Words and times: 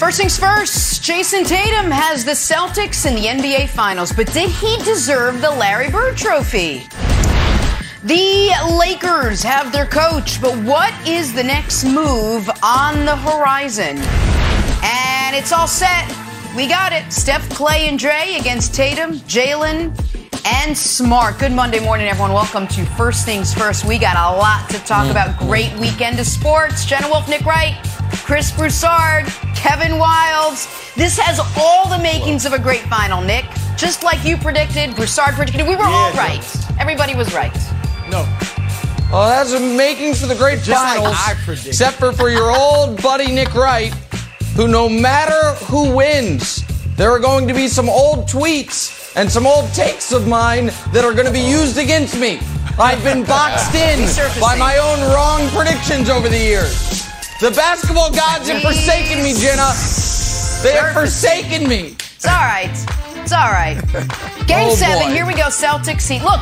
First 0.00 0.16
things 0.16 0.38
first, 0.38 1.02
Jayson 1.02 1.44
Tatum 1.44 1.90
has 1.90 2.24
the 2.24 2.30
Celtics 2.30 3.04
in 3.04 3.14
the 3.14 3.26
NBA 3.26 3.68
Finals, 3.68 4.12
but 4.12 4.32
did 4.32 4.48
he 4.48 4.78
deserve 4.78 5.42
the 5.42 5.50
Larry 5.50 5.90
Bird 5.90 6.16
Trophy? 6.16 6.86
The 8.02 8.50
Lakers 8.80 9.42
have 9.42 9.72
their 9.72 9.84
coach, 9.84 10.40
but 10.40 10.56
what 10.64 10.94
is 11.06 11.34
the 11.34 11.44
next 11.44 11.84
move 11.84 12.48
on 12.62 13.04
the 13.04 13.14
horizon? 13.14 13.98
And 14.82 15.36
it's 15.36 15.52
all 15.52 15.68
set. 15.68 16.08
We 16.56 16.66
got 16.66 16.94
it. 16.94 17.12
Steph, 17.12 17.46
Clay, 17.50 17.86
and 17.86 17.98
Dre 17.98 18.38
against 18.40 18.74
Tatum, 18.74 19.16
Jaylen, 19.28 19.94
and 20.46 20.76
Smart. 20.76 21.38
Good 21.38 21.52
Monday 21.52 21.78
morning, 21.78 22.08
everyone. 22.08 22.32
Welcome 22.32 22.66
to 22.68 22.86
First 22.86 23.26
Things 23.26 23.52
First. 23.52 23.84
We 23.84 23.98
got 23.98 24.16
a 24.16 24.34
lot 24.38 24.66
to 24.70 24.78
talk 24.78 25.08
mm. 25.08 25.10
about. 25.10 25.38
Great 25.38 25.78
weekend 25.78 26.18
of 26.18 26.26
sports. 26.26 26.86
Jenna 26.86 27.08
Wolf, 27.08 27.28
Nick 27.28 27.44
Wright, 27.44 27.76
Chris 28.24 28.50
Broussard, 28.50 29.26
Kevin 29.60 29.92
Wildes. 29.92 30.94
This 30.94 31.18
has 31.18 31.38
all 31.58 31.86
the 31.86 32.02
makings 32.02 32.46
of 32.46 32.54
a 32.54 32.58
great 32.58 32.80
final, 32.82 33.20
Nick. 33.20 33.44
Just 33.76 34.02
like 34.02 34.24
you 34.24 34.38
predicted, 34.38 34.96
Broussard 34.96 35.34
predicted. 35.34 35.68
We 35.68 35.76
were 35.76 35.84
all 35.84 36.12
right. 36.12 36.42
Everybody 36.80 37.14
was 37.14 37.34
right. 37.34 37.54
No. 38.10 38.26
Well, 39.12 39.28
that's 39.28 39.52
the 39.52 39.60
makings 39.60 40.20
for 40.20 40.28
the 40.28 40.34
great 40.34 40.60
finals. 40.60 41.14
except 41.66 41.96
for 41.98 42.12
for 42.12 42.30
your 42.30 42.50
old 42.50 43.02
buddy 43.02 43.30
Nick 43.30 43.54
Wright, 43.54 43.92
who 44.56 44.66
no 44.66 44.88
matter 44.88 45.54
who 45.66 45.94
wins, 45.94 46.64
there 46.96 47.10
are 47.10 47.18
going 47.18 47.46
to 47.46 47.52
be 47.52 47.68
some 47.68 47.88
old 47.90 48.28
tweets 48.28 49.14
and 49.14 49.30
some 49.30 49.46
old 49.46 49.72
takes 49.74 50.10
of 50.12 50.26
mine 50.26 50.66
that 50.92 51.04
are 51.04 51.12
going 51.12 51.26
to 51.26 51.32
be 51.32 51.40
used 51.40 51.76
against 51.76 52.18
me. 52.18 52.40
I've 52.78 53.04
been 53.04 53.24
boxed 53.24 53.74
in 53.74 54.08
by 54.40 54.56
my 54.56 54.78
own 54.78 55.00
wrong 55.12 55.48
predictions 55.50 56.08
over 56.08 56.30
the 56.30 56.38
years. 56.38 56.99
The 57.40 57.50
basketball 57.52 58.10
gods 58.10 58.50
have 58.50 58.60
forsaken 58.60 59.22
me, 59.22 59.32
Jenna. 59.32 59.72
They 60.62 60.76
have 60.76 60.92
forsaken 60.92 61.66
me. 61.66 61.96
It's 62.16 62.26
all 62.26 62.34
right. 62.34 63.09
It's 63.22 63.32
all 63.32 63.50
right. 63.52 63.80
Oh, 64.50 64.52
game 64.56 64.68
Oh, 64.70 64.74
seven. 64.74 65.06
boy. 65.08 65.12
Here 65.14 65.24
we 65.26 65.34
go. 65.34 65.44
Celtics. 65.44 66.08
Heat. 66.10 66.24
Look, 66.24 66.40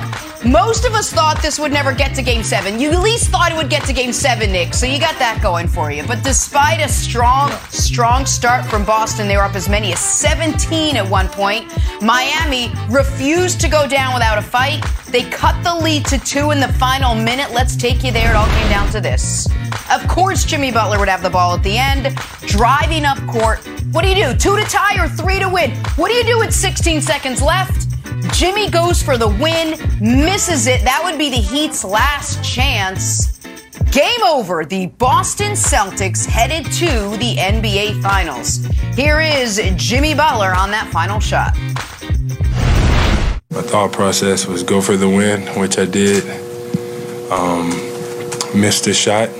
most 0.50 0.86
of 0.86 0.94
us 0.94 1.12
thought 1.12 1.42
this 1.42 1.58
would 1.58 1.72
never 1.72 1.92
get 1.92 2.14
to 2.14 2.22
game 2.22 2.42
seven. 2.42 2.80
You 2.80 2.90
at 2.92 3.00
least 3.02 3.28
thought 3.28 3.52
it 3.52 3.56
would 3.56 3.68
get 3.68 3.84
to 3.84 3.92
game 3.92 4.14
seven, 4.14 4.50
Nick. 4.50 4.72
So 4.72 4.86
you 4.86 4.98
got 4.98 5.18
that 5.18 5.40
going 5.42 5.68
for 5.68 5.90
you. 5.90 6.04
But 6.06 6.24
despite 6.24 6.80
a 6.80 6.88
strong, 6.88 7.50
strong 7.68 8.24
start 8.24 8.64
from 8.64 8.86
Boston, 8.86 9.28
they 9.28 9.36
were 9.36 9.42
up 9.42 9.54
as 9.56 9.68
many 9.68 9.92
as 9.92 9.98
17 9.98 10.96
at 10.96 11.06
one 11.06 11.28
point. 11.28 11.70
Miami 12.00 12.72
refused 12.88 13.60
to 13.60 13.68
go 13.68 13.86
down 13.86 14.14
without 14.14 14.38
a 14.38 14.42
fight. 14.42 14.82
They 15.08 15.24
cut 15.28 15.62
the 15.62 15.74
lead 15.74 16.06
to 16.06 16.18
two 16.18 16.50
in 16.52 16.60
the 16.60 16.68
final 16.74 17.14
minute. 17.14 17.50
Let's 17.52 17.76
take 17.76 18.02
you 18.04 18.10
there. 18.12 18.30
It 18.30 18.36
all 18.36 18.46
came 18.46 18.70
down 18.70 18.88
to 18.92 19.02
this. 19.02 19.48
Of 19.92 20.06
course, 20.08 20.44
Jimmy 20.44 20.70
Butler 20.72 20.98
would 20.98 21.08
have 21.08 21.22
the 21.22 21.30
ball 21.30 21.54
at 21.54 21.62
the 21.62 21.76
end, 21.76 22.14
driving 22.46 23.04
up 23.04 23.18
court. 23.26 23.58
What 23.92 24.02
do 24.02 24.08
you 24.08 24.14
do? 24.14 24.34
Two 24.36 24.56
to 24.56 24.64
tie 24.64 25.02
or 25.02 25.08
three 25.08 25.38
to 25.38 25.48
win? 25.48 25.70
What 25.96 26.08
do 26.08 26.14
you 26.14 26.24
do 26.24 26.38
with 26.38 26.52
16 26.78 27.00
seconds 27.02 27.42
left? 27.42 27.88
Jimmy 28.32 28.70
goes 28.70 29.02
for 29.02 29.18
the 29.18 29.26
win, 29.26 29.70
misses 30.00 30.68
it. 30.68 30.80
That 30.84 31.00
would 31.02 31.18
be 31.18 31.28
the 31.28 31.36
Heat's 31.36 31.82
last 31.82 32.44
chance. 32.44 33.36
Game 33.90 34.22
over. 34.24 34.64
The 34.64 34.86
Boston 34.86 35.54
Celtics 35.54 36.24
headed 36.24 36.66
to 36.74 37.16
the 37.16 37.34
NBA 37.34 38.00
Finals. 38.00 38.64
Here 38.94 39.18
is 39.18 39.60
Jimmy 39.74 40.14
Butler 40.14 40.54
on 40.54 40.70
that 40.70 40.88
final 40.92 41.18
shot. 41.18 41.56
My 43.50 43.62
thought 43.62 43.90
process 43.92 44.46
was 44.46 44.62
go 44.62 44.80
for 44.80 44.96
the 44.96 45.08
win, 45.08 45.48
which 45.58 45.80
I 45.80 45.84
did. 45.84 46.22
Um, 47.32 47.70
missed 48.54 48.84
the 48.84 48.94
shot, 48.94 49.30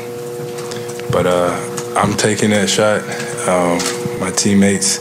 but 1.13 1.25
uh, 1.29 1.55
I'm 1.97 2.17
taking 2.17 2.51
that 2.51 2.69
shot. 2.69 3.01
Um, 3.49 3.79
my 4.19 4.33
teammates 4.33 4.99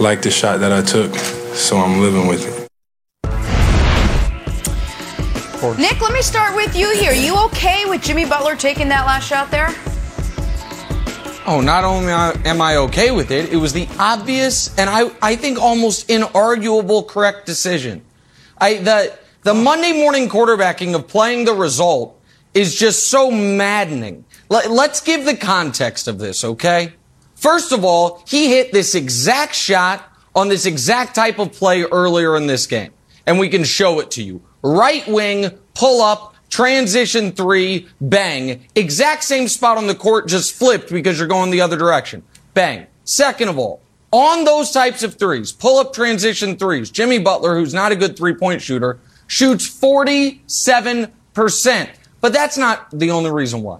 liked 0.00 0.22
the 0.22 0.30
shot 0.30 0.60
that 0.60 0.72
I 0.72 0.82
took, 0.82 1.10
so 1.58 1.76
I'm 1.76 2.00
living 2.00 2.26
with 2.26 2.46
it. 2.46 2.68
Nick, 5.76 6.00
let 6.00 6.12
me 6.12 6.22
start 6.22 6.54
with 6.54 6.76
you 6.76 6.94
here. 6.94 7.12
You 7.12 7.36
okay 7.46 7.84
with 7.84 8.02
Jimmy 8.02 8.24
Butler 8.24 8.54
taking 8.54 8.88
that 8.88 9.04
last 9.06 9.28
shot 9.28 9.50
there? 9.50 9.68
Oh, 11.46 11.60
not 11.60 11.82
only 11.82 12.12
am 12.12 12.60
I 12.60 12.76
okay 12.76 13.10
with 13.10 13.30
it, 13.30 13.52
it 13.52 13.56
was 13.56 13.72
the 13.72 13.88
obvious 13.98 14.76
and 14.78 14.88
I, 14.88 15.10
I 15.20 15.34
think 15.34 15.58
almost 15.58 16.08
inarguable 16.08 17.06
correct 17.06 17.44
decision. 17.46 18.02
I 18.58 18.74
the 18.74 19.18
the 19.42 19.54
Monday 19.54 19.92
morning 19.92 20.28
quarterbacking 20.28 20.94
of 20.94 21.08
playing 21.08 21.44
the 21.44 21.54
result 21.54 22.20
is 22.54 22.74
just 22.74 23.08
so 23.08 23.30
maddening. 23.30 24.24
Let, 24.48 24.70
let's 24.70 25.00
give 25.00 25.24
the 25.24 25.36
context 25.36 26.08
of 26.08 26.18
this, 26.18 26.44
okay? 26.44 26.94
First 27.34 27.72
of 27.72 27.84
all, 27.84 28.22
he 28.26 28.48
hit 28.48 28.72
this 28.72 28.94
exact 28.94 29.54
shot 29.54 30.04
on 30.38 30.48
this 30.48 30.66
exact 30.66 31.14
type 31.14 31.38
of 31.38 31.52
play 31.52 31.82
earlier 31.82 32.36
in 32.36 32.46
this 32.46 32.66
game, 32.66 32.92
and 33.26 33.38
we 33.38 33.48
can 33.48 33.64
show 33.64 34.00
it 34.00 34.10
to 34.12 34.22
you. 34.22 34.40
Right 34.62 35.06
wing, 35.08 35.50
pull 35.74 36.00
up, 36.00 36.34
transition 36.48 37.32
three, 37.32 37.88
bang. 38.00 38.64
Exact 38.74 39.24
same 39.24 39.48
spot 39.48 39.76
on 39.76 39.88
the 39.88 39.94
court, 39.94 40.28
just 40.28 40.54
flipped 40.54 40.90
because 40.90 41.18
you're 41.18 41.28
going 41.28 41.50
the 41.50 41.60
other 41.60 41.76
direction. 41.76 42.22
Bang. 42.54 42.86
Second 43.04 43.48
of 43.48 43.58
all, 43.58 43.80
on 44.12 44.44
those 44.44 44.70
types 44.70 45.02
of 45.02 45.14
threes, 45.14 45.50
pull 45.50 45.78
up 45.78 45.92
transition 45.92 46.56
threes, 46.56 46.90
Jimmy 46.90 47.18
Butler, 47.18 47.56
who's 47.56 47.74
not 47.74 47.92
a 47.92 47.96
good 47.96 48.16
three 48.16 48.34
point 48.34 48.62
shooter, 48.62 48.98
shoots 49.26 49.68
47%. 49.68 51.88
But 52.20 52.32
that's 52.32 52.58
not 52.58 52.90
the 52.90 53.10
only 53.10 53.30
reason 53.30 53.62
why. 53.62 53.78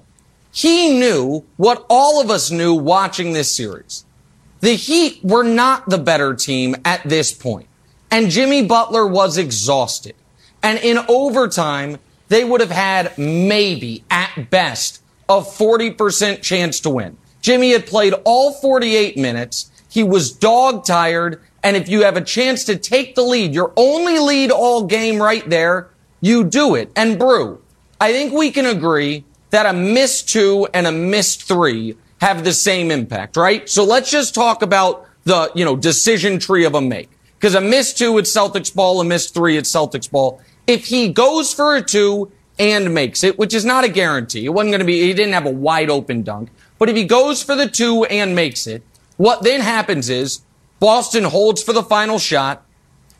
He 0.52 0.98
knew 0.98 1.44
what 1.56 1.84
all 1.88 2.20
of 2.20 2.30
us 2.30 2.50
knew 2.50 2.74
watching 2.74 3.32
this 3.32 3.54
series. 3.54 4.04
The 4.60 4.74
Heat 4.74 5.20
were 5.22 5.44
not 5.44 5.88
the 5.88 5.98
better 5.98 6.34
team 6.34 6.76
at 6.84 7.02
this 7.04 7.32
point, 7.32 7.68
And 8.10 8.30
Jimmy 8.30 8.64
Butler 8.64 9.06
was 9.06 9.38
exhausted. 9.38 10.14
And 10.62 10.78
in 10.78 10.98
overtime, 11.08 11.98
they 12.28 12.44
would 12.44 12.60
have 12.60 12.70
had 12.70 13.16
maybe, 13.16 14.02
at 14.10 14.50
best, 14.50 15.02
a 15.28 15.40
40% 15.40 16.42
chance 16.42 16.80
to 16.80 16.90
win. 16.90 17.16
Jimmy 17.40 17.70
had 17.70 17.86
played 17.86 18.14
all 18.24 18.52
48 18.52 19.16
minutes. 19.16 19.70
He 19.88 20.02
was 20.02 20.32
dog 20.32 20.84
tired. 20.84 21.40
And 21.62 21.76
if 21.76 21.88
you 21.88 22.02
have 22.02 22.16
a 22.16 22.22
chance 22.22 22.64
to 22.64 22.76
take 22.76 23.14
the 23.14 23.22
lead, 23.22 23.54
your 23.54 23.72
only 23.76 24.18
lead 24.18 24.50
all 24.50 24.84
game 24.84 25.20
right 25.20 25.48
there, 25.48 25.88
you 26.20 26.44
do 26.44 26.74
it. 26.74 26.90
And 26.96 27.18
Brew, 27.18 27.62
I 28.00 28.12
think 28.12 28.32
we 28.32 28.50
can 28.50 28.66
agree 28.66 29.24
that 29.50 29.66
a 29.66 29.72
missed 29.72 30.28
two 30.28 30.68
and 30.74 30.86
a 30.86 30.92
missed 30.92 31.44
three 31.44 31.96
have 32.20 32.44
the 32.44 32.52
same 32.52 32.90
impact, 32.90 33.36
right? 33.36 33.68
So 33.68 33.84
let's 33.84 34.10
just 34.10 34.34
talk 34.34 34.62
about 34.62 35.06
the, 35.24 35.50
you 35.54 35.64
know, 35.64 35.76
decision 35.76 36.38
tree 36.38 36.64
of 36.64 36.74
a 36.74 36.80
make. 36.80 37.10
Because 37.38 37.54
a 37.54 37.60
missed 37.60 37.98
two, 37.98 38.18
it's 38.18 38.34
Celtics 38.34 38.74
ball. 38.74 39.00
A 39.00 39.04
missed 39.04 39.34
three, 39.34 39.56
it's 39.56 39.70
Celtics 39.70 40.10
ball. 40.10 40.40
If 40.66 40.86
he 40.86 41.12
goes 41.12 41.54
for 41.54 41.76
a 41.76 41.82
two 41.82 42.32
and 42.58 42.92
makes 42.92 43.22
it, 43.22 43.38
which 43.38 43.54
is 43.54 43.64
not 43.64 43.84
a 43.84 43.88
guarantee, 43.88 44.44
it 44.44 44.48
wasn't 44.48 44.72
going 44.72 44.80
to 44.80 44.86
be, 44.86 45.00
he 45.02 45.14
didn't 45.14 45.34
have 45.34 45.46
a 45.46 45.50
wide 45.50 45.90
open 45.90 46.22
dunk. 46.22 46.50
But 46.78 46.88
if 46.88 46.96
he 46.96 47.04
goes 47.04 47.42
for 47.42 47.54
the 47.54 47.68
two 47.68 48.04
and 48.06 48.34
makes 48.34 48.66
it, 48.66 48.82
what 49.16 49.42
then 49.42 49.60
happens 49.60 50.08
is 50.08 50.42
Boston 50.80 51.24
holds 51.24 51.62
for 51.62 51.72
the 51.72 51.82
final 51.82 52.18
shot, 52.18 52.64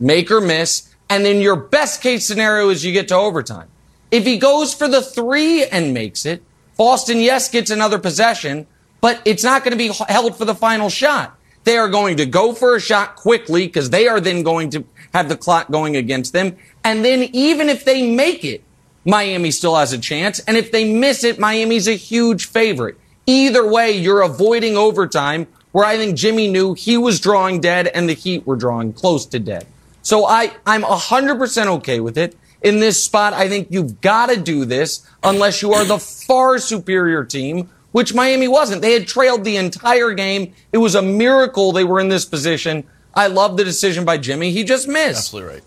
make 0.01 0.31
or 0.31 0.41
miss, 0.41 0.95
and 1.09 1.25
then 1.25 1.41
your 1.41 1.57
best 1.57 2.03
case 2.03 2.27
scenario 2.27 2.69
is 2.69 2.85
you 2.85 2.93
get 2.93 3.09
to 3.09 3.15
overtime. 3.15 3.69
If 4.11 4.25
he 4.25 4.39
goes 4.39 4.75
for 4.75 4.89
the 4.89 5.03
three 5.03 5.65
and 5.65 5.95
makes 5.95 6.27
it, 6.27 6.43
Boston, 6.77 7.21
yes, 7.21 7.49
gets 7.49 7.71
another 7.71 7.99
possession, 7.99 8.67
but 9.01 9.23
it's 9.25 9.45
not 9.45 9.65
going 9.65 9.73
to 9.73 9.79
be 9.79 9.93
held 10.09 10.37
for 10.37 10.45
the 10.45 10.55
final 10.55 10.89
shot. 10.89 11.39
They 11.65 11.77
are 11.77 11.89
going 11.89 12.17
to 12.17 12.27
go 12.27 12.55
for 12.55 12.77
a 12.77 12.81
shot 12.81 13.17
quickly 13.17 13.67
because 13.67 13.91
they 13.91 14.09
are 14.09 14.21
then 14.21 14.43
going 14.43 14.71
to 14.71 14.85
have 15.13 15.29
the 15.29 15.37
clock 15.37 15.71
going 15.71 15.97
against 15.97 16.33
them. 16.33 16.57
And 16.85 17.05
then 17.05 17.29
even 17.33 17.69
if 17.69 17.85
they 17.85 18.11
make 18.11 18.45
it, 18.45 18.63
Miami 19.05 19.51
still 19.51 19.77
has 19.77 19.93
a 19.93 19.99
chance. 19.99 20.39
And 20.41 20.57
if 20.57 20.73
they 20.73 20.91
miss 20.93 21.25
it, 21.25 21.39
Miami's 21.39 21.89
a 21.89 21.93
huge 21.93 22.47
favorite. 22.47 22.97
Either 23.27 23.67
way, 23.67 23.93
you're 23.93 24.23
avoiding 24.23 24.77
overtime 24.77 25.47
where 25.73 25.85
I 25.85 25.97
think 25.97 26.17
Jimmy 26.17 26.49
knew 26.49 26.75
he 26.75 26.97
was 26.97 27.21
drawing 27.21 27.61
dead 27.61 27.89
and 27.89 28.09
the 28.09 28.15
Heat 28.15 28.47
were 28.47 28.57
drawing 28.57 28.93
close 28.93 29.27
to 29.27 29.39
dead. 29.39 29.67
So 30.03 30.25
I, 30.25 30.53
I'm 30.67 30.83
100% 30.83 31.67
okay 31.67 32.01
with 32.01 32.17
it. 32.17 32.37
In 32.63 32.81
this 32.81 33.03
spot, 33.03 33.35
I 33.35 33.49
think 33.49 33.69
you've 33.71 34.01
got 34.01 34.31
to 34.31 34.37
do 34.37 34.65
this 34.65 35.07
unless 35.23 35.63
you 35.63 35.73
are 35.75 35.85
the 35.85 35.99
far 35.99 36.59
superior 36.59 37.25
team, 37.25 37.69
which 37.93 38.15
Miami 38.15 38.49
wasn't. 38.49 38.83
They 38.83 38.93
had 38.93 39.07
trailed 39.07 39.45
the 39.45 39.57
entire 39.57 40.13
game. 40.13 40.55
It 40.73 40.79
was 40.79 40.95
a 40.95 41.03
miracle 41.03 41.73
they 41.73 41.85
were 41.85 42.01
in 42.01 42.09
this 42.09 42.25
position. 42.25 42.85
I 43.15 43.27
love 43.27 43.57
the 43.57 43.65
decision 43.65 44.05
by 44.05 44.19
Jimmy. 44.19 44.53
He 44.53 44.65
just 44.65 44.87
missed. 44.87 45.19
Absolutely 45.19 45.55
right. 45.55 45.63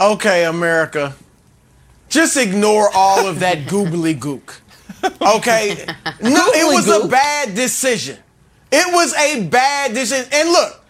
Okay, 0.00 0.44
America. 0.44 1.14
Just 2.08 2.36
ignore 2.36 2.90
all 2.94 3.26
of 3.26 3.40
that 3.40 3.66
googly 3.68 4.14
gook. 4.14 4.60
Okay? 5.04 5.86
No, 6.20 6.46
it 6.52 6.74
was 6.74 6.88
a 6.88 7.06
bad 7.08 7.54
decision. 7.54 8.18
It 8.72 8.92
was 8.92 9.14
a 9.14 9.46
bad 9.46 9.94
decision. 9.94 10.28
And 10.32 10.50
look, 10.50 10.80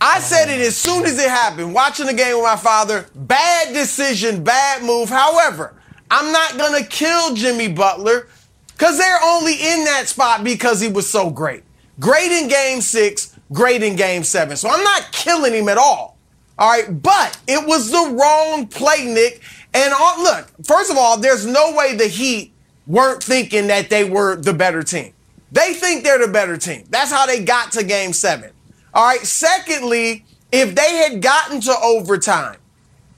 I 0.00 0.20
said 0.20 0.50
it 0.50 0.60
as 0.60 0.76
soon 0.76 1.04
as 1.04 1.18
it 1.18 1.28
happened, 1.28 1.72
watching 1.72 2.06
the 2.06 2.14
game 2.14 2.36
with 2.36 2.44
my 2.44 2.56
father. 2.56 3.06
Bad 3.14 3.72
decision, 3.72 4.44
bad 4.44 4.82
move. 4.82 5.08
However, 5.08 5.74
I'm 6.10 6.32
not 6.32 6.58
going 6.58 6.82
to 6.82 6.88
kill 6.88 7.34
Jimmy 7.34 7.68
Butler 7.68 8.28
because 8.76 8.98
they're 8.98 9.22
only 9.22 9.54
in 9.54 9.84
that 9.84 10.08
spot 10.08 10.44
because 10.44 10.80
he 10.80 10.88
was 10.88 11.08
so 11.08 11.30
great. 11.30 11.62
Great 12.00 12.32
in 12.32 12.48
game 12.48 12.80
six, 12.80 13.38
great 13.52 13.82
in 13.82 13.96
game 13.96 14.24
seven. 14.24 14.56
So 14.56 14.68
I'm 14.68 14.82
not 14.82 15.12
killing 15.12 15.54
him 15.54 15.68
at 15.68 15.78
all. 15.78 16.18
All 16.58 16.70
right. 16.70 17.02
But 17.02 17.38
it 17.46 17.66
was 17.66 17.90
the 17.90 18.16
wrong 18.20 18.66
play, 18.66 19.04
Nick. 19.04 19.42
And 19.72 19.92
on, 19.92 20.22
look, 20.22 20.48
first 20.64 20.90
of 20.90 20.96
all, 20.96 21.18
there's 21.18 21.46
no 21.46 21.74
way 21.76 21.96
the 21.96 22.08
Heat 22.08 22.52
weren't 22.86 23.22
thinking 23.22 23.68
that 23.68 23.90
they 23.90 24.08
were 24.08 24.36
the 24.36 24.52
better 24.52 24.82
team. 24.82 25.12
They 25.52 25.72
think 25.72 26.04
they're 26.04 26.24
the 26.24 26.32
better 26.32 26.56
team. 26.56 26.84
That's 26.90 27.12
how 27.12 27.26
they 27.26 27.44
got 27.44 27.72
to 27.72 27.84
game 27.84 28.12
seven. 28.12 28.50
All 28.92 29.06
right. 29.06 29.20
Secondly, 29.20 30.24
if 30.52 30.74
they 30.74 30.96
had 30.96 31.22
gotten 31.22 31.60
to 31.62 31.74
overtime, 31.82 32.58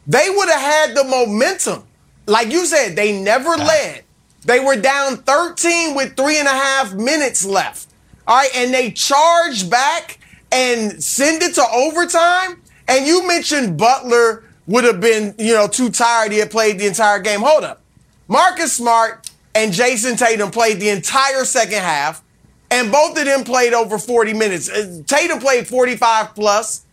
they 0.06 0.28
would 0.30 0.48
have 0.48 0.60
had 0.60 0.94
the 0.94 1.04
momentum. 1.04 1.84
Like 2.26 2.52
you 2.52 2.66
said, 2.66 2.96
they 2.96 3.20
never 3.20 3.50
led. 3.50 4.04
They 4.46 4.60
were 4.60 4.76
down 4.76 5.18
13 5.18 5.94
with 5.94 6.16
three 6.16 6.38
and 6.38 6.46
a 6.46 6.52
half 6.52 6.94
minutes 6.94 7.44
left. 7.44 7.88
All 8.26 8.36
right. 8.36 8.50
And 8.54 8.72
they 8.72 8.90
charged 8.92 9.70
back 9.70 10.18
and 10.50 11.02
send 11.02 11.42
it 11.42 11.54
to 11.56 11.64
overtime. 11.74 12.62
And 12.88 13.06
you 13.06 13.26
mentioned 13.26 13.76
Butler 13.76 14.44
would 14.66 14.84
have 14.84 15.00
been, 15.00 15.34
you 15.38 15.52
know, 15.52 15.66
too 15.66 15.90
tired. 15.90 16.32
He 16.32 16.38
had 16.38 16.50
played 16.50 16.78
the 16.78 16.86
entire 16.86 17.18
game. 17.18 17.40
Hold 17.40 17.64
up. 17.64 17.82
Marcus 18.28 18.72
Smart 18.72 19.28
and 19.54 19.72
Jayson 19.72 20.16
Tatum 20.16 20.50
played 20.50 20.80
the 20.80 20.88
entire 20.88 21.44
second 21.44 21.80
half 21.80 22.22
and 22.70 22.90
both 22.90 23.18
of 23.18 23.24
them 23.24 23.44
played 23.44 23.72
over 23.72 23.98
40 23.98 24.32
minutes. 24.34 24.68
Uh, 24.68 25.02
Tatum 25.06 25.38
played 25.38 25.66
45 25.66 26.34
plus. 26.34 26.84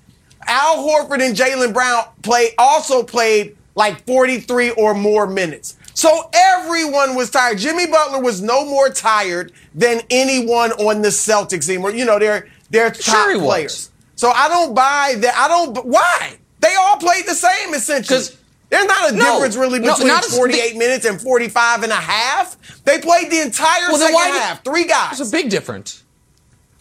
Al 0.48 0.78
Horford 0.78 1.26
and 1.26 1.36
Jaylen 1.36 1.74
Brown 1.74 2.06
play 2.22 2.50
also 2.58 3.04
played 3.04 3.56
like 3.76 4.06
43 4.06 4.72
or 4.72 4.94
more 4.94 5.26
minutes. 5.26 5.78
So 5.94 6.30
everyone 6.34 7.16
was 7.16 7.30
tired. 7.30 7.58
Jimmy 7.60 7.88
Butler 7.88 8.20
was 8.22 8.42
no 8.42 8.66
more 8.66 8.90
tired 8.90 9.52
than 9.76 10.02
anyone 10.10 10.72
on 10.74 11.02
the 11.02 11.10
Celtics 11.10 11.68
team. 11.68 11.84
Or 11.84 11.92
you 11.92 12.06
know, 12.06 12.18
they're 12.20 12.48
they're 12.70 12.90
top 12.92 13.02
Sure 13.02 13.30
he 13.32 13.38
was. 13.38 13.46
players. 13.46 13.90
So 14.16 14.30
I 14.32 14.48
don't 14.48 14.74
buy 14.74 15.16
that. 15.20 15.36
I 15.36 15.48
don't. 15.48 15.86
Why? 15.86 16.38
They 16.60 16.74
all 16.76 16.98
played 16.98 17.26
the 17.28 17.36
same 17.36 17.74
essentially. 17.74 18.24
There's 18.70 18.86
not 18.86 19.12
a 19.12 19.16
No, 19.16 19.34
difference 19.36 19.56
really 19.56 19.78
no, 19.80 19.94
between 19.94 20.10
as- 20.12 20.36
48 20.36 20.78
minutes 20.78 21.06
and 21.06 21.22
45 21.22 21.84
and 21.84 21.92
a 21.92 21.96
half. 21.96 22.58
They 22.86 23.00
played 23.00 23.30
the 23.30 23.42
entire 23.42 23.90
Well, 23.90 23.98
second 24.00 24.16
half. 24.42 24.64
Three 24.64 24.86
guys. 24.86 25.18
There's 25.20 25.30
a 25.30 25.32
big 25.32 25.50
difference. 25.52 26.02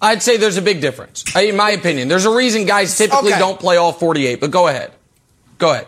I'd 0.01 0.23
say 0.23 0.37
there's 0.39 0.57
a 0.57 0.63
big 0.63 0.81
difference, 0.81 1.23
in 1.37 1.55
my 1.55 1.71
opinion. 1.71 2.09
There's 2.09 2.25
a 2.25 2.35
reason 2.35 2.65
guys 2.65 2.97
typically 2.97 3.33
Okay. 3.33 3.39
don't 3.39 3.61
play 3.61 3.77
all 3.77 3.93
48, 3.93 4.41
but 4.41 4.51
go 4.51 4.69
ahead. 4.69 4.91
Go 5.59 5.71
ahead. 5.73 5.87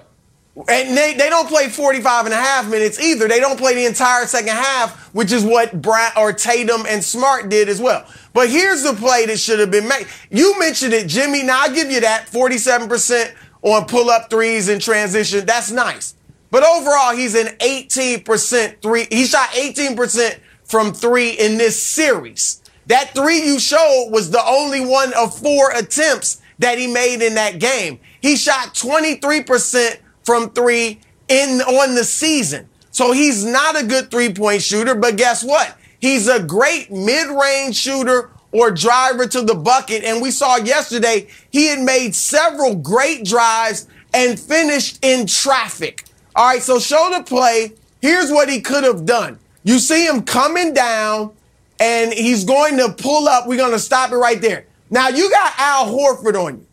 And 0.57 0.97
they, 0.97 1.15
they 1.15 1.29
don't 1.29 1.49
play 1.49 1.69
45 1.69 2.27
and 2.27 2.35
a 2.35 2.37
half 2.37 2.69
minutes 2.69 3.01
either. 3.01 3.27
They 3.27 3.41
don't 3.41 3.59
play 3.59 3.75
the 3.75 3.87
entire 3.87 4.25
second 4.27 4.51
half, 4.51 5.13
which 5.13 5.33
is 5.33 5.45
what 5.45 5.83
Brown 5.83 6.13
or 6.17 6.33
Tatum 6.33 6.85
and 6.89 7.03
Smart 7.03 7.49
did 7.49 7.69
as 7.69 7.81
well. 7.81 8.07
But 8.33 8.49
here's 8.51 8.85
the 8.85 8.95
play 8.95 9.27
that 9.27 9.39
should 9.39 9.59
have 9.59 9.73
been 9.73 9.89
made. 9.89 10.07
You 10.31 10.59
mentioned 10.61 10.93
it, 10.93 11.09
Jimmy. 11.09 11.43
Now 11.43 11.63
I'll 11.63 11.75
give 11.75 11.91
you 11.91 12.01
that 12.01 12.29
47% 12.29 13.35
on 13.63 13.87
pull 13.87 14.11
up 14.11 14.31
threes 14.31 14.69
in 14.69 14.79
transition. 14.79 15.45
That's 15.45 15.73
nice. 15.73 16.15
But 16.53 16.63
overall, 16.63 17.17
he's 17.17 17.35
an 17.35 17.49
18% 17.59 18.81
three. 18.81 19.09
He 19.11 19.25
shot 19.25 19.49
18% 19.51 20.39
from 20.63 20.93
three 20.93 21.31
in 21.31 21.59
this 21.59 21.83
series. 21.83 22.63
That 22.87 23.11
three 23.13 23.43
you 23.45 23.59
showed 23.59 24.11
was 24.13 24.31
the 24.31 24.45
only 24.47 24.81
one 24.81 25.13
of 25.15 25.37
four 25.37 25.73
attempts 25.73 26.41
that 26.61 26.79
he 26.79 26.87
made 26.87 27.23
in 27.23 27.35
that 27.35 27.59
game. 27.59 27.99
He 28.21 28.37
shot 28.37 28.75
23% 28.75 29.99
from 30.25 30.51
three 30.51 31.01
in 31.29 31.61
on 31.61 31.95
the 31.95 32.05
season. 32.05 32.69
So 32.91 33.13
he's 33.13 33.45
not 33.45 33.81
a 33.81 33.87
good 33.87 34.11
three-point 34.11 34.63
shooter, 34.63 34.95
but 34.95 35.17
guess 35.17 35.43
what? 35.43 35.77
He's 36.01 36.29
a 36.29 36.43
great 36.43 36.91
mid-range 36.91 37.75
shooter 37.75 38.31
or 38.53 38.71
driver 38.71 39.27
to 39.27 39.43
the 39.43 39.55
bucket. 39.55 40.05
And 40.05 40.23
we 40.23 40.31
saw 40.31 40.57
yesterday 40.57 41.29
he 41.51 41.67
had 41.67 41.81
made 41.81 42.15
several 42.15 42.75
great 42.77 43.25
drives 43.25 43.89
and 44.13 44.39
finished 44.39 45.05
in 45.05 45.27
traffic. 45.27 46.05
All 46.37 46.47
right, 46.47 46.63
so 46.63 46.79
show 46.79 47.11
the 47.17 47.25
play. 47.25 47.73
Here's 48.01 48.31
what 48.31 48.49
he 48.49 48.61
could 48.61 48.85
have 48.85 49.05
done. 49.05 49.39
You 49.65 49.79
see 49.79 50.07
him 50.07 50.23
coming 50.23 50.73
down 50.73 51.33
and 51.81 52.13
he's 52.13 52.45
going 52.45 52.77
to 52.77 52.93
pull 52.93 53.29
up. 53.29 53.49
We're 53.49 53.57
going 53.57 53.73
to 53.73 53.79
stop 53.79 54.13
it 54.13 54.17
right 54.17 54.41
there. 54.41 54.67
Now 54.91 55.09
you 55.09 55.31
got 55.31 55.53
Al 55.59 55.87
Horford 55.87 56.41
on 56.41 56.59
you. 56.59 56.67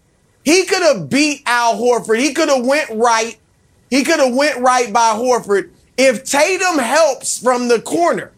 He 0.44 0.65
could 0.65 0.83
have 0.83 1.09
beat 1.09 1.42
Al 1.45 1.75
Horford. 1.75 2.19
He 2.19 2.33
could 2.33 2.50
have 2.50 2.65
went 2.65 2.89
right. 2.92 3.38
He 3.92 4.04
could 4.04 4.20
have 4.20 4.34
went 4.34 4.60
right 4.60 4.92
by 4.92 5.14
Horford. 5.14 5.70
If 5.98 6.24
Tatum 6.24 6.80
helps 6.80 7.38
from 7.38 7.68
the 7.68 7.80
corner, 7.80 8.32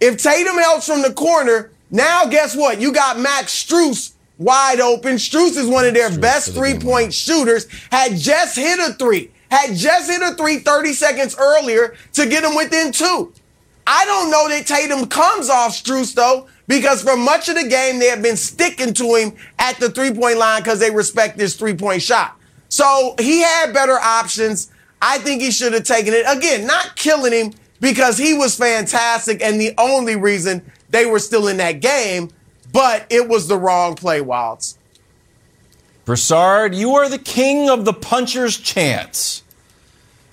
if 0.00 0.22
Tatum 0.22 0.56
helps 0.58 0.86
from 0.86 1.02
the 1.02 1.12
corner, 1.12 1.72
now 1.90 2.26
guess 2.26 2.54
what? 2.54 2.80
You 2.80 2.92
got 2.92 3.18
Max 3.18 3.64
Strus 3.64 4.12
wide 4.36 4.80
open. 4.80 5.16
Strus 5.16 5.56
is 5.56 5.66
one 5.66 5.86
of 5.86 5.94
their 5.94 6.16
best 6.16 6.52
three-point 6.52 7.12
shooters. 7.12 7.66
Had 7.90 8.16
just 8.16 8.54
hit 8.54 8.78
a 8.78 8.92
three. 8.92 9.32
Had 9.50 9.74
just 9.74 10.10
hit 10.10 10.20
a 10.22 10.34
three 10.34 10.58
30 10.58 10.92
seconds 10.92 11.34
earlier 11.38 11.96
to 12.12 12.26
get 12.26 12.44
him 12.44 12.54
within 12.54 12.92
two. 12.92 13.32
I 13.86 14.04
don't 14.04 14.30
know 14.30 14.48
that 14.50 14.66
Tatum 14.66 15.06
comes 15.06 15.48
off 15.48 15.72
Strus 15.72 16.14
though, 16.14 16.46
because 16.66 17.02
for 17.02 17.16
much 17.16 17.48
of 17.48 17.56
the 17.56 17.66
game 17.66 17.98
they 17.98 18.08
have 18.08 18.22
been 18.22 18.36
sticking 18.36 18.92
to 18.94 19.14
him 19.14 19.32
at 19.58 19.80
the 19.80 19.88
three-point 19.88 20.36
line 20.36 20.62
because 20.62 20.78
they 20.78 20.90
respect 20.90 21.38
this 21.38 21.56
three-point 21.56 22.02
shot. 22.02 22.36
So 22.68 23.14
he 23.18 23.40
had 23.40 23.72
better 23.72 23.98
options. 23.98 24.70
I 25.00 25.18
think 25.18 25.42
he 25.42 25.50
should 25.50 25.72
have 25.72 25.84
taken 25.84 26.12
it. 26.14 26.24
Again, 26.28 26.66
not 26.66 26.96
killing 26.96 27.32
him 27.32 27.52
because 27.80 28.18
he 28.18 28.34
was 28.34 28.56
fantastic 28.56 29.42
and 29.42 29.60
the 29.60 29.72
only 29.78 30.16
reason 30.16 30.70
they 30.90 31.06
were 31.06 31.18
still 31.18 31.48
in 31.48 31.58
that 31.58 31.80
game, 31.80 32.30
but 32.72 33.06
it 33.10 33.28
was 33.28 33.48
the 33.48 33.56
wrong 33.56 33.94
play, 33.94 34.20
Wildes. 34.20 34.76
Broussard, 36.04 36.74
you 36.74 36.94
are 36.94 37.08
the 37.08 37.18
king 37.18 37.68
of 37.68 37.84
the 37.84 37.92
puncher's 37.92 38.56
chance. 38.56 39.42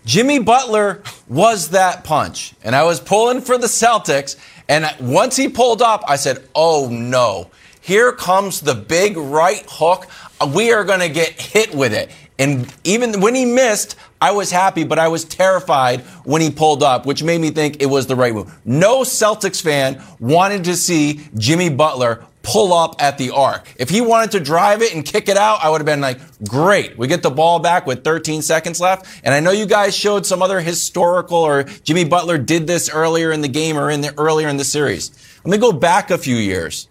Jimmy 0.05 0.39
Butler 0.39 1.03
was 1.27 1.69
that 1.69 2.03
punch. 2.03 2.53
And 2.63 2.75
I 2.75 2.83
was 2.83 2.99
pulling 2.99 3.41
for 3.41 3.57
the 3.57 3.67
Celtics. 3.67 4.37
And 4.69 4.85
once 4.99 5.35
he 5.35 5.49
pulled 5.49 5.81
up, 5.81 6.03
I 6.07 6.15
said, 6.15 6.43
oh 6.53 6.87
no. 6.89 7.49
Here 7.81 8.11
comes 8.13 8.61
the 8.61 8.73
big 8.73 9.17
right 9.17 9.65
hook. 9.67 10.07
We 10.55 10.71
are 10.71 10.83
going 10.83 11.01
to 11.01 11.09
get 11.09 11.39
hit 11.41 11.73
with 11.73 11.93
it. 11.93 12.09
And 12.39 12.73
even 12.83 13.19
when 13.19 13.35
he 13.35 13.45
missed, 13.45 13.95
I 14.25 14.31
was 14.31 14.49
happy, 14.49 14.83
but 14.83 14.97
I 14.97 15.07
was 15.07 15.23
terrified 15.23 16.01
when 16.23 16.41
he 16.41 16.49
pulled 16.49 16.81
up, 16.81 17.05
which 17.05 17.21
made 17.21 17.39
me 17.39 17.51
think 17.51 17.79
it 17.79 17.85
was 17.85 18.07
the 18.07 18.15
right 18.15 18.33
move. 18.33 18.51
No 18.65 19.01
Celtics 19.01 19.61
fan 19.61 20.01
wanted 20.19 20.63
to 20.63 20.75
see 20.75 21.21
Jimmy 21.37 21.69
Butler 21.69 22.25
pull 22.41 22.73
up 22.73 22.95
at 22.99 23.19
the 23.19 23.29
arc. 23.29 23.71
If 23.77 23.89
he 23.89 24.01
wanted 24.01 24.31
to 24.31 24.39
drive 24.39 24.81
it 24.81 24.95
and 24.95 25.05
kick 25.05 25.29
it 25.29 25.37
out, 25.37 25.59
I 25.63 25.69
would 25.69 25.79
have 25.79 25.85
been 25.85 26.01
like, 26.01 26.19
great. 26.49 26.97
We 26.97 27.05
get 27.05 27.21
the 27.21 27.29
ball 27.29 27.59
back 27.59 27.85
with 27.85 28.03
13 28.03 28.41
seconds 28.41 28.81
left. 28.81 29.05
And 29.23 29.31
I 29.31 29.41
know 29.41 29.51
you 29.51 29.67
guys 29.67 29.95
showed 29.95 30.25
some 30.25 30.41
other 30.41 30.59
historical 30.59 31.37
or 31.37 31.65
Jimmy 31.83 32.03
Butler 32.03 32.39
did 32.39 32.65
this 32.65 32.89
earlier 32.89 33.31
in 33.31 33.41
the 33.41 33.47
game 33.47 33.77
or 33.77 33.91
in 33.91 34.01
the 34.01 34.11
earlier 34.17 34.47
in 34.47 34.57
the 34.57 34.63
series. 34.63 35.11
Let 35.43 35.51
me 35.51 35.59
go 35.59 35.71
back 35.71 36.09
a 36.09 36.17
few 36.17 36.37
years. 36.37 36.87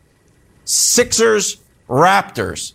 Sixers, 0.64 1.56
Raptors. 1.88 2.74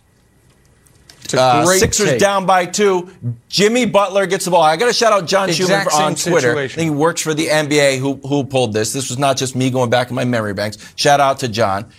Uh, 1.34 1.64
great 1.64 1.80
Sixers 1.80 2.10
take. 2.10 2.20
down 2.20 2.46
by 2.46 2.66
two. 2.66 3.10
Jimmy 3.48 3.86
Butler 3.86 4.26
gets 4.26 4.44
the 4.44 4.50
ball. 4.50 4.62
I 4.62 4.76
got 4.76 4.86
to 4.86 4.92
shout 4.92 5.12
out 5.12 5.26
John 5.26 5.50
Schuhmann 5.50 5.86
on 5.92 6.14
Twitter. 6.14 6.50
Situation. 6.50 6.82
he 6.82 6.90
works 6.90 7.20
for 7.20 7.34
the 7.34 7.46
NBA 7.46 7.98
who, 7.98 8.14
who 8.26 8.44
pulled 8.44 8.72
this. 8.72 8.92
This 8.92 9.08
was 9.08 9.18
not 9.18 9.36
just 9.36 9.54
me 9.54 9.70
going 9.70 9.90
back 9.90 10.10
in 10.10 10.14
my 10.16 10.24
memory 10.24 10.54
banks. 10.54 10.78
Shout 10.96 11.20
out 11.20 11.38
to 11.40 11.48
John. 11.48 11.90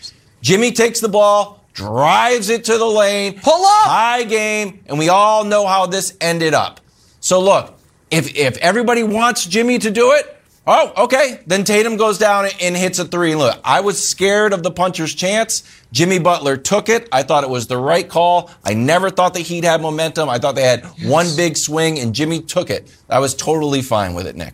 Jimmy 0.41 0.71
takes 0.71 0.99
the 0.99 1.09
ball, 1.09 1.63
drives 1.73 2.49
it 2.49 2.65
to 2.65 2.77
the 2.77 2.85
lane, 2.85 3.39
pull 3.39 3.63
up, 3.63 3.87
high 3.87 4.23
game, 4.23 4.83
and 4.87 4.97
we 4.97 5.09
all 5.09 5.43
know 5.43 5.67
how 5.67 5.85
this 5.85 6.17
ended 6.19 6.53
up. 6.53 6.81
So 7.19 7.39
look, 7.39 7.77
if 8.09 8.35
if 8.35 8.57
everybody 8.57 9.03
wants 9.03 9.45
Jimmy 9.45 9.77
to 9.79 9.91
do 9.91 10.11
it, 10.13 10.35
oh, 10.65 11.03
okay, 11.05 11.41
then 11.45 11.63
Tatum 11.63 11.97
goes 11.97 12.17
down 12.17 12.47
and 12.61 12.75
hits 12.75 12.99
a 12.99 13.05
three. 13.05 13.35
Look, 13.35 13.59
I 13.63 13.81
was 13.81 14.05
scared 14.05 14.53
of 14.53 14.63
the 14.63 14.71
puncher's 14.71 15.13
chance. 15.13 15.63
Jimmy 15.91 16.19
Butler 16.19 16.57
took 16.57 16.87
it. 16.87 17.07
I 17.11 17.23
thought 17.23 17.43
it 17.43 17.49
was 17.49 17.67
the 17.67 17.77
right 17.77 18.07
call. 18.07 18.49
I 18.63 18.73
never 18.73 19.09
thought 19.09 19.33
the 19.33 19.41
Heat 19.41 19.63
had 19.63 19.81
momentum. 19.81 20.29
I 20.29 20.37
thought 20.37 20.55
they 20.55 20.63
had 20.63 20.85
one 21.03 21.27
big 21.35 21.57
swing, 21.57 21.99
and 21.99 22.15
Jimmy 22.15 22.41
took 22.41 22.69
it. 22.69 22.89
I 23.09 23.19
was 23.19 23.35
totally 23.35 23.81
fine 23.81 24.13
with 24.13 24.27
it, 24.27 24.35
Nick. 24.35 24.53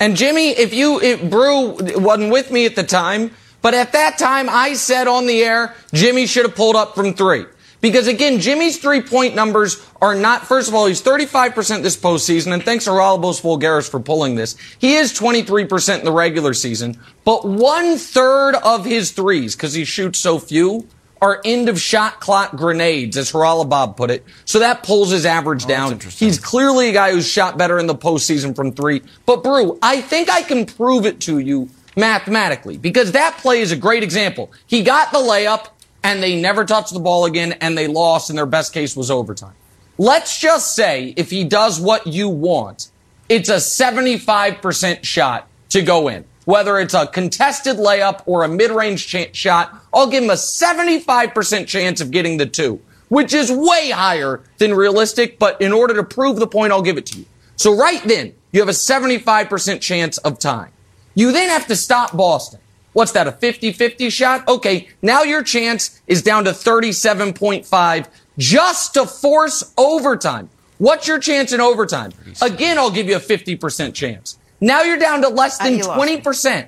And 0.00 0.16
Jimmy, 0.16 0.50
if 0.50 0.72
you, 0.72 1.00
if 1.00 1.30
Brew 1.30 1.76
wasn't 2.00 2.32
with 2.32 2.50
me 2.50 2.66
at 2.66 2.74
the 2.74 2.82
time, 2.82 3.30
but 3.60 3.74
at 3.74 3.92
that 3.92 4.18
time 4.18 4.48
I 4.50 4.74
said 4.74 5.06
on 5.06 5.26
the 5.26 5.42
air, 5.42 5.74
Jimmy 5.92 6.26
should 6.26 6.44
have 6.44 6.56
pulled 6.56 6.76
up 6.76 6.94
from 6.94 7.14
three. 7.14 7.46
Because 7.82 8.06
again, 8.06 8.40
Jimmy's 8.40 8.78
three 8.78 9.02
point 9.02 9.34
numbers 9.34 9.84
are 10.00 10.14
not, 10.14 10.46
first 10.46 10.68
of 10.68 10.74
all, 10.74 10.86
he's 10.86 11.02
35% 11.02 11.82
this 11.82 11.96
postseason, 11.96 12.54
and 12.54 12.62
thanks 12.62 12.84
to 12.84 12.90
Ralbos 12.90 13.42
Voulgaris 13.42 13.90
for 13.90 14.00
pulling 14.00 14.36
this. 14.36 14.56
He 14.78 14.94
is 14.94 15.12
23% 15.12 15.98
in 15.98 16.04
the 16.06 16.12
regular 16.12 16.54
season, 16.54 16.98
but 17.24 17.44
one 17.44 17.98
third 17.98 18.54
of 18.54 18.86
his 18.86 19.10
threes, 19.10 19.54
because 19.54 19.74
he 19.74 19.84
shoots 19.84 20.20
so 20.20 20.38
few, 20.38 20.86
are 21.20 21.40
end 21.44 21.68
of 21.68 21.80
shot 21.80 22.20
clock 22.20 22.52
grenades, 22.56 23.16
as 23.16 23.30
Haralabob 23.30 23.96
put 23.96 24.10
it. 24.10 24.24
So 24.44 24.60
that 24.60 24.82
pulls 24.82 25.10
his 25.10 25.26
average 25.26 25.64
oh, 25.64 25.68
down. 25.68 26.00
He's 26.00 26.38
clearly 26.38 26.90
a 26.90 26.92
guy 26.92 27.12
who's 27.12 27.28
shot 27.28 27.58
better 27.58 27.78
in 27.78 27.86
the 27.86 27.94
postseason 27.94 28.56
from 28.56 28.72
three. 28.72 29.02
But 29.26 29.42
Brew, 29.42 29.78
I 29.82 30.00
think 30.00 30.30
I 30.30 30.42
can 30.42 30.66
prove 30.66 31.04
it 31.04 31.20
to 31.22 31.38
you 31.38 31.68
mathematically 31.96 32.76
because 32.76 33.12
that 33.12 33.38
play 33.38 33.60
is 33.60 33.70
a 33.70 33.76
great 33.76 34.02
example. 34.02 34.52
He 34.66 34.82
got 34.82 35.12
the 35.12 35.18
layup 35.18 35.68
and 36.04 36.22
they 36.22 36.40
never 36.40 36.64
touched 36.64 36.92
the 36.92 37.00
ball 37.00 37.24
again 37.24 37.52
and 37.60 37.76
they 37.76 37.86
lost 37.86 38.30
and 38.30 38.38
their 38.38 38.46
best 38.46 38.72
case 38.72 38.96
was 38.96 39.10
overtime. 39.10 39.54
Let's 39.98 40.38
just 40.38 40.74
say 40.74 41.14
if 41.16 41.30
he 41.30 41.44
does 41.44 41.80
what 41.80 42.06
you 42.06 42.28
want, 42.28 42.90
it's 43.28 43.48
a 43.48 43.56
75% 43.56 45.04
shot 45.04 45.48
to 45.70 45.82
go 45.82 46.08
in. 46.08 46.24
Whether 46.44 46.78
it's 46.78 46.94
a 46.94 47.06
contested 47.06 47.76
layup 47.76 48.22
or 48.26 48.42
a 48.42 48.48
mid-range 48.48 49.06
ch- 49.06 49.34
shot, 49.36 49.74
I'll 49.94 50.08
give 50.08 50.24
him 50.24 50.30
a 50.30 50.34
75% 50.34 51.66
chance 51.68 52.00
of 52.00 52.10
getting 52.10 52.36
the 52.36 52.46
two, 52.46 52.80
which 53.08 53.32
is 53.32 53.52
way 53.52 53.90
higher 53.90 54.40
than 54.58 54.74
realistic, 54.74 55.38
but 55.38 55.60
in 55.60 55.72
order 55.72 55.94
to 55.94 56.02
prove 56.02 56.36
the 56.36 56.48
point, 56.48 56.72
I'll 56.72 56.82
give 56.82 56.98
it 56.98 57.06
to 57.06 57.18
you. 57.18 57.26
So 57.56 57.76
right 57.76 58.02
then, 58.04 58.34
you 58.50 58.60
have 58.60 58.68
a 58.68 58.72
75% 58.72 59.80
chance 59.80 60.18
of 60.18 60.38
time. 60.38 60.72
You 61.14 61.30
then 61.30 61.48
have 61.48 61.66
to 61.68 61.76
stop 61.76 62.16
Boston. 62.16 62.60
What's 62.92 63.12
that, 63.12 63.26
a 63.26 63.32
50-50 63.32 64.10
shot? 64.12 64.46
Okay, 64.48 64.88
now 65.00 65.22
your 65.22 65.42
chance 65.42 66.02
is 66.06 66.22
down 66.22 66.44
to 66.44 66.50
37.5 66.50 68.08
just 68.38 68.94
to 68.94 69.06
force 69.06 69.72
overtime. 69.78 70.50
What's 70.78 71.06
your 71.06 71.18
chance 71.18 71.52
in 71.52 71.60
overtime? 71.60 72.12
Again, 72.42 72.78
I'll 72.78 72.90
give 72.90 73.08
you 73.08 73.16
a 73.16 73.20
50% 73.20 73.94
chance. 73.94 74.38
Now 74.60 74.82
you're 74.82 74.98
down 74.98 75.22
to 75.22 75.28
less 75.28 75.58
than 75.58 75.78
20%. 75.78 76.66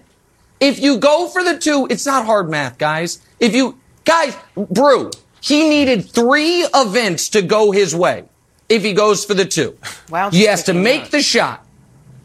If 0.61 0.81
you 0.81 0.99
go 0.99 1.29
for 1.29 1.43
the 1.43 1.59
two, 1.59 1.87
it's 1.91 2.07
not 2.07 2.25
hard 2.25 2.49
math, 2.49 2.79
guys. 2.79 3.21
If 3.41 3.55
you, 3.55 3.79
guys, 4.05 4.37
Brew, 4.57 5.11
he 5.41 5.69
needed 5.69 6.09
three 6.09 6.67
events 6.75 7.29
to 7.31 7.43
go 7.43 7.71
his 7.71 7.95
way 7.95 8.25
if 8.69 8.83
he 8.83 8.95
goes 8.95 9.25
for 9.25 9.35
the 9.35 9.45
two. 9.45 9.77
Wow, 10.09 10.31
he 10.31 10.45
has 10.45 10.63
to 10.65 10.75
make 10.75 11.03
out. 11.03 11.11
the 11.11 11.23
shot. 11.23 11.67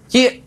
He, 0.09 0.43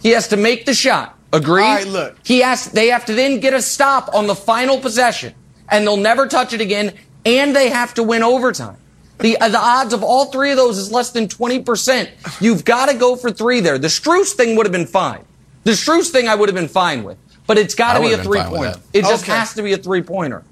he 0.00 0.10
has 0.10 0.28
to 0.28 0.36
make 0.36 0.64
the 0.64 0.74
shot. 0.74 1.17
Agreed? 1.32 1.62
All 1.64 1.74
right, 1.76 1.86
look. 1.86 2.16
He 2.24 2.40
has, 2.40 2.66
they 2.66 2.88
have 2.88 3.04
to 3.06 3.14
then 3.14 3.40
get 3.40 3.52
a 3.54 3.60
stop 3.62 4.14
on 4.14 4.26
the 4.26 4.34
final 4.34 4.78
possession 4.78 5.34
and 5.70 5.86
they'll 5.86 5.96
never 5.96 6.26
touch 6.26 6.52
it 6.52 6.60
again 6.60 6.94
and 7.26 7.54
they 7.54 7.68
have 7.68 7.94
to 7.94 8.02
win 8.02 8.22
overtime. 8.22 8.76
The, 9.18 9.36
uh, 9.38 9.48
the 9.48 9.58
odds 9.58 9.92
of 9.92 10.02
all 10.02 10.26
three 10.26 10.50
of 10.52 10.56
those 10.56 10.78
is 10.78 10.92
less 10.92 11.10
than 11.10 11.26
20%. 11.28 12.40
You've 12.40 12.64
got 12.64 12.88
to 12.88 12.96
go 12.96 13.16
for 13.16 13.30
three 13.30 13.60
there. 13.60 13.76
The 13.78 13.88
Strus 13.88 14.32
thing 14.32 14.56
would 14.56 14.64
have 14.64 14.72
been 14.72 14.86
fine. 14.86 15.24
The 15.64 15.72
Strus 15.72 16.10
thing 16.10 16.28
I 16.28 16.34
would 16.34 16.48
have 16.48 16.56
been 16.56 16.68
fine 16.68 17.02
with. 17.04 17.18
But 17.46 17.58
it's 17.58 17.74
got 17.74 17.94
to 17.94 18.00
be 18.00 18.12
a 18.12 18.22
three 18.22 18.38
fine 18.38 18.50
with 18.50 18.60
pointer. 18.60 18.72
that. 18.78 18.98
It 18.98 19.02
just 19.02 19.24
Okay. 19.24 19.32
has 19.32 19.54
to 19.54 19.62
be 19.62 19.72
a 19.72 19.78
three 19.78 20.02
pointer. 20.02 20.44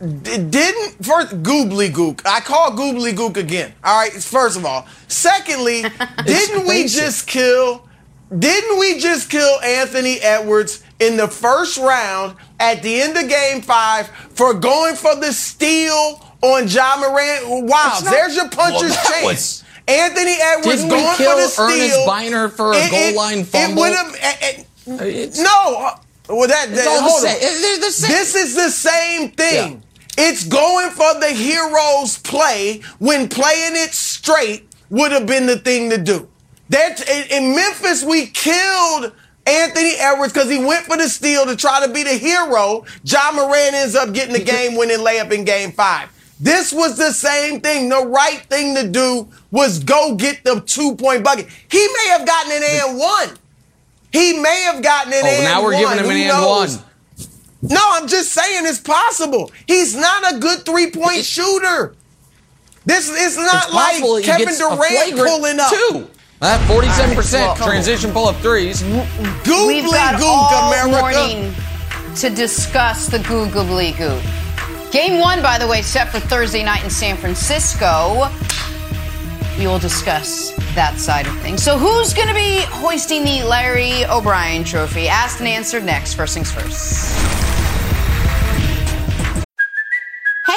D- 0.00 0.38
didn't 0.38 1.04
first 1.04 1.42
goobly 1.42 1.90
gook. 1.92 2.22
I 2.24 2.40
call 2.40 2.72
goobly 2.72 3.12
gook 3.12 3.36
again. 3.36 3.72
All 3.84 3.96
right. 4.00 4.12
First 4.12 4.56
of 4.56 4.64
all. 4.64 4.86
Secondly, 5.08 5.84
didn't 6.26 6.66
we 6.66 6.88
just 6.88 7.26
kill? 7.26 7.86
Didn't 8.38 8.78
we 8.78 8.98
just 8.98 9.28
kill 9.30 9.60
Anthony 9.60 10.18
Edwards 10.20 10.82
in 10.98 11.16
the 11.16 11.28
first 11.28 11.76
round 11.78 12.36
at 12.58 12.82
the 12.82 13.00
end 13.00 13.16
of 13.16 13.28
Game 13.28 13.60
Five 13.62 14.08
for 14.08 14.54
going 14.54 14.94
for 14.96 15.14
the 15.16 15.32
steal 15.32 16.24
on 16.40 16.66
Ja 16.68 16.96
Morant? 16.98 17.66
Wow, 17.66 17.98
not- 18.02 18.04
there's 18.04 18.34
your 18.36 18.48
puncher's 18.48 18.82
Well, 18.82 18.90
that 18.90 19.08
chance. 19.10 19.24
was- 19.24 19.64
Anthony 19.88 20.36
Edwards 20.40 20.82
Didn't 20.82 20.84
we 20.96 21.02
going 21.02 21.16
kill 21.16 21.36
for 21.36 21.42
the 21.42 21.48
steal. 21.48 21.64
Earnest 21.64 22.06
Byner 22.06 22.48
for 22.48 22.72
a 22.72 22.88
goal 22.88 23.14
line 23.16 23.44
fumble? 23.44 23.84
It 23.84 23.90
would 23.90 23.96
have. 23.96 24.14
It's- 25.06 25.38
no. 25.38 25.76
uh, 25.76 25.96
Well, 26.28 26.48
that, 26.48 26.72
that 26.74 26.86
all 26.86 26.96
the 26.96 27.02
hold 27.02 27.20
same. 27.22 27.34
on. 27.34 27.40
They're 27.40 27.78
the 27.78 27.90
same. 27.90 28.10
This 28.10 28.34
is 28.36 28.54
the 28.54 28.70
same 28.70 29.30
thing. 29.32 29.82
It's 30.16 30.44
going 30.44 30.90
for 30.90 31.14
the 31.20 31.28
hero's 31.30 32.16
play 32.18 32.80
when 32.98 33.28
playing 33.28 33.76
it 33.76 33.92
straight 33.92 34.68
would 34.88 35.10
have 35.10 35.26
been 35.26 35.46
the 35.46 35.58
thing 35.58 35.90
to 35.90 35.98
do. 35.98 36.28
That 36.72 37.06
in, 37.30 37.54
Memphis, 37.54 38.02
we 38.02 38.26
killed 38.26 39.12
Anthony 39.46 39.92
Edwards 39.98 40.32
because 40.32 40.50
he 40.50 40.64
went 40.64 40.86
for 40.86 40.96
the 40.96 41.06
steal 41.08 41.44
to 41.44 41.54
try 41.54 41.84
to 41.86 41.92
be 41.92 42.02
the 42.02 42.14
hero. 42.14 42.84
Ja 43.04 43.30
Morant 43.32 43.74
ends 43.74 43.94
up 43.94 44.14
getting 44.14 44.32
the 44.32 44.42
game 44.42 44.74
winning 44.76 44.98
layup 44.98 45.30
in 45.32 45.44
game 45.44 45.70
five. 45.72 46.08
This 46.40 46.72
was 46.72 46.96
the 46.96 47.12
same 47.12 47.60
thing. 47.60 47.90
The 47.90 48.06
right 48.06 48.40
thing 48.46 48.74
to 48.76 48.88
do 48.88 49.28
was 49.50 49.80
go 49.84 50.14
get 50.14 50.44
the 50.44 50.60
two 50.62 50.96
point 50.96 51.22
bucket. 51.22 51.46
He 51.70 51.86
may 51.86 52.08
have 52.08 52.26
gotten 52.26 52.52
an 52.52 52.62
and 52.64 52.98
one. 52.98 53.28
He 54.10 54.40
may 54.40 54.62
have 54.62 54.82
gotten 54.82 55.12
an 55.12 55.20
Oh, 55.22 55.28
and 55.28 55.44
now 55.44 55.62
we're 55.62 55.74
one. 55.74 55.96
giving 55.98 56.04
him 56.04 56.10
an 56.10 56.30
and 56.30 56.46
one. 56.46 56.68
No, 57.60 57.80
I'm 57.92 58.08
just 58.08 58.32
saying 58.32 58.64
it's 58.66 58.80
possible. 58.80 59.52
He's 59.66 59.94
not 59.94 60.34
a 60.34 60.38
good 60.38 60.64
three 60.64 60.90
point 60.90 61.24
shooter. 61.24 61.94
This 62.86 63.10
is 63.10 63.36
not 63.36 63.72
like 63.72 64.02
Kevin 64.24 64.56
Durant 64.56 65.16
pulling 65.16 65.60
up. 65.60 65.70
Two. 65.70 66.08
That 66.42 66.58
47% 66.68 66.74
All 66.74 67.46
right, 67.46 67.58
well, 67.60 67.68
transition 67.68 68.10
pull 68.10 68.26
up 68.26 68.34
threes. 68.38 68.82
Googly 68.82 69.74
We've 69.80 69.84
got 69.84 70.20
all 70.20 70.72
America. 70.72 70.90
morning 70.90 71.54
to 72.16 72.30
discuss 72.30 73.06
the 73.06 73.20
googly 73.20 73.92
gook. 73.92 74.90
Game 74.90 75.20
one, 75.20 75.40
by 75.40 75.56
the 75.56 75.68
way, 75.68 75.82
set 75.82 76.08
for 76.08 76.18
Thursday 76.18 76.64
night 76.64 76.82
in 76.82 76.90
San 76.90 77.16
Francisco. 77.16 78.28
We 79.56 79.68
will 79.68 79.78
discuss 79.78 80.50
that 80.74 80.96
side 80.98 81.28
of 81.28 81.38
things. 81.42 81.62
So, 81.62 81.78
who's 81.78 82.12
going 82.12 82.26
to 82.26 82.34
be 82.34 82.62
hoisting 82.62 83.22
the 83.22 83.44
Larry 83.44 84.04
O'Brien 84.06 84.64
Trophy? 84.64 85.06
Asked 85.06 85.38
and 85.38 85.48
answered 85.48 85.84
next. 85.84 86.14
First 86.14 86.34
things 86.34 86.50
first. 86.50 87.51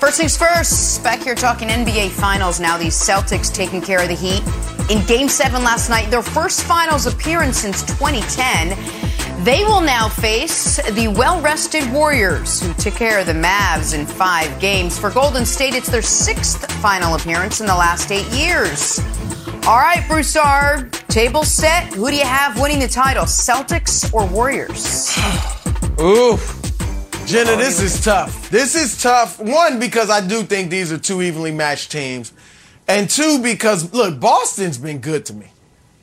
First 0.00 0.18
things 0.18 0.36
first, 0.36 1.02
back 1.02 1.20
here 1.24 1.34
talking 1.34 1.68
NBA 1.68 2.10
Finals 2.10 2.60
now. 2.60 2.78
These 2.78 2.94
Celtics 2.94 3.52
taking 3.52 3.80
care 3.80 4.00
of 4.00 4.06
the 4.06 4.14
Heat 4.14 4.44
in 4.90 5.04
Game 5.06 5.28
7 5.28 5.64
last 5.64 5.88
night, 5.88 6.08
their 6.08 6.22
first 6.22 6.62
Finals 6.62 7.06
appearance 7.06 7.58
since 7.58 7.82
2010. 7.82 9.44
They 9.44 9.64
will 9.64 9.80
now 9.80 10.08
face 10.08 10.76
the 10.92 11.08
well 11.08 11.40
rested 11.40 11.90
Warriors, 11.92 12.62
who 12.62 12.72
took 12.74 12.94
care 12.94 13.18
of 13.18 13.26
the 13.26 13.32
Mavs 13.32 13.92
in 13.92 14.06
five 14.06 14.60
games. 14.60 14.96
For 14.96 15.10
Golden 15.10 15.44
State, 15.44 15.74
it's 15.74 15.88
their 15.88 16.00
sixth 16.00 16.70
final 16.74 17.16
appearance 17.16 17.60
in 17.60 17.66
the 17.66 17.74
last 17.74 18.12
eight 18.12 18.28
years. 18.28 19.00
All 19.66 19.78
right, 19.78 20.04
Broussard, 20.08 20.92
table 21.08 21.42
set. 21.42 21.92
Who 21.94 22.08
do 22.08 22.16
you 22.16 22.24
have 22.24 22.60
winning 22.60 22.78
the 22.78 22.88
title, 22.88 23.24
Celtics 23.24 24.14
or 24.14 24.26
Warriors? 24.26 25.18
Oof. 26.00 26.57
Jenna, 27.28 27.56
this 27.56 27.82
is 27.82 28.02
tough. 28.02 28.48
This 28.48 28.74
is 28.74 29.02
tough. 29.02 29.38
One, 29.38 29.78
because 29.78 30.08
I 30.08 30.26
do 30.26 30.42
think 30.44 30.70
these 30.70 30.90
are 30.90 30.96
two 30.96 31.20
evenly 31.20 31.52
matched 31.52 31.92
teams. 31.92 32.32
And 32.88 33.08
two, 33.10 33.40
because, 33.42 33.92
look, 33.92 34.18
Boston's 34.18 34.78
been 34.78 34.98
good 35.00 35.26
to 35.26 35.34
me. 35.34 35.48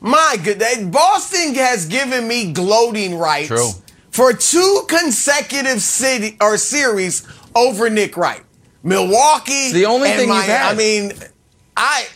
My 0.00 0.36
good, 0.44 0.60
Boston 0.92 1.52
has 1.56 1.86
given 1.86 2.28
me 2.28 2.52
gloating 2.52 3.18
rights 3.18 3.48
True. 3.48 3.70
for 4.12 4.32
two 4.34 4.84
consecutive 4.86 5.82
city 5.82 6.36
or 6.40 6.56
series 6.58 7.26
over 7.56 7.90
Nick 7.90 8.16
Wright. 8.16 8.44
Milwaukee. 8.84 9.72
the 9.72 9.86
only 9.86 10.08
and 10.10 10.20
thing 10.20 10.28
you've 10.28 10.36
Miami. 10.36 10.52
had. 10.52 10.72
I 10.72 10.76
mean, 10.76 11.12
I, 11.76 12.06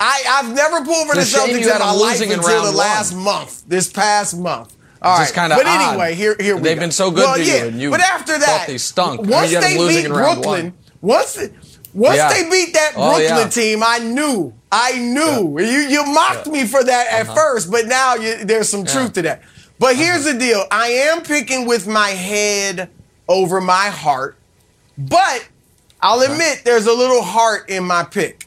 I, 0.00 0.22
I've 0.30 0.52
never 0.52 0.84
pulled 0.84 1.06
for 1.06 1.14
the 1.14 1.20
It's 1.20 1.32
Celtics 1.32 1.62
in 1.62 1.78
my 1.78 1.92
life 1.92 2.20
until 2.20 2.64
the 2.64 2.76
last 2.76 3.12
one. 3.12 3.22
month. 3.22 3.68
This 3.68 3.92
past 3.92 4.36
month. 4.36 4.74
All 5.00 5.12
right, 5.16 5.22
Just 5.24 5.34
kinda 5.34 5.54
but 5.56 5.66
odd. 5.66 5.90
anyway, 5.90 6.14
here, 6.14 6.36
here 6.40 6.56
we 6.56 6.62
They've 6.62 6.76
go. 6.76 6.80
been 6.80 6.90
so 6.92 7.10
good 7.10 7.20
well, 7.24 7.36
to 7.36 7.44
you, 7.44 7.54
and 7.66 7.80
you 7.80 7.90
but 7.90 8.00
after 8.00 8.38
that, 8.38 8.66
they 8.66 8.78
stunk. 8.78 9.20
Once 9.20 9.50
you 9.50 9.56
had 9.58 9.64
them 9.64 9.86
they 9.86 10.02
beat 10.02 10.08
Brooklyn, 10.08 10.74
once 11.00 11.34
they, 11.34 11.50
once 11.94 12.16
Yeah. 12.16 12.32
they 12.32 12.50
beat 12.50 12.72
that 12.74 12.92
Oh, 12.96 13.10
Brooklyn 13.16 13.38
yeah. 13.38 13.48
team, 13.48 13.82
I 13.84 13.98
knew, 14.00 14.52
I 14.72 14.98
knew. 14.98 15.58
You 15.60 15.64
you 15.88 16.04
mocked 16.04 16.48
me 16.48 16.66
for 16.66 16.82
that 16.82 17.06
at 17.12 17.22
Uh-huh. 17.28 17.34
first, 17.34 17.70
but 17.70 17.86
now 17.86 18.14
you, 18.16 18.44
there's 18.44 18.68
some 18.68 18.84
truth 18.84 19.12
to 19.14 19.22
that. 19.22 19.42
But 19.78 19.94
here's 19.94 20.22
Uh-huh. 20.26 20.32
the 20.32 20.38
deal: 20.38 20.64
I 20.72 20.88
am 20.88 21.22
picking 21.22 21.64
with 21.66 21.86
my 21.86 22.10
head 22.10 22.88
over 23.28 23.60
my 23.60 23.88
heart, 23.90 24.36
but 24.96 25.44
I'll 26.02 26.20
admit 26.22 26.62
there's 26.64 26.86
a 26.86 26.92
little 26.92 27.22
heart 27.22 27.68
in 27.70 27.84
my 27.84 28.02
pick 28.02 28.46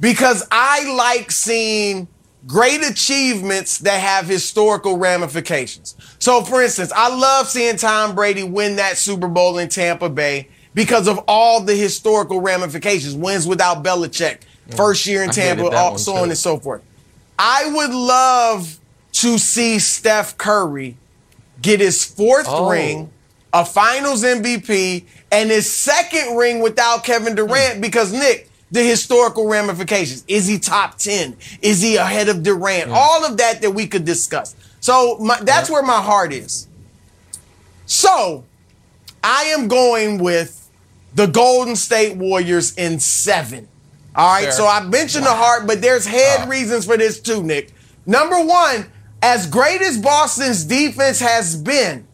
because 0.00 0.46
I 0.50 0.84
like 0.94 1.30
seeing 1.30 2.08
great 2.50 2.82
achievements 2.84 3.78
that 3.78 4.00
have 4.00 4.26
historical 4.26 4.98
ramifications. 4.98 5.94
So, 6.18 6.42
for 6.42 6.60
instance, 6.62 6.90
I 6.94 7.08
love 7.14 7.46
seeing 7.46 7.76
Tom 7.76 8.14
Brady 8.16 8.42
win 8.42 8.76
that 8.76 8.98
Super 8.98 9.28
Bowl 9.28 9.58
in 9.58 9.68
Tampa 9.68 10.08
Bay 10.08 10.48
because 10.74 11.06
of 11.06 11.18
all 11.28 11.60
the 11.60 11.76
historical 11.76 12.40
ramifications. 12.40 13.14
Wins 13.14 13.46
without 13.46 13.84
Belichick, 13.84 14.38
first 14.76 15.06
year 15.06 15.22
in 15.22 15.30
Tampa, 15.30 15.68
all, 15.70 15.96
so 15.96 16.16
on 16.16 16.24
and 16.28 16.36
so 16.38 16.58
forth. 16.58 16.82
I 17.38 17.70
would 17.72 17.94
love 17.94 18.78
to 19.12 19.38
see 19.38 19.78
Steph 19.78 20.36
Curry 20.36 20.96
get 21.62 21.78
his 21.78 22.04
fourth 22.04 22.46
Oh. 22.48 22.68
ring, 22.68 23.10
a 23.52 23.64
finals 23.64 24.24
MVP, 24.24 25.04
and 25.30 25.50
his 25.50 25.72
second 25.72 26.36
ring 26.36 26.58
without 26.60 27.04
Kevin 27.04 27.36
Durant 27.36 27.76
Hmm. 27.76 27.80
because, 27.80 28.12
Nick, 28.12 28.49
the 28.70 28.82
historical 28.82 29.48
ramifications. 29.48 30.24
Is 30.28 30.46
he 30.46 30.58
top 30.58 30.96
10? 30.98 31.36
Is 31.62 31.82
he 31.82 31.96
ahead 31.96 32.28
of 32.28 32.42
Durant? 32.42 32.88
Hmm. 32.88 32.94
All 32.94 33.24
of 33.24 33.36
that 33.38 33.62
that 33.62 33.72
we 33.72 33.86
could 33.86 34.04
discuss. 34.04 34.54
So 34.80 35.18
my, 35.18 35.38
that's 35.40 35.68
where 35.68 35.82
my 35.82 36.00
heart 36.00 36.32
is. 36.32 36.68
So 37.86 38.44
I 39.22 39.44
am 39.44 39.68
going 39.68 40.18
with 40.18 40.70
the 41.14 41.26
Golden 41.26 41.76
State 41.76 42.16
Warriors 42.16 42.74
in 42.76 43.00
seven. 43.00 43.68
All 44.14 44.32
right. 44.32 44.44
Fair. 44.44 44.52
So 44.52 44.66
I 44.66 44.82
mentioned 44.82 45.26
the 45.26 45.34
heart, 45.34 45.66
but 45.66 45.82
there's 45.82 46.06
head 46.06 46.48
reasons 46.48 46.86
for 46.86 46.96
this 46.96 47.20
too, 47.20 47.42
Nick. 47.42 47.72
Number 48.06 48.44
one, 48.44 48.90
as 49.22 49.46
great 49.46 49.82
as 49.82 49.98
Boston's 49.98 50.64
defense 50.64 51.20
has 51.20 51.56
been, 51.56 52.06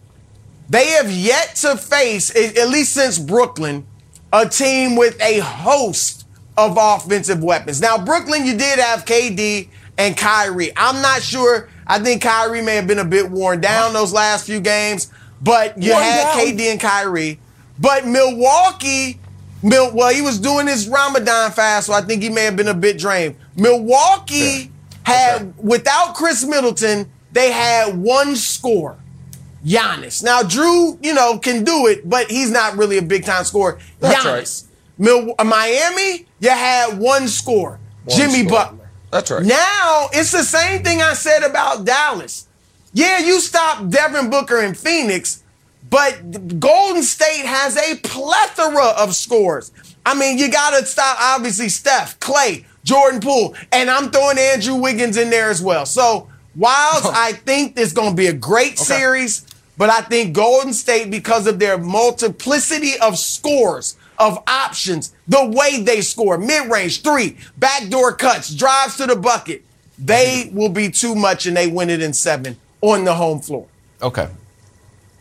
they 0.69 0.87
have 0.93 1.11
yet 1.11 1.55
to 1.57 1.77
face, 1.77 2.35
at 2.35 2.69
least 2.69 2.95
since 2.95 3.19
Brooklyn, 3.19 3.87
a 4.33 4.49
team 4.49 4.97
with 4.97 5.21
a 5.23 5.39
host 5.39 6.26
of 6.57 6.77
offensive 6.81 7.43
weapons. 7.43 7.81
Now, 7.81 7.99
Brooklyn, 8.03 8.47
you 8.47 8.57
did 8.57 8.79
have 8.79 9.05
KD 9.05 9.69
and 9.99 10.17
Kyrie. 10.17 10.73
I'm 10.77 11.03
not 11.03 11.23
sure. 11.23 11.69
I 11.87 11.99
think 11.99 12.23
Kyrie 12.23 12.63
may 12.63 12.77
have 12.77 12.87
been 12.87 12.99
a 12.99 13.05
bit 13.05 13.31
worn 13.31 13.61
down 13.61 13.93
those 13.93 14.13
last 14.13 14.47
few 14.47 14.61
games, 14.61 15.11
but 15.41 15.81
you 15.81 15.93
Worn 15.93 16.03
had 16.03 16.35
down? 16.35 16.47
KD 16.47 16.73
and 16.73 16.81
Kyrie. 16.81 17.39
But 17.79 18.07
Milwaukee, 18.07 19.21
Mil- 19.63 19.95
well, 19.95 20.13
he 20.13 20.23
was 20.23 20.39
doing 20.39 20.67
his 20.67 20.89
Ramadan 20.89 21.53
fast, 21.53 21.87
so 21.87 21.93
I 21.93 22.01
think 22.01 22.23
he 22.23 22.31
may 22.31 22.45
have 22.45 22.57
been 22.57 22.69
a 22.69 22.75
bit 22.75 22.99
drained. 22.99 23.37
Milwaukee 23.57 24.71
had, 25.05 25.55
without 25.59 26.15
Khris 26.15 26.45
Middleton, 26.45 27.11
they 27.33 27.53
had 27.53 27.97
one 27.97 28.37
score. 28.37 28.97
Giannis. 29.65 30.23
Now, 30.23 30.43
Jrue, 30.43 31.05
you 31.05 31.13
know, 31.13 31.39
can 31.39 31.65
do 31.65 31.87
it, 31.87 32.09
but 32.09 32.31
he's 32.31 32.51
not 32.51 32.77
really 32.77 32.99
a 32.99 33.03
big 33.03 33.25
time 33.25 33.45
scorer. 33.45 33.79
That's 33.99 34.25
Giannis. 34.25 34.66
Mil- 34.99 35.35
Miami, 35.45 36.27
you 36.41 36.51
had 36.51 36.99
one 36.99 37.29
score. 37.29 37.79
One 38.05 38.17
Jimmy 38.17 38.47
score. 38.47 38.51
Butler. 38.51 38.91
That's 39.11 39.31
right. 39.31 39.45
Now, 39.45 40.09
it's 40.13 40.33
the 40.33 40.43
same 40.43 40.83
thing 40.83 41.01
I 41.01 41.15
said 41.15 41.43
about 41.43 41.85
Dallas. 41.85 42.47
Yeah, 42.93 43.19
you 43.19 43.41
stopped 43.41 43.91
Devin 43.91 44.31
Booker 44.31 44.63
in 44.63 44.75
Phoenix, 44.75 45.43
but 45.91 46.59
Golden 46.59 47.03
State 47.03 47.45
has 47.45 47.77
a 47.77 47.97
plethora 47.97 48.89
of 48.99 49.15
scores. 49.15 49.71
I 50.05 50.15
mean, 50.15 50.39
you 50.39 50.51
got 50.51 50.79
to 50.79 50.87
stop, 50.87 51.19
obviously, 51.21 51.69
Steph, 51.69 52.19
Clay, 52.21 52.65
Jordan 52.85 53.21
Poole, 53.21 53.55
and 53.73 53.91
I'm 53.91 54.11
throwing 54.11 54.39
Andrew 54.39 54.77
Wiggins 54.77 55.17
in 55.17 55.31
there 55.31 55.51
as 55.51 55.61
well. 55.61 55.85
So, 55.85 56.29
whilst 56.55 57.07
I 57.07 57.33
think 57.33 57.79
it's 57.79 57.93
going 57.93 58.11
to 58.11 58.17
be 58.17 58.29
a 58.29 58.33
great 58.33 58.79
series, 58.79 59.45
but 59.77 59.91
I 59.91 60.01
think 60.01 60.35
Golden 60.35 60.73
State, 60.73 61.11
because 61.11 61.47
of 61.47 61.59
their 61.59 61.77
multiplicity 61.77 62.99
of 62.99 63.19
scores, 63.19 63.97
of 64.19 64.43
options, 64.47 65.15
the 65.29 65.47
way 65.47 65.83
they 65.83 66.01
score, 66.01 66.39
mid 66.39 66.71
range, 66.71 67.03
three, 67.03 67.37
backdoor 67.57 68.15
cuts, 68.15 68.55
drives 68.55 68.97
to 68.97 69.07
the 69.07 69.17
bucket, 69.17 69.65
they 69.99 70.51
will 70.53 70.69
be 70.69 70.91
too 70.91 71.15
much 71.15 71.47
and 71.47 71.57
they 71.57 71.67
win 71.67 71.91
it 71.91 72.03
in 72.03 72.13
seven 72.13 72.57
on 72.81 73.05
the 73.05 73.15
home 73.15 73.41
floor. 73.41 73.67
Okay. 74.03 74.29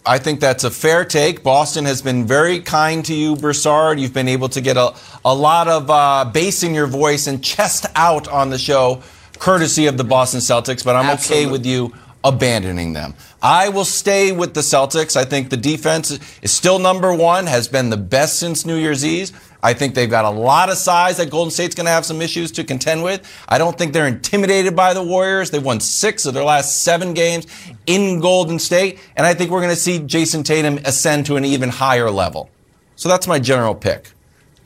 I 0.07 0.19
think 0.19 0.39
that's 0.39 0.63
a 0.63 0.69
fair 0.69 1.03
take. 1.03 1.41
Boston 1.41 1.85
has 1.85 2.01
been 2.01 2.27
very 2.27 2.59
kind 2.59 3.03
to 3.05 3.15
you, 3.15 3.35
Broussard. 3.35 3.99
You've 3.99 4.13
been 4.13 4.27
able 4.27 4.49
to 4.49 4.61
get 4.61 4.77
a, 4.77 4.93
a 5.23 5.33
lot 5.33 5.67
of 5.67 5.89
uh, 5.89 6.29
bass 6.31 6.61
in 6.61 6.75
your 6.75 6.85
voice 6.85 7.25
and 7.25 7.43
chest 7.43 7.87
out 7.95 8.27
on 8.27 8.51
the 8.51 8.59
show, 8.59 9.01
courtesy 9.39 9.87
of 9.87 9.97
the 9.97 10.03
Boston 10.03 10.41
Celtics, 10.41 10.85
but 10.85 10.95
I'm 10.95 11.05
Absolutely. 11.05 11.45
okay 11.45 11.51
with 11.51 11.65
you 11.65 11.93
abandoning 12.25 12.91
them. 12.91 13.13
I 13.41 13.69
will 13.69 13.85
stay 13.85 14.31
with 14.31 14.55
the 14.55 14.61
Celtics. 14.61 15.15
I 15.15 15.23
think 15.23 15.49
the 15.49 15.57
defense 15.57 16.19
is 16.41 16.51
still 16.51 16.79
number 16.79 17.13
one, 17.13 17.45
has 17.45 17.67
been 17.67 17.91
the 17.91 17.97
best 17.97 18.39
since 18.39 18.65
New 18.65 18.75
Year's 18.75 19.05
Eve. 19.05 19.31
I 19.61 19.73
think 19.73 19.95
they've 19.95 20.09
got 20.09 20.25
a 20.25 20.29
lot 20.29 20.69
of 20.69 20.77
size 20.77 21.17
that 21.17 21.29
Golden 21.29 21.51
State's 21.51 21.75
going 21.75 21.85
to 21.85 21.91
have 21.91 22.05
some 22.05 22.21
issues 22.21 22.51
to 22.53 22.63
contend 22.63 23.03
with. 23.03 23.25
I 23.47 23.57
don't 23.57 23.77
think 23.77 23.93
they're 23.93 24.07
intimidated 24.07 24.75
by 24.75 24.93
the 24.93 25.03
Warriors. 25.03 25.51
They've 25.51 25.63
won 25.63 25.79
six 25.79 26.25
of 26.25 26.33
their 26.33 26.43
last 26.43 26.83
seven 26.83 27.13
games 27.13 27.47
in 27.85 28.19
Golden 28.19 28.59
State. 28.59 28.99
And 29.15 29.25
I 29.25 29.33
think 29.33 29.51
we're 29.51 29.61
going 29.61 29.73
to 29.73 29.79
see 29.79 29.99
Jayson 29.99 30.43
Tatum 30.43 30.79
ascend 30.85 31.27
to 31.27 31.35
an 31.35 31.45
even 31.45 31.69
higher 31.69 32.11
level. 32.11 32.49
So 32.95 33.07
that's 33.07 33.27
my 33.27 33.39
general 33.39 33.75
pick. 33.75 34.11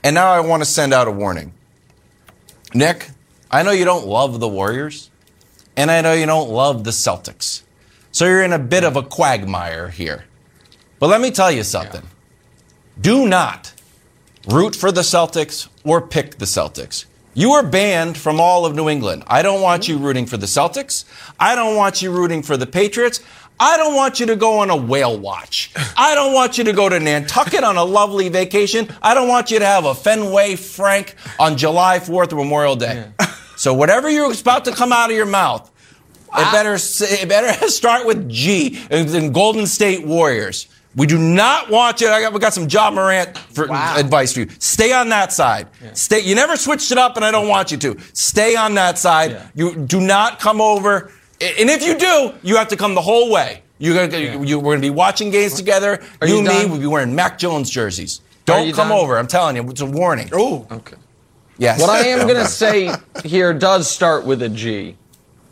And 0.03 0.15
now 0.15 0.31
I 0.31 0.39
want 0.39 0.63
to 0.63 0.65
send 0.65 0.93
out 0.93 1.07
a 1.07 1.11
warning. 1.11 1.53
Nick, 2.73 3.09
I 3.51 3.63
know 3.63 3.71
you 3.71 3.85
don't 3.85 4.05
love 4.05 4.39
the 4.39 4.47
Warriors, 4.47 5.08
and 5.79 5.89
I 5.89 6.01
know 6.01 6.11
you 6.11 6.25
don't 6.25 6.49
love 6.49 6.83
the 6.83 6.91
Celtics. 6.91 7.63
So 8.11 8.25
you're 8.25 8.43
in 8.43 8.51
a 8.51 8.59
bit 8.59 8.83
of 8.83 8.97
a 8.97 9.01
quagmire 9.01 9.87
here. 9.87 10.25
But 10.99 11.07
let 11.07 11.21
me 11.21 11.31
tell 11.31 11.49
you 11.49 11.63
something. 11.63 12.01
Do 12.99 13.25
not 13.29 13.73
root 14.45 14.75
for 14.75 14.91
the 14.91 15.01
Celtics 15.01 15.69
or 15.85 16.01
pick 16.01 16.37
the 16.37 16.43
Celtics. 16.43 17.05
You 17.33 17.51
are 17.53 17.63
banned 17.63 18.17
from 18.17 18.41
all 18.41 18.65
of 18.65 18.75
New 18.75 18.89
England. 18.89 19.23
I 19.27 19.41
don't 19.41 19.61
want 19.61 19.87
you 19.87 19.97
rooting 19.97 20.25
for 20.25 20.35
the 20.35 20.47
Celtics. 20.47 21.05
I 21.39 21.55
don't 21.55 21.77
want 21.77 22.01
you 22.01 22.11
rooting 22.11 22.43
for 22.43 22.57
the 22.57 22.67
Patriots. 22.67 23.21
I 23.57 23.77
don't 23.77 23.95
want 23.95 24.19
you 24.19 24.25
to 24.25 24.35
go 24.35 24.59
on 24.59 24.69
a 24.69 24.75
whale 24.75 25.17
watch. 25.17 25.71
I 25.95 26.13
don't 26.13 26.33
want 26.33 26.57
you 26.57 26.65
to 26.65 26.73
go 26.73 26.89
to 26.89 26.99
Nantucket 26.99 27.63
on 27.63 27.77
a 27.77 27.83
lovely 27.85 28.27
vacation. 28.27 28.89
I 29.01 29.13
don't 29.13 29.29
want 29.29 29.49
you 29.49 29.59
to 29.59 29.65
have 29.65 29.85
a 29.85 29.95
Fenway 29.95 30.57
Frank 30.57 31.15
on 31.39 31.55
July 31.55 31.99
4th, 31.99 32.35
Memorial 32.35 32.75
Day. 32.75 33.11
So 33.59 33.73
whatever 33.73 34.09
you're 34.09 34.31
about 34.31 34.63
to 34.65 34.71
come 34.71 34.93
out 34.93 35.09
of 35.09 35.17
your 35.17 35.25
mouth, 35.25 35.69
it 36.33 36.51
better 36.53 36.75
it 36.77 37.27
better 37.27 37.67
start 37.67 38.07
with 38.07 38.29
G 38.29 38.79
in 38.89 39.33
Golden 39.33 39.67
State 39.67 40.07
Warriors. 40.07 40.67
We 40.95 41.07
do 41.07 41.17
not 41.17 41.69
want 41.69 41.99
you. 41.99 42.07
I 42.07 42.21
got, 42.21 42.31
we 42.31 42.39
got 42.39 42.53
some 42.53 42.69
Ja 42.69 42.89
Morant 42.89 43.37
for 43.37 43.65
advice 43.69 44.31
for 44.31 44.39
you. 44.39 44.47
Stay 44.59 44.93
on 44.93 45.09
that 45.09 45.33
side. 45.33 45.67
Stay. 45.93 46.21
You 46.21 46.35
never 46.35 46.55
switched 46.55 46.89
it 46.93 46.97
up, 46.97 47.17
and 47.17 47.25
I 47.25 47.31
don't 47.31 47.49
want 47.49 47.69
you 47.69 47.77
to. 47.79 47.97
Stay 48.13 48.55
on 48.55 48.75
that 48.75 48.97
side. 48.97 49.41
You 49.53 49.75
do 49.75 49.99
not 49.99 50.39
come 50.39 50.61
over. 50.61 51.11
And 51.41 51.69
if 51.69 51.85
you 51.85 51.97
do, 51.97 52.33
you 52.41 52.55
have 52.55 52.69
to 52.69 52.77
come 52.77 52.95
the 52.95 53.01
whole 53.01 53.29
way. 53.29 53.61
You're 53.77 54.07
gonna, 54.07 54.43
you, 54.45 54.57
we're 54.57 54.63
going 54.63 54.81
to 54.81 54.85
be 54.85 54.89
watching 54.89 55.31
games 55.31 55.55
together. 55.55 56.01
Are 56.21 56.27
you 56.27 56.35
you 56.35 56.39
and 56.39 56.47
me, 56.47 56.65
we'll 56.65 56.79
be 56.79 56.85
wearing 56.87 57.13
Mac 57.13 57.37
Jones 57.37 57.69
jerseys. 57.69 58.21
Don't 58.45 58.73
come 58.73 58.87
done? 58.89 58.97
over. 58.97 59.17
I'm 59.17 59.27
telling 59.27 59.57
you, 59.57 59.69
it's 59.69 59.81
a 59.81 59.85
warning. 59.85 60.29
Oh, 60.31 60.65
Okay. 60.71 60.95
Yes. 61.59 61.79
What 61.79 61.89
I 61.89 62.07
am 62.07 62.25
going 62.25 62.41
to 62.41 62.47
say 62.47 62.91
here 63.23 63.53
does 63.53 63.89
start 63.89 64.25
with 64.25 64.41
a 64.41 64.49
G, 64.49 64.95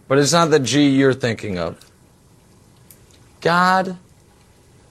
but 0.07 0.17
it's 0.17 0.31
not 0.31 0.49
the 0.49 0.59
G 0.59 0.89
you're 0.89 1.13
thinking 1.13 1.59
of. 1.59 1.79
God 3.41 3.97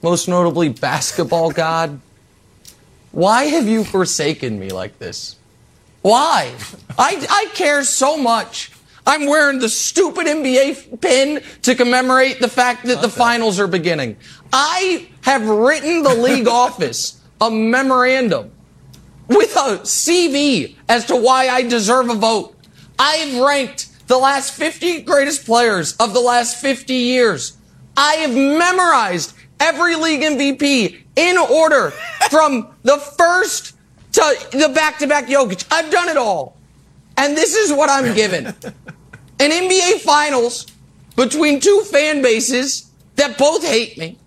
most 0.01 0.27
notably 0.27 0.69
basketball 0.69 1.51
god, 1.51 1.99
why 3.11 3.45
have 3.45 3.67
you 3.67 3.83
forsaken 3.83 4.59
me 4.59 4.69
like 4.69 4.99
this? 4.99 5.35
Why? 6.01 6.53
I, 6.97 7.25
I 7.29 7.51
care 7.53 7.83
so 7.83 8.17
much. 8.17 8.71
I'm 9.05 9.25
wearing 9.25 9.59
the 9.59 9.69
stupid 9.69 10.27
NBA 10.27 11.01
pin 11.01 11.41
to 11.63 11.75
commemorate 11.75 12.39
the 12.39 12.49
fact 12.49 12.85
that 12.85 13.01
the 13.01 13.09
finals 13.09 13.59
are 13.59 13.67
beginning. 13.67 14.17
I 14.53 15.07
have 15.21 15.47
written 15.47 16.03
the 16.03 16.13
league 16.13 16.47
office 16.65 17.21
a 17.41 17.49
memorandum 17.49 18.51
with 19.27 19.55
a 19.55 19.79
CV 19.79 20.75
as 20.87 21.05
to 21.05 21.15
why 21.15 21.47
I 21.47 21.63
deserve 21.63 22.09
a 22.09 22.15
vote. 22.15 22.55
I've 22.97 23.39
ranked 23.39 24.07
the 24.07 24.17
last 24.17 24.53
50 24.53 25.01
greatest 25.01 25.45
players 25.45 25.95
of 25.97 26.13
the 26.13 26.19
last 26.19 26.61
50 26.61 26.93
years. 26.93 27.57
I 27.95 28.13
have 28.15 28.33
memorized 28.33 29.33
every 29.59 29.95
league 29.95 30.21
MVP 30.21 31.03
in 31.15 31.37
order 31.37 31.91
from 32.29 32.73
the 32.83 32.97
first 32.97 33.75
to 34.13 34.47
the 34.51 34.69
back-to-back 34.69 35.27
Jokic. 35.27 35.67
I've 35.71 35.91
done 35.91 36.09
it 36.09 36.17
all. 36.17 36.57
And 37.17 37.35
this 37.35 37.55
is 37.55 37.73
what 37.73 37.89
I'm 37.89 38.13
given. 38.15 38.45
An 39.39 39.51
NBA 39.51 40.01
finals 40.01 40.67
between 41.15 41.59
two 41.59 41.81
fan 41.91 42.21
bases 42.21 42.91
that 43.15 43.37
both 43.37 43.65
hate 43.65 43.97
me. 43.97 44.17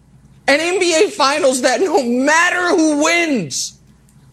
An 0.46 0.58
NBA 0.58 1.12
finals 1.12 1.62
that 1.62 1.80
no 1.80 2.02
matter 2.02 2.68
who 2.76 3.02
wins, 3.04 3.79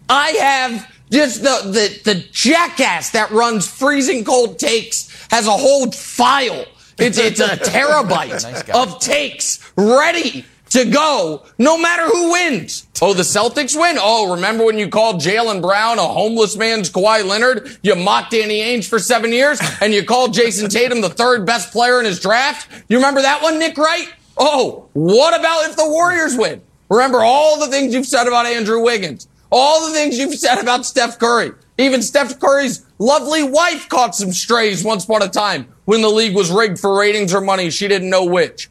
I 0.09 0.29
have 0.31 0.95
just 1.09 1.43
the, 1.43 1.61
the, 1.65 2.13
the 2.13 2.25
jackass 2.31 3.11
that 3.11 3.31
runs 3.31 3.67
freezing 3.67 4.23
cold 4.23 4.59
takes 4.59 5.27
has 5.31 5.47
a 5.47 5.51
whole 5.51 5.91
file. 5.91 6.65
It's, 6.97 7.17
it's 7.17 7.39
a 7.39 7.47
terabyte 7.57 8.43
Nice 8.43 8.69
of 8.69 8.99
takes 8.99 9.71
ready 9.77 10.45
to 10.69 10.85
go 10.85 11.43
no 11.57 11.77
matter 11.77 12.07
who 12.07 12.31
wins. 12.31 12.87
Oh, 13.01 13.13
the 13.13 13.23
Celtics 13.23 13.79
win? 13.79 13.97
Oh, 13.99 14.33
remember 14.33 14.65
when 14.65 14.77
you 14.77 14.89
called 14.89 15.21
Jaylen 15.21 15.61
Brown 15.61 15.99
a 15.99 16.07
homeless 16.07 16.57
man's 16.57 16.89
Kawhi 16.89 17.25
Leonard? 17.25 17.77
You 17.83 17.95
mocked 17.95 18.31
Danny 18.31 18.59
Ainge 18.59 18.87
for 18.87 18.99
seven 18.99 19.31
years 19.31 19.59
and 19.81 19.93
you 19.93 20.03
called 20.03 20.33
Jayson 20.33 20.69
Tatum 20.69 21.01
the 21.01 21.09
third 21.09 21.45
best 21.45 21.71
player 21.71 21.99
in 21.99 22.05
his 22.05 22.19
draft? 22.19 22.67
You 22.89 22.97
remember 22.97 23.21
that 23.21 23.41
one, 23.41 23.59
Nick 23.59 23.77
Wright? 23.77 24.09
Oh, 24.37 24.87
what 24.93 25.39
about 25.39 25.69
if 25.69 25.75
the 25.75 25.87
Warriors 25.87 26.35
win? 26.35 26.61
Remember 26.89 27.19
all 27.21 27.59
the 27.59 27.67
things 27.67 27.93
you've 27.93 28.05
said 28.05 28.27
about 28.27 28.45
Andrew 28.45 28.81
Wiggins, 28.81 29.27
all 29.51 29.87
the 29.87 29.93
things 29.93 30.17
you've 30.17 30.35
said 30.35 30.59
about 30.59 30.85
Steph 30.85 31.19
Curry. 31.19 31.51
Even 31.77 32.01
Steph 32.01 32.39
Curry's 32.39 32.85
lovely 32.99 33.43
wife 33.43 33.87
caught 33.89 34.15
some 34.15 34.31
strays 34.31 34.83
once 34.83 35.03
upon 35.03 35.21
a 35.21 35.29
time 35.29 35.67
when 35.85 36.01
the 36.01 36.09
league 36.09 36.35
was 36.35 36.51
rigged 36.51 36.79
for 36.79 36.97
ratings 36.99 37.33
or 37.33 37.41
money. 37.41 37.69
She 37.69 37.87
didn't 37.87 38.09
know 38.09 38.25
which. 38.25 38.69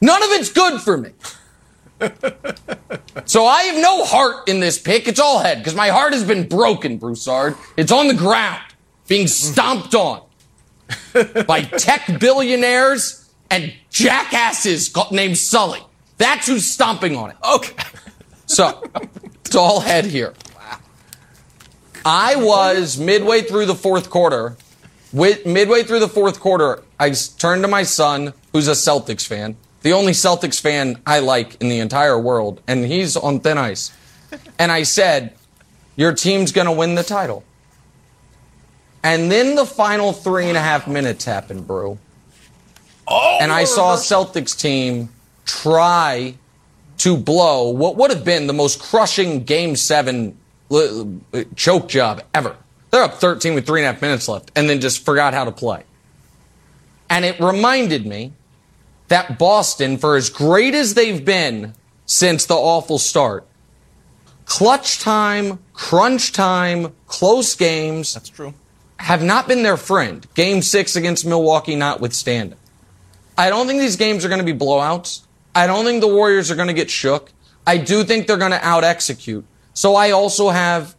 None 0.00 0.22
of 0.22 0.28
it's 0.30 0.52
good 0.52 0.80
for 0.80 0.96
me. 0.96 1.12
so 3.24 3.46
I 3.46 3.62
have 3.62 3.80
no 3.80 4.04
heart 4.04 4.48
in 4.48 4.60
this 4.60 4.78
pick. 4.78 5.08
It's 5.08 5.20
all 5.20 5.38
head 5.38 5.58
because 5.58 5.74
my 5.74 5.88
heart 5.88 6.12
has 6.12 6.24
been 6.24 6.48
broken, 6.48 6.98
Broussard. 6.98 7.56
It's 7.76 7.92
on 7.92 8.08
the 8.08 8.14
ground, 8.14 8.62
being 9.08 9.26
stomped 9.26 9.94
on 9.94 10.22
by 11.46 11.62
tech 11.62 12.20
billionaires 12.20 13.30
and 13.50 13.72
jackasses 13.90 14.94
named 15.10 15.38
Sully. 15.38 15.80
That's 16.18 16.46
who's 16.46 16.66
stomping 16.66 17.16
on 17.16 17.30
it. 17.30 17.36
Okay. 17.48 17.82
So 18.46 18.82
it's 19.44 19.54
all 19.56 19.80
head 19.80 20.06
here. 20.06 20.34
I 22.04 22.36
was 22.36 22.98
midway 22.98 23.42
through 23.42 23.66
the 23.66 23.74
fourth 23.74 24.10
quarter. 24.10 24.56
Midway 25.12 25.82
through 25.82 26.00
the 26.00 26.08
fourth 26.08 26.40
quarter, 26.40 26.82
I 27.00 27.10
turned 27.38 27.62
to 27.62 27.68
my 27.68 27.82
son, 27.82 28.32
who's 28.52 28.68
a 28.68 28.72
Celtics 28.72 29.26
fan, 29.26 29.56
the 29.82 29.92
only 29.92 30.12
Celtics 30.12 30.60
fan 30.60 31.00
I 31.06 31.20
like 31.20 31.60
in 31.60 31.68
the 31.68 31.78
entire 31.78 32.18
world, 32.18 32.60
and 32.66 32.84
he's 32.84 33.16
on 33.16 33.40
thin 33.40 33.56
ice. 33.56 33.92
And 34.58 34.70
I 34.72 34.82
said, 34.82 35.34
Your 35.96 36.12
team's 36.12 36.52
going 36.52 36.66
to 36.66 36.72
win 36.72 36.96
the 36.96 37.02
title. 37.02 37.44
And 39.02 39.30
then 39.30 39.54
the 39.54 39.64
final 39.64 40.12
three 40.12 40.48
and 40.48 40.56
a 40.56 40.60
half 40.60 40.88
minutes 40.88 41.24
happened, 41.24 41.66
Brew. 41.66 41.98
and 43.08 43.52
I 43.52 43.64
saw 43.64 43.94
a 43.94 43.96
Celtics 43.96 44.58
team 44.58 45.08
try 45.44 46.34
to 46.98 47.16
blow 47.16 47.70
what 47.70 47.96
would 47.96 48.10
have 48.10 48.24
been 48.24 48.46
the 48.46 48.52
most 48.52 48.80
crushing 48.80 49.44
game 49.44 49.76
seven 49.76 50.36
uh, 50.70 51.04
choke 51.54 51.88
job 51.88 52.22
ever. 52.34 52.56
They're 52.90 53.02
up 53.02 53.14
13 53.14 53.54
with 53.54 53.66
three 53.66 53.82
and 53.82 53.88
a 53.88 53.92
half 53.92 54.02
minutes 54.02 54.28
left 54.28 54.50
and 54.56 54.68
then 54.68 54.80
just 54.80 55.04
forgot 55.04 55.34
how 55.34 55.44
to 55.44 55.52
play. 55.52 55.84
And 57.08 57.24
it 57.24 57.38
reminded 57.40 58.06
me 58.06 58.32
that 59.08 59.38
Boston, 59.38 59.98
for 59.98 60.16
as 60.16 60.30
great 60.30 60.74
as 60.74 60.94
they've 60.94 61.24
been 61.24 61.74
since 62.06 62.46
the 62.46 62.54
awful 62.54 62.98
start, 62.98 63.46
clutch 64.44 65.00
time, 65.00 65.58
crunch 65.72 66.32
time, 66.32 66.92
close 67.06 67.54
games. 67.54 68.14
That's 68.14 68.28
true. 68.28 68.54
Have 68.98 69.22
not 69.22 69.46
been 69.46 69.62
their 69.62 69.76
friend. 69.76 70.26
Game 70.34 70.62
six 70.62 70.96
against 70.96 71.26
Milwaukee 71.26 71.76
notwithstanding. 71.76 72.58
I 73.36 73.50
don't 73.50 73.66
think 73.66 73.80
these 73.80 73.96
games 73.96 74.24
are 74.24 74.28
going 74.28 74.44
to 74.44 74.52
be 74.52 74.58
blowouts. 74.58 75.25
I 75.56 75.66
don't 75.66 75.84
think 75.84 76.00
the 76.00 76.08
Warriors 76.08 76.50
are 76.50 76.54
going 76.54 76.68
to 76.68 76.74
get 76.74 76.90
shook. 76.90 77.32
I 77.66 77.78
do 77.78 78.04
think 78.04 78.26
they're 78.26 78.36
going 78.36 78.52
to 78.52 78.64
out 78.64 78.84
execute. 78.84 79.44
So 79.74 79.94
I 79.96 80.10
also 80.12 80.50
have 80.50 80.94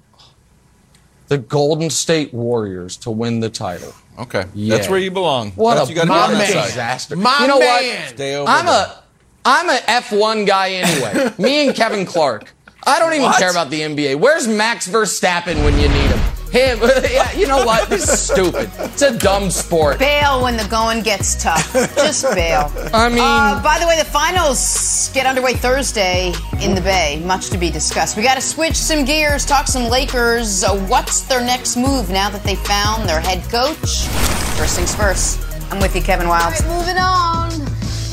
the 1.27 1.37
Golden 1.37 1.89
State 1.89 2.33
Warriors 2.33 2.97
to 2.97 3.11
win 3.11 3.39
the 3.39 3.49
title. 3.49 3.93
Okay. 4.19 4.45
Yeah. 4.53 4.75
That's 4.75 4.89
where 4.89 4.99
you 4.99 5.11
belong. 5.11 5.51
What 5.51 5.75
That's 5.75 5.89
a 5.89 5.93
you 5.93 5.95
gotta 5.95 6.07
be 6.09 6.33
my 6.33 6.39
man. 6.39 6.47
disaster. 6.65 7.15
My 7.15 7.37
you 7.41 7.47
know 7.47 7.59
man. 7.59 8.01
what? 8.01 8.09
Stay 8.09 8.35
over 8.35 8.49
I'm 8.49 8.65
there. 8.65 8.75
a 8.85 9.03
I'm 9.45 9.69
a 9.69 9.77
F1 9.77 10.47
guy 10.47 10.71
anyway. 10.71 11.31
Me 11.37 11.67
and 11.67 11.75
Kevin 11.75 12.05
Clark. 12.05 12.53
I 12.85 12.99
don't 12.99 13.13
even 13.13 13.25
What? 13.25 13.37
care 13.37 13.51
about 13.51 13.69
the 13.69 13.81
NBA. 13.81 14.19
Where's 14.19 14.47
Max 14.47 14.87
Verstappen 14.87 15.63
when 15.63 15.73
you 15.79 15.87
need 15.87 16.09
him? 16.09 16.19
Him. 16.57 16.79
yeah, 17.11 17.31
you 17.33 17.45
know 17.47 17.63
what? 17.65 17.87
This 17.89 18.09
is 18.09 18.19
stupid. 18.19 18.69
It's 18.79 19.01
a 19.03 19.15
dumb 19.17 19.51
sport. 19.51 19.99
Bail 19.99 20.41
when 20.43 20.57
the 20.57 20.67
going 20.69 21.01
gets 21.03 21.41
tough. 21.41 21.71
Just 21.95 22.23
bail. 22.33 22.71
I 22.93 23.09
mean, 23.09 23.19
Uh, 23.19 23.61
by 23.61 23.77
the 23.79 23.85
way, 23.87 23.97
the 23.97 24.05
finals 24.05 25.11
get 25.13 25.25
underway 25.25 25.53
Thursday 25.53 26.33
in 26.61 26.73
the 26.73 26.81
Bay. 26.81 27.21
Much 27.25 27.49
to 27.51 27.57
be 27.57 27.69
discussed. 27.69 28.17
We 28.17 28.23
got 28.23 28.35
to 28.35 28.41
switch 28.41 28.75
some 28.75 29.05
gears, 29.05 29.45
talk 29.45 29.67
some 29.67 29.89
Lakers. 29.89 30.63
Uh, 30.63 30.75
what's 30.87 31.21
their 31.21 31.41
next 31.41 31.77
move 31.77 32.09
now 32.09 32.29
that 32.29 32.43
they 32.43 32.55
found 32.55 33.07
their 33.07 33.21
head 33.21 33.43
coach? 33.51 34.07
First 34.57 34.77
things 34.77 34.95
first. 34.95 35.39
I'm 35.71 35.79
with 35.79 35.95
you, 35.95 36.01
Kevin 36.01 36.27
Wildes. 36.27 36.65
moving 36.67 36.97
on. 36.97 37.49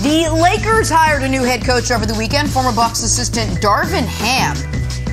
The 0.02 0.28
Lakers 0.42 0.90
hired 0.90 1.22
a 1.22 1.28
new 1.28 1.42
head 1.42 1.64
coach 1.64 1.90
over 1.90 2.04
the 2.04 2.14
weekend, 2.14 2.50
former 2.50 2.72
Bucks 2.74 3.02
assistant 3.02 3.50
Darvin 3.62 4.04
Ham. 4.04 4.54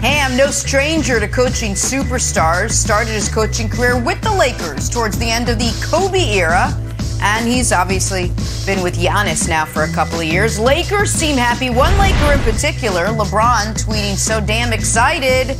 Ham, 0.02 0.36
no 0.36 0.48
stranger 0.48 1.20
to 1.20 1.28
coaching 1.28 1.74
superstars, 1.74 2.72
started 2.72 3.12
his 3.12 3.30
coaching 3.30 3.70
career 3.70 4.02
with 4.02 4.20
the 4.22 4.34
Lakers 4.34 4.90
towards 4.90 5.16
the 5.20 5.30
end 5.30 5.48
of 5.48 5.60
the 5.60 5.72
Kobe 5.92 6.28
era. 6.28 6.74
And 7.22 7.48
he's 7.48 7.72
obviously 7.72 8.32
been 8.66 8.82
with 8.82 8.98
Giannis 8.98 9.48
now 9.48 9.64
for 9.64 9.84
a 9.84 9.94
couple 9.94 10.20
of 10.20 10.26
years. 10.26 10.58
Lakers 10.58 11.12
seem 11.12 11.38
happy. 11.38 11.70
One 11.70 11.96
Laker 12.00 12.34
in 12.34 12.40
particular, 12.40 13.06
LeBron, 13.06 13.76
tweeting 13.76 14.16
so 14.16 14.42
damn 14.42 14.74
excited. 14.74 15.56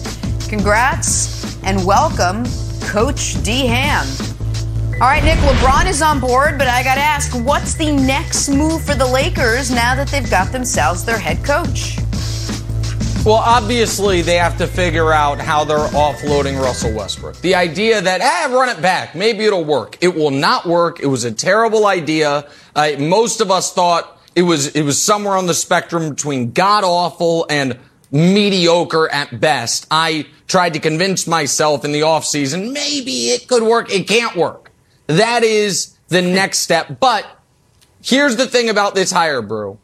Congrats 0.50 1.62
and 1.64 1.86
welcome, 1.86 2.44
Coach 2.90 3.42
D. 3.44 3.68
Ham. 3.68 4.08
All 4.94 5.08
right, 5.08 5.24
Nick, 5.24 5.38
LeBron 5.38 5.86
is 5.86 6.02
on 6.02 6.20
board, 6.20 6.58
but 6.58 6.68
I 6.68 6.82
got 6.82 6.96
to 6.96 7.02
ask, 7.02 7.32
what's 7.46 7.76
the 7.76 7.92
next 7.92 8.50
move 8.50 8.84
for 8.84 8.96
the 8.96 9.06
Lakers 9.06 9.70
now 9.70 9.94
that 9.94 10.08
they've 10.08 10.30
got 10.32 10.52
themselves 10.52 11.06
their 11.06 11.20
head 11.20 11.46
coach? 11.46 11.98
Well, 13.24 13.36
obviously, 13.36 14.24
they 14.24 14.38
have 14.38 14.58
to 14.58 14.66
figure 14.66 15.14
out 15.14 15.40
how 15.40 15.64
they're 15.64 15.78
offloading 15.78 16.60
Russell 16.60 16.92
Westbrook. 16.92 17.38
The 17.38 17.54
idea 17.54 18.02
that, 18.02 18.20
ah, 18.20 18.52
run 18.52 18.70
it 18.70 18.82
back, 18.82 19.14
maybe 19.14 19.46
it'll 19.46 19.64
work. 19.64 19.96
It 20.02 20.16
will 20.16 20.32
not 20.32 20.66
work. 20.66 21.00
It 21.00 21.06
was 21.06 21.24
a 21.24 21.32
terrible 21.32 21.86
idea. 21.86 22.50
Uh, 22.76 22.94
most 22.98 23.40
of 23.40 23.52
us 23.52 23.74
thought 23.74 24.20
it 24.34 24.42
was, 24.42 24.70
it 24.70 24.82
was 24.82 25.00
somewhere 25.00 25.36
on 25.36 25.46
the 25.46 25.54
spectrum 25.54 26.10
between 26.10 26.52
god 26.52 26.84
awful 26.84 27.46
and 27.48 27.78
mediocre 28.10 29.08
at 29.10 29.40
best. 29.40 29.86
I 29.92 30.26
tried 30.48 30.74
to 30.74 30.80
convince 30.80 31.28
myself 31.28 31.86
in 31.86 31.92
the 31.92 32.02
offseason, 32.02 32.74
maybe 32.74 33.30
it 33.30 33.48
could 33.48 33.62
work. 33.62 33.92
It 33.92 34.08
can't 34.08 34.36
work. 34.36 34.72
That 35.06 35.44
is 35.44 35.96
the 36.08 36.24
next 36.24 36.60
step. 36.60 37.00
But 37.00 37.28
here's 38.04 38.36
the 38.36 38.48
thing 38.48 38.70
about 38.70 38.96
this 38.96 39.12
hire, 39.12 39.44
Brew. 39.44 39.78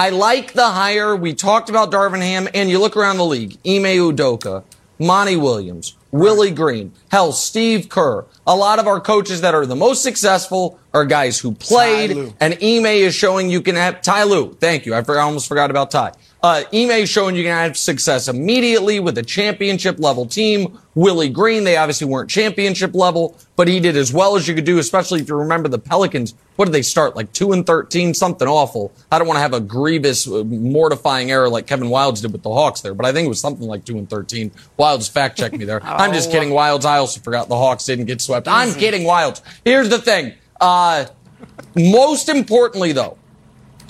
I 0.00 0.08
like 0.08 0.54
the 0.54 0.70
hire. 0.70 1.14
We 1.14 1.34
talked 1.34 1.68
about 1.68 1.92
Darvin 1.92 2.22
Ham, 2.22 2.48
and 2.54 2.70
you 2.70 2.78
look 2.78 2.96
around 2.96 3.18
the 3.18 3.26
league: 3.26 3.58
Ime 3.66 3.98
Udoka, 4.00 4.64
Monty 4.98 5.36
Williams, 5.36 5.94
Willie 6.10 6.52
Green, 6.52 6.94
hell, 7.10 7.32
Steve 7.32 7.90
Kerr. 7.90 8.24
A 8.46 8.56
lot 8.56 8.78
of 8.78 8.86
our 8.86 8.98
coaches 8.98 9.42
that 9.42 9.54
are 9.54 9.66
the 9.66 9.76
most 9.76 10.02
successful 10.02 10.80
are 10.94 11.04
guys 11.04 11.38
who 11.38 11.52
played, 11.52 12.32
and 12.40 12.54
Ime 12.62 12.86
is 12.86 13.14
showing 13.14 13.50
you 13.50 13.60
can 13.60 13.76
have 13.76 14.00
Ty 14.00 14.22
Lue. 14.22 14.54
Thank 14.54 14.86
you. 14.86 14.94
I, 14.94 15.02
forgot, 15.02 15.20
I 15.20 15.24
almost 15.24 15.46
forgot 15.46 15.70
about 15.70 15.90
Ty. 15.90 16.12
Uh, 16.42 16.62
Ime 16.72 17.04
showing 17.04 17.36
you 17.36 17.42
can 17.44 17.52
have 17.54 17.76
success 17.76 18.26
immediately 18.26 18.98
with 18.98 19.18
a 19.18 19.22
championship 19.22 19.98
level 19.98 20.24
team. 20.24 20.78
Willie 20.94 21.28
Green, 21.28 21.64
they 21.64 21.76
obviously 21.76 22.06
weren't 22.06 22.30
championship 22.30 22.94
level, 22.94 23.36
but 23.56 23.68
he 23.68 23.78
did 23.78 23.94
as 23.94 24.10
well 24.10 24.36
as 24.36 24.48
you 24.48 24.54
could 24.54 24.64
do, 24.64 24.78
especially 24.78 25.20
if 25.20 25.28
you 25.28 25.36
remember 25.36 25.68
the 25.68 25.78
Pelicans. 25.78 26.34
What 26.56 26.64
did 26.64 26.72
they 26.72 26.80
start? 26.82 27.14
Like 27.14 27.30
2 27.34 27.52
and 27.52 27.66
13, 27.66 28.14
something 28.14 28.48
awful. 28.48 28.90
I 29.12 29.18
don't 29.18 29.28
want 29.28 29.36
to 29.36 29.42
have 29.42 29.52
a 29.52 29.60
grievous, 29.60 30.26
uh, 30.26 30.42
mortifying 30.44 31.30
error 31.30 31.50
like 31.50 31.66
Kevin 31.66 31.88
Wildes 31.88 32.22
did 32.22 32.32
with 32.32 32.42
the 32.42 32.50
Hawks 32.50 32.80
there, 32.80 32.94
but 32.94 33.04
I 33.04 33.12
think 33.12 33.26
it 33.26 33.28
was 33.28 33.40
something 33.40 33.66
like 33.66 33.84
2 33.84 33.98
and 33.98 34.08
13. 34.08 34.50
Wildes 34.78 35.10
fact 35.10 35.36
checked 35.38 35.56
me 35.56 35.66
there. 35.66 35.80
I'm 35.84 36.12
just 36.14 36.30
Oh. 36.30 36.32
kidding, 36.32 36.50
Wildes, 36.50 36.86
I 36.86 36.96
also 36.98 37.20
forgot 37.20 37.48
the 37.50 37.56
Hawks 37.56 37.84
didn't 37.84 38.06
get 38.06 38.22
swept. 38.22 38.48
I'm 38.48 38.72
kidding, 38.76 39.02
Wildes. 39.02 39.42
Here's 39.64 39.90
the 39.90 39.98
thing. 39.98 40.32
Uh, 40.58 41.04
most 41.76 42.28
importantly, 42.30 42.92
though, 42.92 43.18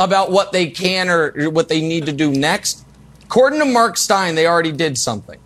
about 0.01 0.33
what 0.33 0.51
they 0.51 0.69
can 0.69 1.11
or 1.11 1.51
what 1.51 1.69
they 1.69 1.83
need 1.83 2.07
to 2.07 2.13
do 2.13 2.33
next. 2.33 2.85
According 3.25 3.61
to 3.61 3.67
Mark 3.67 3.99
Stein, 3.99 4.35
they 4.35 4.47
already 4.47 4.73
did 4.73 4.97
something. 4.97 5.39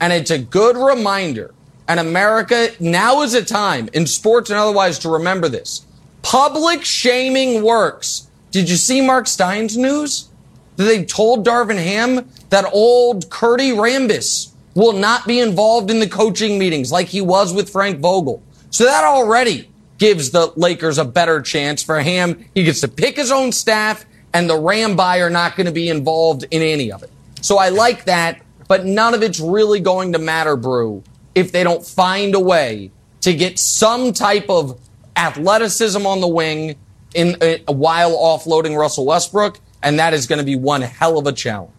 And 0.00 0.12
it's 0.12 0.32
a 0.32 0.38
good 0.38 0.76
reminder. 0.76 1.54
And 1.86 2.00
America, 2.00 2.70
now 2.80 3.22
is 3.22 3.32
a 3.32 3.44
time 3.44 3.88
in 3.92 4.06
sports 4.06 4.50
and 4.50 4.58
otherwise 4.58 4.98
to 5.00 5.08
remember 5.08 5.48
this. 5.48 5.86
Public 6.22 6.84
shaming 6.84 7.62
works. 7.62 8.28
Did 8.50 8.68
you 8.68 8.76
see 8.76 9.00
Mark 9.00 9.28
Stein's 9.28 9.76
news? 9.76 10.28
That 10.76 10.84
they 10.84 11.04
told 11.04 11.46
Darvin 11.46 11.82
Ham 11.82 12.28
that 12.50 12.68
old 12.72 13.30
Curdy 13.30 13.70
Rambis 13.70 14.52
will 14.74 14.94
not 14.94 15.26
be 15.26 15.38
involved 15.38 15.90
in 15.90 16.00
the 16.00 16.08
coaching 16.08 16.58
meetings 16.58 16.90
like 16.90 17.08
he 17.08 17.20
was 17.20 17.52
with 17.52 17.70
Frank 17.70 18.00
Vogel. 18.00 18.42
So 18.70 18.84
that 18.84 19.04
already 19.04 19.68
gives 20.02 20.32
the 20.32 20.52
Lakers 20.56 20.98
a 20.98 21.04
better 21.04 21.40
chance 21.40 21.80
for 21.80 22.00
Ham. 22.00 22.44
He 22.56 22.64
gets 22.64 22.80
to 22.80 22.88
pick 22.88 23.14
his 23.14 23.30
own 23.30 23.52
staff, 23.52 24.04
and 24.34 24.50
the 24.50 24.54
Ramby 24.54 25.20
are 25.20 25.30
not 25.30 25.54
going 25.54 25.66
to 25.66 25.72
be 25.72 25.88
involved 25.88 26.44
in 26.50 26.60
any 26.60 26.90
of 26.90 27.04
it. 27.04 27.10
So 27.40 27.56
I 27.56 27.68
like 27.68 28.06
that, 28.06 28.42
but 28.66 28.84
none 28.84 29.14
of 29.14 29.22
it's 29.22 29.38
really 29.38 29.78
going 29.78 30.12
to 30.14 30.18
matter, 30.18 30.56
Brew, 30.56 31.04
if 31.36 31.52
they 31.52 31.62
don't 31.62 31.86
find 31.86 32.34
a 32.34 32.40
way 32.40 32.90
to 33.20 33.32
get 33.32 33.60
some 33.60 34.12
type 34.12 34.46
of 34.50 34.76
athleticism 35.14 36.04
on 36.04 36.20
the 36.20 36.26
wing 36.26 36.74
in 37.14 37.36
uh, 37.40 37.72
while 37.72 38.10
offloading 38.10 38.76
Russell 38.76 39.06
Westbrook, 39.06 39.60
and 39.84 40.00
that 40.00 40.14
is 40.14 40.26
going 40.26 40.40
to 40.40 40.44
be 40.44 40.56
one 40.56 40.82
hell 40.82 41.16
of 41.16 41.28
a 41.28 41.32
challenge. 41.32 41.70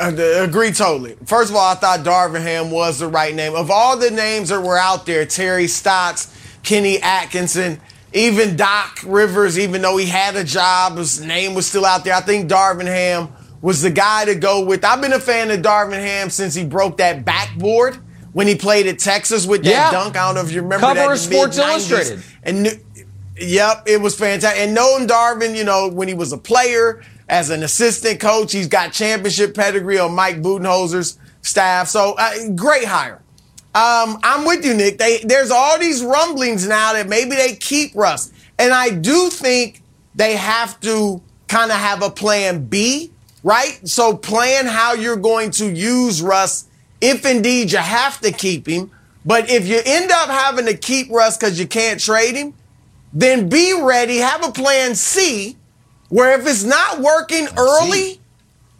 I 0.00 0.08
agree 0.08 0.72
totally. 0.72 1.16
First 1.26 1.50
of 1.50 1.56
all, 1.56 1.70
I 1.70 1.74
thought 1.74 2.00
Darvin 2.00 2.42
Ham 2.42 2.70
was 2.70 2.98
the 3.00 3.08
right 3.08 3.34
name. 3.34 3.54
Of 3.54 3.70
all 3.70 3.96
the 3.96 4.10
names 4.10 4.48
that 4.48 4.60
were 4.60 4.78
out 4.78 5.04
there, 5.06 5.26
Terry 5.26 5.66
Stotts, 5.66 6.34
Kenny 6.62 6.98
Atkinson, 7.02 7.80
even 8.12 8.56
Doc 8.56 9.00
Rivers, 9.04 9.58
even 9.58 9.82
though 9.82 9.96
he 9.98 10.06
had 10.06 10.36
a 10.36 10.44
job, 10.44 10.96
his 10.96 11.20
name 11.20 11.54
was 11.54 11.66
still 11.66 11.84
out 11.84 12.04
there. 12.04 12.14
I 12.14 12.20
think 12.22 12.50
Darvin 12.50 12.86
Ham 12.86 13.28
was 13.60 13.82
the 13.82 13.90
guy 13.90 14.24
to 14.24 14.34
go 14.34 14.64
with. 14.64 14.84
I've 14.84 15.00
been 15.02 15.12
a 15.12 15.20
fan 15.20 15.50
of 15.50 15.60
Darvin 15.60 16.00
Ham 16.00 16.30
since 16.30 16.54
he 16.54 16.64
broke 16.64 16.96
that 16.96 17.24
backboard 17.24 17.98
when 18.32 18.46
he 18.46 18.54
played 18.54 18.86
at 18.86 18.98
Texas 18.98 19.46
with 19.46 19.62
that 19.64 19.70
Yeah. 19.70 19.90
dunk. 19.90 20.16
I 20.16 20.26
don't 20.26 20.34
know 20.36 20.40
if 20.40 20.50
you 20.52 20.62
remember 20.62 20.86
Cover 20.86 21.00
that. 21.00 21.08
the 21.10 21.16
Sports. 21.16 21.58
Illustrated. 21.58 22.22
And 22.42 22.80
Yep, 23.38 23.84
it 23.86 24.00
was 24.02 24.14
fantastic. 24.14 24.60
And 24.60 24.74
knowing 24.74 25.06
Darvin, 25.06 25.56
you 25.56 25.64
know, 25.64 25.88
when 25.88 26.08
he 26.08 26.14
was 26.14 26.30
a 26.32 26.36
player, 26.38 27.00
as 27.30 27.48
an 27.50 27.62
assistant 27.62 28.20
coach, 28.20 28.52
he's 28.52 28.66
got 28.66 28.92
championship 28.92 29.54
pedigree 29.54 29.98
on 29.98 30.14
Mike 30.14 30.42
Budenholzer's 30.42 31.18
staff. 31.42 31.88
So 31.88 32.16
uh, 32.18 32.50
great 32.56 32.84
hire. 32.84 33.22
Um, 33.72 34.18
I'm 34.24 34.44
with 34.44 34.64
you, 34.64 34.74
Nick. 34.74 34.98
They, 34.98 35.18
there's 35.18 35.52
all 35.52 35.78
these 35.78 36.02
rumblings 36.02 36.66
now 36.66 36.92
that 36.92 37.08
maybe 37.08 37.36
they 37.36 37.54
keep 37.54 37.94
Russ. 37.94 38.32
And 38.58 38.72
I 38.72 38.90
do 38.90 39.30
think 39.30 39.80
they 40.16 40.34
have 40.34 40.80
to 40.80 41.22
kind 41.46 41.70
of 41.70 41.78
have 41.78 42.02
a 42.02 42.10
plan 42.10 42.64
B, 42.64 43.12
right? 43.44 43.78
So 43.88 44.16
plan 44.16 44.66
how 44.66 44.94
you're 44.94 45.16
going 45.16 45.52
to 45.52 45.70
use 45.70 46.20
Russ 46.20 46.66
if 47.00 47.24
indeed 47.24 47.70
you 47.70 47.78
have 47.78 48.20
to 48.22 48.32
keep 48.32 48.66
him. 48.66 48.90
But 49.24 49.48
if 49.48 49.68
you 49.68 49.80
end 49.84 50.10
up 50.10 50.28
having 50.28 50.66
to 50.66 50.76
keep 50.76 51.10
Russ 51.10 51.36
because 51.36 51.60
you 51.60 51.68
can't 51.68 52.00
trade 52.00 52.34
him, 52.34 52.54
then 53.12 53.48
be 53.48 53.72
ready, 53.80 54.16
have 54.16 54.44
a 54.44 54.50
plan 54.50 54.96
C, 54.96 55.56
where 56.10 56.38
if 56.38 56.46
it's 56.46 56.64
not 56.64 57.00
working 57.00 57.48
early, 57.56 58.20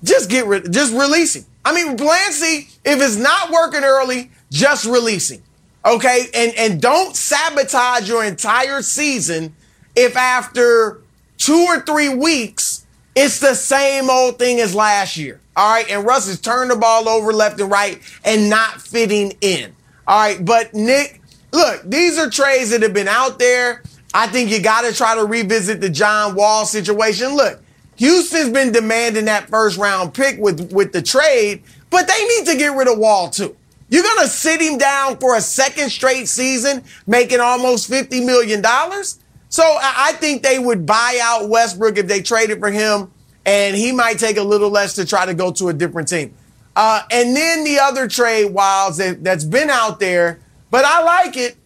just 0.04 0.28
get 0.28 0.44
rid, 0.46 0.70
just 0.72 0.92
release 0.92 1.34
him. 1.34 1.46
I 1.64 1.74
mean, 1.74 1.96
plan 1.96 2.32
C, 2.32 2.68
if 2.84 3.00
it's 3.00 3.16
not 3.16 3.50
working 3.50 3.84
early, 3.84 4.30
just 4.50 4.84
release 4.84 5.30
him. 5.30 5.42
Okay? 5.84 6.26
And 6.34 6.52
and 6.56 6.80
don't 6.80 7.16
sabotage 7.16 8.06
your 8.08 8.24
entire 8.24 8.82
season 8.82 9.54
if 9.96 10.16
after 10.16 11.00
two 11.38 11.64
or 11.68 11.80
three 11.80 12.10
weeks 12.10 12.86
it's 13.16 13.40
the 13.40 13.54
same 13.54 14.08
old 14.08 14.38
thing 14.38 14.60
as 14.60 14.74
last 14.74 15.16
year. 15.16 15.40
All 15.56 15.72
right, 15.74 15.90
and 15.90 16.06
Russ 16.06 16.26
has 16.28 16.40
turned 16.40 16.70
the 16.70 16.76
ball 16.76 17.08
over 17.08 17.32
left 17.32 17.60
and 17.60 17.70
right 17.70 18.00
and 18.24 18.48
not 18.48 18.80
fitting 18.80 19.32
in. 19.40 19.74
All 20.06 20.18
right, 20.18 20.42
but 20.42 20.72
Nick, 20.74 21.20
look, 21.52 21.82
these 21.84 22.18
are 22.18 22.30
trades 22.30 22.70
that 22.70 22.82
have 22.82 22.94
been 22.94 23.08
out 23.08 23.38
there. 23.38 23.82
I 24.12 24.26
think 24.26 24.50
you 24.50 24.60
got 24.60 24.82
to 24.82 24.92
try 24.92 25.14
to 25.14 25.24
revisit 25.24 25.80
the 25.80 25.90
John 25.90 26.34
Wall 26.34 26.66
situation. 26.66 27.36
Look, 27.36 27.62
Houston's 27.96 28.50
been 28.50 28.72
demanding 28.72 29.26
that 29.26 29.48
first 29.48 29.78
round 29.78 30.14
pick 30.14 30.38
with, 30.38 30.72
with 30.72 30.92
the 30.92 31.02
trade, 31.02 31.62
but 31.90 32.08
they 32.08 32.26
need 32.26 32.46
to 32.46 32.56
get 32.56 32.74
rid 32.74 32.88
of 32.88 32.98
Wall 32.98 33.30
too. 33.30 33.56
You're 33.88 34.04
going 34.04 34.20
to 34.20 34.28
sit 34.28 34.60
him 34.60 34.78
down 34.78 35.18
for 35.18 35.36
a 35.36 35.40
second 35.40 35.90
straight 35.90 36.28
season, 36.28 36.84
making 37.06 37.40
almost 37.40 37.90
$50 37.90 38.24
million? 38.24 38.62
So 39.48 39.64
I 39.64 40.12
think 40.14 40.44
they 40.44 40.60
would 40.60 40.86
buy 40.86 41.18
out 41.22 41.48
Westbrook 41.48 41.98
if 41.98 42.06
they 42.06 42.22
traded 42.22 42.60
for 42.60 42.70
him, 42.70 43.10
and 43.44 43.76
he 43.76 43.90
might 43.90 44.18
take 44.18 44.36
a 44.36 44.42
little 44.42 44.70
less 44.70 44.94
to 44.94 45.04
try 45.04 45.26
to 45.26 45.34
go 45.34 45.50
to 45.52 45.70
a 45.70 45.72
different 45.72 46.06
team. 46.06 46.34
Uh, 46.76 47.02
and 47.10 47.36
then 47.36 47.64
the 47.64 47.80
other 47.80 48.06
trade, 48.06 48.54
Wildes, 48.54 48.98
that, 48.98 49.24
that's 49.24 49.44
been 49.44 49.70
out 49.70 49.98
there, 49.98 50.38
but 50.70 50.84
I 50.84 51.02
like 51.02 51.36
it. 51.36 51.56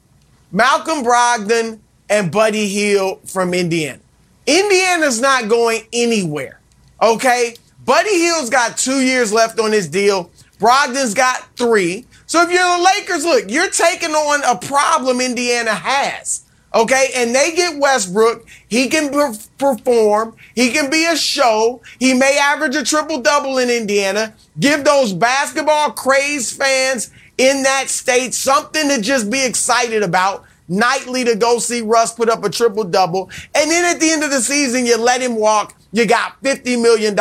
Malcolm 0.50 1.04
Brogdon 1.04 1.78
and 2.08 2.30
Buddy 2.30 2.68
Hield 2.68 3.28
from 3.28 3.54
Indiana. 3.54 4.00
Indiana's 4.46 5.20
not 5.20 5.48
going 5.48 5.82
anywhere. 5.92 6.60
Okay? 7.00 7.56
Buddy 7.84 8.18
Hield's 8.18 8.50
got 8.50 8.76
two 8.76 9.00
years 9.00 9.32
left 9.32 9.58
on 9.58 9.72
his 9.72 9.88
deal. 9.88 10.30
Brogdon's 10.58 11.14
got 11.14 11.56
three. 11.56 12.06
So 12.26 12.42
if 12.42 12.50
you're 12.50 12.62
the 12.62 12.82
Lakers, 12.82 13.24
look, 13.24 13.50
you're 13.50 13.70
taking 13.70 14.12
on 14.12 14.42
a 14.44 14.58
problem 14.58 15.20
Indiana 15.20 15.74
has. 15.74 16.44
Okay, 16.74 17.10
and 17.14 17.32
they 17.32 17.52
get 17.54 17.78
Westbrook. 17.78 18.48
He 18.68 18.88
can 18.88 19.10
per- 19.10 19.38
perform. 19.58 20.34
He 20.56 20.72
can 20.72 20.90
be 20.90 21.06
a 21.06 21.16
show. 21.16 21.82
He 22.00 22.14
may 22.14 22.36
average 22.36 22.74
a 22.74 22.82
triple 22.82 23.20
double 23.20 23.58
in 23.58 23.70
Indiana. 23.70 24.34
Give 24.58 24.84
those 24.84 25.12
basketball 25.12 25.92
crazed 25.92 26.56
fans 26.56 27.12
in 27.38 27.62
that 27.62 27.88
state 27.88 28.34
something 28.34 28.88
to 28.88 29.00
just 29.00 29.30
be 29.30 29.44
excited 29.44 30.02
about. 30.02 30.44
Nightly 30.68 31.24
to 31.24 31.36
go 31.36 31.58
see 31.58 31.82
Russ 31.82 32.14
put 32.14 32.28
up 32.28 32.42
a 32.44 32.50
triple 32.50 32.84
double. 32.84 33.30
And 33.54 33.70
then 33.70 33.84
at 33.84 34.00
the 34.00 34.10
end 34.10 34.24
of 34.24 34.30
the 34.30 34.40
season, 34.40 34.86
you 34.86 34.96
let 34.96 35.20
him 35.20 35.36
walk. 35.36 35.74
You 35.92 36.06
got 36.06 36.42
$50 36.42 36.80
million 36.80 37.18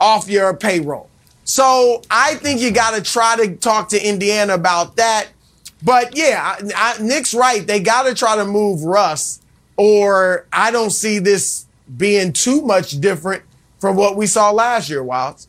off 0.00 0.28
your 0.28 0.56
payroll. 0.56 1.10
So 1.44 2.02
I 2.10 2.36
think 2.36 2.60
you 2.60 2.70
got 2.70 2.94
to 2.94 3.02
try 3.02 3.36
to 3.36 3.54
talk 3.56 3.90
to 3.90 4.02
Indiana 4.02 4.54
about 4.54 4.96
that. 4.96 5.28
But 5.82 6.16
yeah, 6.16 6.56
I, 6.58 6.94
I, 6.98 7.02
Nick's 7.02 7.34
right. 7.34 7.66
They 7.66 7.80
got 7.80 8.04
to 8.04 8.14
try 8.14 8.36
to 8.36 8.44
move 8.46 8.82
Russ, 8.82 9.40
or 9.76 10.46
I 10.50 10.70
don't 10.70 10.90
see 10.90 11.18
this 11.18 11.66
being 11.98 12.32
too 12.32 12.62
much 12.62 12.98
different 13.00 13.42
from 13.78 13.96
what 13.96 14.16
we 14.16 14.26
saw 14.26 14.50
last 14.50 14.88
year, 14.88 15.02
Wildes. 15.02 15.46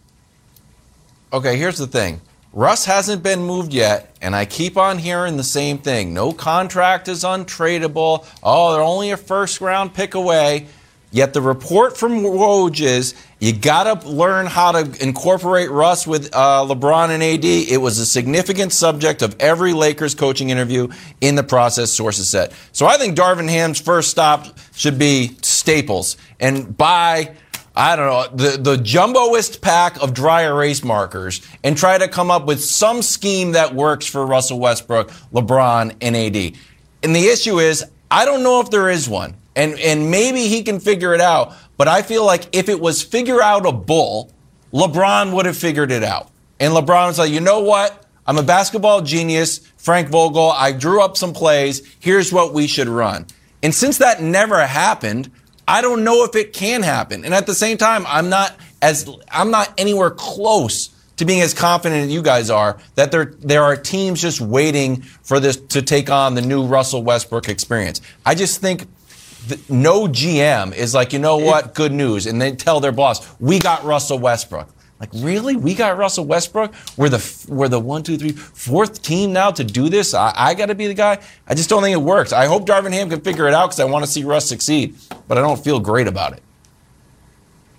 Okay, 1.32 1.58
here's 1.58 1.78
the 1.78 1.88
thing. 1.88 2.19
Russ 2.55 2.85
hasn't 2.85 3.21
been 3.21 3.41
moved 3.41 3.73
yet, 3.73 4.15
and 4.21 4.33
I 4.33 4.45
keep 4.45 4.77
on 4.77 4.97
hearing 4.97 5.35
the 5.35 5.43
same 5.43 5.77
thing. 5.77 6.13
No 6.13 6.31
contract 6.31 7.09
is 7.09 7.25
untradeable. 7.25 8.25
Oh, 8.41 8.71
they're 8.71 8.81
only 8.81 9.11
a 9.11 9.17
first 9.17 9.59
round 9.59 9.93
pick 9.93 10.15
away. 10.15 10.67
Yet 11.11 11.33
the 11.33 11.41
report 11.41 11.97
from 11.97 12.23
Woj 12.23 12.81
is 12.81 13.13
you 13.39 13.51
got 13.51 14.01
to 14.01 14.09
learn 14.09 14.45
how 14.45 14.71
to 14.71 15.03
incorporate 15.03 15.69
Russ 15.69 16.07
with 16.07 16.29
uh, 16.33 16.65
LeBron 16.65 17.09
and 17.09 17.21
AD. 17.21 17.43
It 17.43 17.81
was 17.81 17.99
a 17.99 18.05
significant 18.05 18.71
subject 18.71 19.21
of 19.21 19.35
every 19.39 19.73
Lakers 19.73 20.15
coaching 20.15 20.49
interview 20.49 20.87
in 21.19 21.35
the 21.35 21.43
process, 21.43 21.91
sources 21.91 22.29
said. 22.29 22.53
So 22.71 22.85
I 22.85 22.97
think 22.97 23.17
Darvin 23.17 23.49
Ham's 23.49 23.81
first 23.81 24.11
stop 24.11 24.57
should 24.73 24.97
be 24.97 25.37
Staples 25.41 26.15
and 26.39 26.77
buy. 26.77 27.35
I 27.75 27.95
don't 27.95 28.05
know, 28.07 28.38
the, 28.38 28.57
the 28.57 28.77
jumboest 28.77 29.61
pack 29.61 30.01
of 30.01 30.13
dry 30.13 30.43
erase 30.43 30.83
markers 30.83 31.41
and 31.63 31.77
try 31.77 31.97
to 31.97 32.07
come 32.07 32.31
up 32.31 32.45
with 32.45 32.63
some 32.63 33.01
scheme 33.01 33.51
that 33.51 33.75
works 33.75 34.05
for 34.05 34.25
Russell 34.25 34.59
Westbrook, 34.59 35.09
LeBron, 35.33 35.95
and 36.01 36.15
AD. 36.15 36.57
And 37.03 37.15
the 37.15 37.27
issue 37.27 37.59
is, 37.59 37.83
I 38.09 38.23
don't 38.23 38.43
know 38.43 38.61
if 38.61 38.69
there 38.69 38.89
is 38.89 39.09
one. 39.09 39.35
And, 39.57 39.77
and 39.79 40.09
maybe 40.09 40.47
he 40.47 40.63
can 40.63 40.79
figure 40.79 41.13
it 41.13 41.21
out. 41.21 41.53
But 41.77 41.88
I 41.88 42.01
feel 42.01 42.25
like 42.25 42.55
if 42.55 42.69
it 42.69 42.79
was 42.79 43.03
figure 43.03 43.41
out 43.41 43.65
a 43.65 43.71
bull, 43.71 44.31
LeBron 44.71 45.33
would 45.33 45.45
have 45.45 45.57
figured 45.57 45.91
it 45.91 46.03
out. 46.03 46.29
And 46.59 46.73
LeBron 46.73 47.07
was 47.07 47.19
like, 47.19 47.31
you 47.31 47.41
know 47.41 47.59
what? 47.59 48.05
I'm 48.25 48.38
a 48.38 48.43
basketball 48.43 49.01
genius. 49.01 49.59
Frank 49.77 50.09
Vogel, 50.09 50.51
I 50.51 50.71
drew 50.71 51.01
up 51.01 51.17
some 51.17 51.33
plays. 51.33 51.88
Here's 51.99 52.33
what 52.33 52.53
we 52.53 52.67
should 52.67 52.88
run. 52.88 53.27
And 53.61 53.73
since 53.73 53.97
that 53.99 54.21
never 54.21 54.65
happened, 54.65 55.29
I 55.67 55.82
don't 55.82 56.04
know 56.04 56.23
if 56.23 56.36
it 56.36 56.54
can 56.54 56.84
happen. 56.84 57.25
And 57.25 57.34
at 57.34 57.47
the 57.47 57.56
same 57.56 57.78
time, 57.78 58.06
I'm 58.08 58.30
not 58.30 58.56
as 58.82 59.10
I'm 59.32 59.51
not 59.51 59.73
anywhere 59.78 60.12
close 60.12 60.89
to 61.17 61.25
being 61.25 61.41
as 61.41 61.54
confident 61.54 62.06
as 62.06 62.12
you 62.12 62.21
guys 62.21 62.49
are 62.49 62.78
that 62.95 63.12
there 63.12 63.34
there 63.39 63.63
are 63.63 63.75
teams 63.75 64.21
just 64.21 64.41
waiting 64.41 65.01
for 65.01 65.39
this 65.39 65.56
to 65.56 65.82
take 65.82 66.10
on 66.10 66.36
the 66.36 66.41
new 66.41 66.65
Russell 66.65 67.04
Westbrook 67.04 67.49
experience. 67.49 68.01
I 68.25 68.36
just 68.36 68.62
think 68.62 68.86
th- 69.47 69.69
no 69.69 70.08
GM 70.08 70.75
is 70.75 70.93
like, 70.93 71.13
you 71.13 71.19
know 71.19 71.38
what, 71.38 71.73
good 71.73 71.91
news, 71.91 72.25
and 72.25 72.41
they 72.41 72.51
tell 72.51 72.80
their 72.80 72.91
boss, 72.91 73.36
we 73.39 73.60
got 73.60 73.84
Russell 73.84 74.19
Westbrook. 74.19 74.69
Like 74.99 75.10
really, 75.13 75.58
we 75.58 75.73
got 75.73 75.97
Russell 75.97 76.25
Westbrook. 76.25 76.73
We're 76.95 77.10
the 77.10 77.45
we're 77.49 77.67
the 77.67 77.80
one, 77.80 78.01
two, 78.01 78.17
three, 78.17 78.32
fourth 78.32 79.01
team 79.01 79.34
now 79.34 79.51
to 79.51 79.63
do 79.63 79.89
this. 79.89 80.13
I, 80.13 80.32
I 80.36 80.54
got 80.54 80.67
to 80.67 80.75
be 80.75 80.88
the 80.88 80.93
guy. 80.93 81.19
I 81.47 81.54
just 81.54 81.69
don't 81.69 81.84
think 81.84 81.93
it 81.93 82.01
works. 82.01 82.32
I 82.32 82.45
hope 82.45 82.65
Darvin 82.65 82.93
Ham 82.93 83.10
can 83.10 83.19
figure 83.19 83.45
it 83.47 83.54
out 83.54 83.67
because 83.67 83.82
I 83.82 83.86
want 83.86 84.06
to 84.06 84.12
see 84.12 84.23
Russ 84.23 84.47
succeed, 84.47 84.95
but 85.27 85.38
I 85.38 85.41
don't 85.41 85.63
feel 85.63 85.79
great 85.79 86.07
about 86.07 86.33
it. 86.33 86.41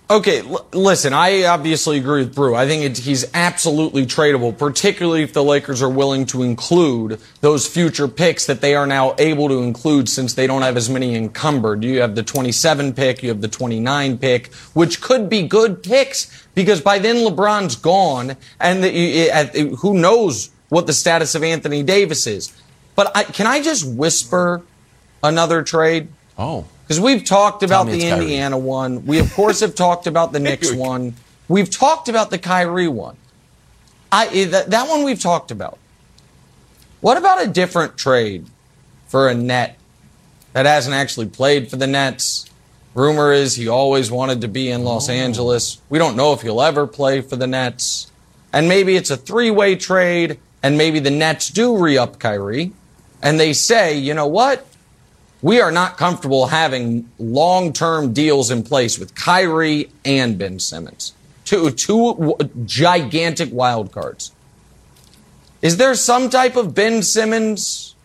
Okay, 0.09 0.39
l- 0.39 0.65
listen, 0.71 1.11
I 1.11 1.43
obviously 1.43 1.97
agree 1.97 2.23
with 2.23 2.33
Brew. 2.33 2.55
I 2.55 2.65
think 2.65 2.83
it, 2.83 2.97
he's 2.99 3.25
absolutely 3.33 4.05
tradable, 4.05 4.57
particularly 4.57 5.21
if 5.21 5.33
the 5.33 5.43
Lakers 5.43 5.81
are 5.81 5.89
willing 5.89 6.25
to 6.27 6.43
include 6.43 7.19
those 7.41 7.67
future 7.67 8.07
picks 8.07 8.45
that 8.45 8.61
they 8.61 8.73
are 8.73 8.87
now 8.87 9.15
able 9.19 9.49
to 9.49 9.61
include 9.63 10.07
since 10.07 10.33
they 10.33 10.47
don't 10.47 10.61
have 10.61 10.77
as 10.77 10.89
many 10.89 11.13
encumbered. 11.15 11.83
You 11.83 11.99
have 11.99 12.15
the 12.15 12.23
27 12.23 12.93
pick, 12.93 13.21
you 13.21 13.27
have 13.27 13.41
the 13.41 13.49
29 13.49 14.17
pick, 14.17 14.53
which 14.73 15.01
could 15.01 15.29
be 15.29 15.45
good 15.45 15.83
picks 15.83 16.47
because 16.55 16.79
by 16.79 16.99
then 16.99 17.17
LeBron's 17.17 17.75
gone 17.75 18.37
and 18.61 18.81
the, 18.81 19.29
uh, 19.29 19.45
who 19.75 19.93
knows 19.93 20.51
what 20.69 20.87
the 20.87 20.93
status 20.93 21.35
of 21.35 21.43
Anthony 21.43 21.83
Davis 21.83 22.25
is. 22.27 22.55
But 22.95 23.15
I, 23.15 23.23
can 23.23 23.45
I 23.45 23.61
just 23.61 23.85
whisper 23.85 24.61
another 25.21 25.63
trade? 25.63 26.07
Oh. 26.37 26.65
Because 26.87 27.01
we've 27.01 27.25
talked 27.25 27.63
about 27.63 27.87
the 27.87 27.95
it's 27.95 28.05
Kyrie. 28.05 28.21
Indiana 28.21 28.57
one. 28.57 29.05
We, 29.05 29.19
of 29.19 29.33
course, 29.33 29.59
have 29.59 29.75
talked 29.75 30.07
about 30.07 30.31
the 30.31 30.39
Knicks 30.39 30.71
one. 30.71 31.15
We've 31.49 31.69
talked 31.69 32.07
about 32.07 32.29
the 32.29 32.37
Kyrie 32.37 32.87
one. 32.87 33.17
I, 34.09 34.27
eh, 34.27 34.45
that, 34.45 34.69
that 34.69 34.87
one 34.87 35.03
we've 35.03 35.19
talked 35.19 35.51
about. 35.51 35.77
What 37.01 37.17
about 37.17 37.43
a 37.43 37.47
different 37.47 37.97
trade 37.97 38.47
for 39.07 39.27
a 39.27 39.33
net 39.33 39.77
that 40.53 40.65
hasn't 40.65 40.95
actually 40.95 41.27
played 41.27 41.69
for 41.69 41.75
the 41.75 41.87
Nets? 41.87 42.49
Rumor 42.93 43.33
is 43.33 43.55
he 43.55 43.67
always 43.67 44.09
wanted 44.09 44.41
to 44.41 44.47
be 44.47 44.71
in 44.71 44.83
Los 44.83 45.09
Angeles. 45.09 45.79
We 45.89 45.99
don't 45.99 46.15
know 46.15 46.33
if 46.33 46.41
he'll 46.41 46.61
ever 46.61 46.87
play 46.87 47.21
for 47.21 47.35
the 47.35 47.47
Nets. 47.47 48.11
And 48.51 48.67
maybe 48.67 48.95
it's 48.95 49.11
a 49.11 49.17
three 49.17 49.51
way 49.51 49.75
trade, 49.75 50.39
and 50.63 50.77
maybe 50.77 50.99
the 50.99 51.11
Nets 51.11 51.49
do 51.49 51.77
re 51.77 51.97
up 51.97 52.17
Kyrie, 52.17 52.71
and 53.21 53.39
they 53.39 53.53
say, 53.53 53.97
you 53.97 54.13
know 54.13 54.25
what? 54.25 54.65
We 55.47 55.61
are 55.61 55.71
not 55.71 55.95
comfortable 55.95 56.47
having 56.47 57.09
long-term 57.17 58.11
deals 58.11 58.51
in 58.51 58.63
place 58.63 58.99
with 58.99 59.15
Kyrie 59.15 59.89
and 60.03 60.37
Ben 60.37 60.59
Simmons. 60.59 61.13
Two, 61.45 61.71
two 61.71 62.35
gigantic 62.65 63.53
wild 63.53 63.93
cards. 63.93 64.33
Is 65.61 65.77
there 65.77 65.95
some 65.95 66.29
type 66.29 66.57
of 66.57 66.75
Ben 66.75 67.01
Simmons 67.01 67.95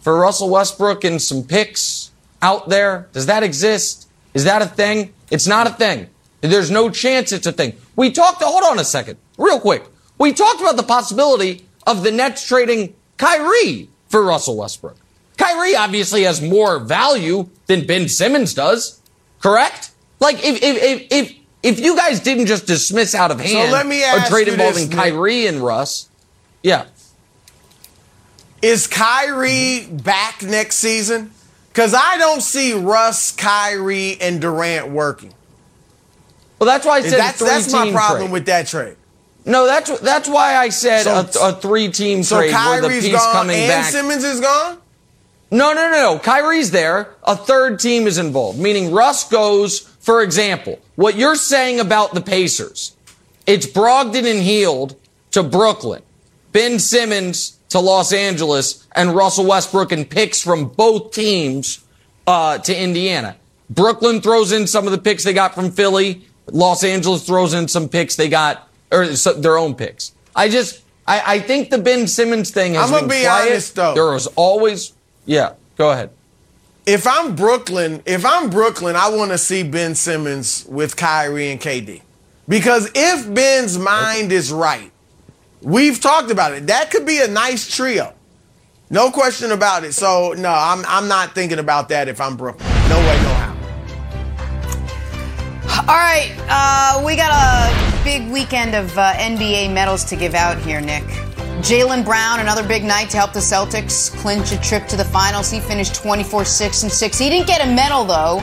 for 0.00 0.16
Russell 0.16 0.48
Westbrook 0.48 1.02
and 1.02 1.20
some 1.20 1.42
picks 1.42 2.12
out 2.40 2.68
there? 2.68 3.08
Does 3.12 3.26
that 3.26 3.42
exist? 3.42 4.08
Is 4.32 4.44
that 4.44 4.62
a 4.62 4.66
thing? 4.66 5.12
It's 5.28 5.48
not 5.48 5.66
a 5.66 5.70
thing. 5.70 6.08
There's 6.40 6.70
no 6.70 6.88
chance 6.88 7.32
it's 7.32 7.48
a 7.48 7.52
thing. 7.52 7.72
We 7.96 8.12
talked, 8.12 8.40
hold 8.44 8.62
on 8.62 8.78
a 8.78 8.84
second, 8.84 9.18
real 9.36 9.58
quick. 9.58 9.82
We 10.18 10.32
talked 10.32 10.60
about 10.60 10.76
the 10.76 10.84
possibility 10.84 11.66
of 11.84 12.04
the 12.04 12.12
Nets 12.12 12.46
trading 12.46 12.94
Kyrie 13.16 13.90
for 14.06 14.22
Russell 14.22 14.56
Westbrook. 14.56 14.98
Kyrie 15.36 15.76
obviously 15.76 16.22
has 16.22 16.40
more 16.40 16.78
value 16.78 17.48
than 17.66 17.86
Ben 17.86 18.08
Simmons 18.08 18.54
does, 18.54 19.00
correct? 19.40 19.90
Like 20.20 20.36
if 20.44 20.62
if 20.62 20.82
if 20.82 21.06
if, 21.10 21.36
if 21.62 21.80
you 21.80 21.96
guys 21.96 22.20
didn't 22.20 22.46
just 22.46 22.66
dismiss 22.66 23.14
out 23.14 23.30
of 23.30 23.40
hand 23.40 23.72
let 23.72 23.86
me 23.86 24.02
ask 24.02 24.28
a 24.28 24.30
trade 24.30 24.48
involving 24.48 24.86
this, 24.88 24.94
Kyrie 24.94 25.46
and 25.46 25.60
Russ, 25.60 26.08
yeah. 26.62 26.86
Is 28.62 28.86
Kyrie 28.86 29.86
back 29.86 30.42
next 30.42 30.76
season? 30.76 31.30
Because 31.68 31.92
I 31.92 32.16
don't 32.16 32.40
see 32.40 32.72
Russ, 32.72 33.32
Kyrie, 33.32 34.16
and 34.20 34.40
Durant 34.40 34.88
working. 34.88 35.34
Well, 36.58 36.66
that's 36.66 36.86
why 36.86 36.96
I 36.96 37.02
said 37.02 37.18
that's 37.18 37.38
that's 37.38 37.70
my 37.70 37.92
problem 37.92 38.22
trade. 38.28 38.32
with 38.32 38.46
that 38.46 38.66
trade. 38.66 38.96
No, 39.44 39.66
that's 39.66 40.00
that's 40.00 40.28
why 40.28 40.56
I 40.56 40.70
said 40.70 41.02
So- 41.02 41.44
a, 41.46 41.50
a 41.50 41.52
three-team 41.52 42.22
So 42.22 42.38
trade 42.38 42.52
where 42.52 42.80
the 42.80 42.88
Kyrie's 42.88 43.04
piece 43.04 43.12
gone 43.14 43.32
coming 43.32 43.56
and 43.56 43.68
back. 43.68 43.92
Simmons 43.92 44.24
is 44.24 44.40
gone. 44.40 44.78
No, 45.50 45.72
no, 45.72 45.90
no, 45.90 46.14
no. 46.14 46.18
Kyrie's 46.18 46.70
there. 46.72 47.14
A 47.22 47.36
third 47.36 47.78
team 47.78 48.06
is 48.06 48.18
involved, 48.18 48.58
meaning 48.58 48.92
Russ 48.92 49.28
goes, 49.28 49.80
for 50.00 50.22
example, 50.22 50.80
what 50.96 51.16
you're 51.16 51.36
saying 51.36 51.78
about 51.80 52.14
the 52.14 52.20
Pacers. 52.20 52.96
It's 53.46 53.66
Brogdon 53.66 54.28
and 54.28 54.40
Hield 54.42 54.96
to 55.30 55.42
Brooklyn, 55.42 56.02
Ben 56.52 56.78
Simmons 56.78 57.58
to 57.68 57.78
Los 57.78 58.12
Angeles, 58.12 58.86
and 58.94 59.14
Russell 59.14 59.46
Westbrook 59.46 59.92
and 59.92 60.08
picks 60.08 60.40
from 60.42 60.68
both 60.68 61.12
teams 61.12 61.84
uh, 62.26 62.58
to 62.58 62.76
Indiana. 62.76 63.36
Brooklyn 63.70 64.20
throws 64.20 64.50
in 64.52 64.66
some 64.66 64.86
of 64.86 64.92
the 64.92 64.98
picks 64.98 65.22
they 65.24 65.32
got 65.32 65.54
from 65.54 65.70
Philly. 65.70 66.26
Los 66.46 66.82
Angeles 66.84 67.24
throws 67.26 67.54
in 67.54 67.68
some 67.68 67.88
picks 67.88 68.16
they 68.16 68.28
got, 68.28 68.68
or 68.90 69.06
their 69.06 69.58
own 69.58 69.74
picks. 69.74 70.12
I 70.34 70.48
just, 70.48 70.82
I, 71.06 71.34
I 71.34 71.40
think 71.40 71.70
the 71.70 71.78
Ben 71.78 72.06
Simmons 72.06 72.50
thing 72.50 72.74
has 72.74 72.88
I'ma 72.88 73.00
been 73.00 73.08
be 73.08 73.22
quiet. 73.22 73.50
honest, 73.50 73.74
though. 73.74 73.94
There 73.94 74.12
was 74.12 74.26
always, 74.36 74.92
yeah. 75.26 75.54
Go 75.76 75.90
ahead. 75.90 76.10
If 76.86 77.06
I'm 77.06 77.34
Brooklyn, 77.34 78.02
if 78.06 78.24
I'm 78.24 78.48
Brooklyn, 78.48 78.96
I 78.96 79.10
want 79.10 79.32
to 79.32 79.38
see 79.38 79.62
Ben 79.62 79.94
Simmons 79.94 80.64
with 80.68 80.96
Kyrie 80.96 81.50
and 81.50 81.60
KD. 81.60 82.02
Because 82.48 82.90
if 82.94 83.32
Ben's 83.34 83.76
mind 83.76 84.30
is 84.30 84.52
right, 84.52 84.92
we've 85.60 86.00
talked 86.00 86.30
about 86.30 86.52
it. 86.52 86.68
That 86.68 86.90
could 86.92 87.04
be 87.04 87.20
a 87.20 87.26
nice 87.26 87.68
trio. 87.68 88.14
No 88.88 89.10
question 89.10 89.50
about 89.50 89.82
it. 89.82 89.94
So 89.94 90.32
no, 90.38 90.50
I'm 90.50 90.84
I'm 90.86 91.08
not 91.08 91.34
thinking 91.34 91.58
about 91.58 91.88
that 91.88 92.08
if 92.08 92.20
I'm 92.20 92.36
Brooklyn. 92.36 92.68
No 92.88 92.98
way, 92.98 93.22
no 93.22 93.34
how. 93.34 93.56
All 95.80 95.96
right, 95.96 96.32
uh, 96.48 97.04
we 97.04 97.16
got 97.16 97.32
a 97.32 98.04
big 98.04 98.30
weekend 98.30 98.74
of 98.76 98.96
uh, 98.96 99.12
NBA 99.14 99.72
medals 99.74 100.04
to 100.04 100.16
give 100.16 100.34
out 100.34 100.58
here, 100.58 100.80
Nick. 100.80 101.04
Jaylen 101.62 102.04
Brown, 102.04 102.40
another 102.40 102.62
big 102.62 102.84
night 102.84 103.08
to 103.10 103.16
help 103.16 103.32
the 103.32 103.40
Celtics 103.40 104.14
clinch 104.18 104.52
a 104.52 104.60
trip 104.60 104.86
to 104.88 104.96
the 104.96 105.04
finals. 105.04 105.50
He 105.50 105.58
finished 105.58 105.94
24 105.94 106.44
6 106.44 106.82
and 106.82 106.92
6. 106.92 107.18
He 107.18 107.30
didn't 107.30 107.46
get 107.46 107.66
a 107.66 107.66
medal, 107.66 108.04
though. 108.04 108.40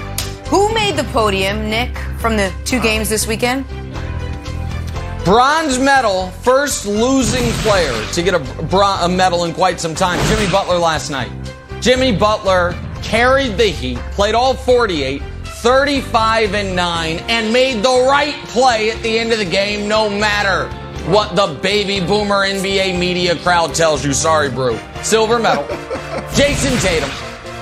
Who 0.48 0.74
made 0.74 0.98
the 0.98 1.04
podium, 1.06 1.70
Nick, 1.70 1.96
from 2.18 2.38
the 2.38 2.52
two 2.66 2.82
games 2.82 3.10
this 3.10 3.28
weekend? 3.28 3.68
Bronze 5.24 5.78
medal, 5.78 6.30
first 6.42 6.88
losing 6.88 7.52
player 7.62 7.94
to 8.14 8.24
get 8.24 8.34
a, 8.34 8.76
a 9.04 9.08
medal 9.08 9.46
in 9.46 9.54
quite 9.54 9.80
some 9.80 9.94
time. 9.94 10.20
Jimmy 10.28 10.52
Butler 10.52 10.80
last 10.80 11.12
night. 11.12 11.32
Jimmy 11.82 12.16
Butler 12.16 12.76
carried 13.04 13.58
the 13.58 13.68
Heat, 13.68 14.00
played 14.12 14.34
all 14.34 14.56
48, 14.56 15.22
35 15.44 16.56
and 16.56 16.76
9, 16.76 17.18
and 17.30 17.54
made 17.54 17.84
the 17.84 18.06
right 18.10 18.34
play 18.48 18.90
at 18.90 19.02
the 19.04 19.20
end 19.20 19.32
of 19.32 19.38
the 19.38 19.46
game, 19.46 19.88
no 19.88 20.10
matter 20.10 20.68
what 21.06 21.36
the 21.36 21.60
baby 21.62 22.00
boomer 22.06 22.46
NBA 22.46 22.98
media 22.98 23.36
crowd 23.38 23.76
tells 23.76 24.06
you. 24.06 24.14
Sorry, 24.14 24.50
Brew. 24.50 24.80
Silver 25.02 25.40
medal. 25.40 25.64
Jayson 26.34 26.80
Tatum. 26.80 27.10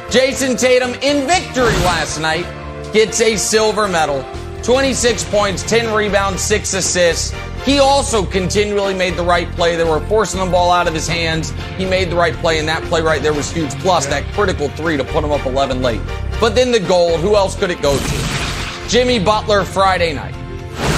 Jayson 0.10 0.58
Tatum 0.58 0.94
in 1.02 1.26
victory 1.26 1.74
last 1.84 2.20
night 2.20 2.46
gets 2.94 3.20
a 3.22 3.36
silver 3.38 3.88
medal. 3.88 4.26
26 4.64 5.24
points, 5.26 5.64
10 5.64 5.94
rebounds, 5.94 6.42
6 6.44 6.74
assists. 6.76 7.36
He 7.66 7.80
also 7.80 8.26
continually 8.26 8.94
made 8.94 9.16
the 9.16 9.24
right 9.24 9.50
play. 9.52 9.76
They 9.76 9.84
were 9.84 10.00
forcing 10.02 10.40
the 10.40 10.52
ball 10.52 10.72
out 10.72 10.88
of 10.88 10.94
his 10.94 11.08
hands. 11.08 11.52
He 11.78 11.86
made 11.86 12.12
the 12.12 12.16
right 12.16 12.34
play, 12.36 12.60
and 12.60 12.68
that 12.68 12.84
play 12.84 13.02
right 13.02 13.22
there 13.22 13.34
was 13.34 13.52
huge. 13.52 13.72
Plus, 13.80 14.06
that 14.08 14.24
critical 14.34 14.70
three 14.70 14.98
to 14.98 15.04
put 15.04 15.24
him 15.24 15.32
up 15.32 15.46
11 15.46 15.82
late. 15.82 16.02
But 16.40 16.54
then 16.54 16.72
the 16.72 16.80
gold, 16.80 17.22
who 17.22 17.36
else 17.36 17.56
could 17.56 17.72
it 17.72 17.82
go 17.82 17.98
to? 17.98 18.88
Jimmy 18.88 19.20
Butler 19.20 19.64
Friday 19.64 20.14
night. 20.14 20.36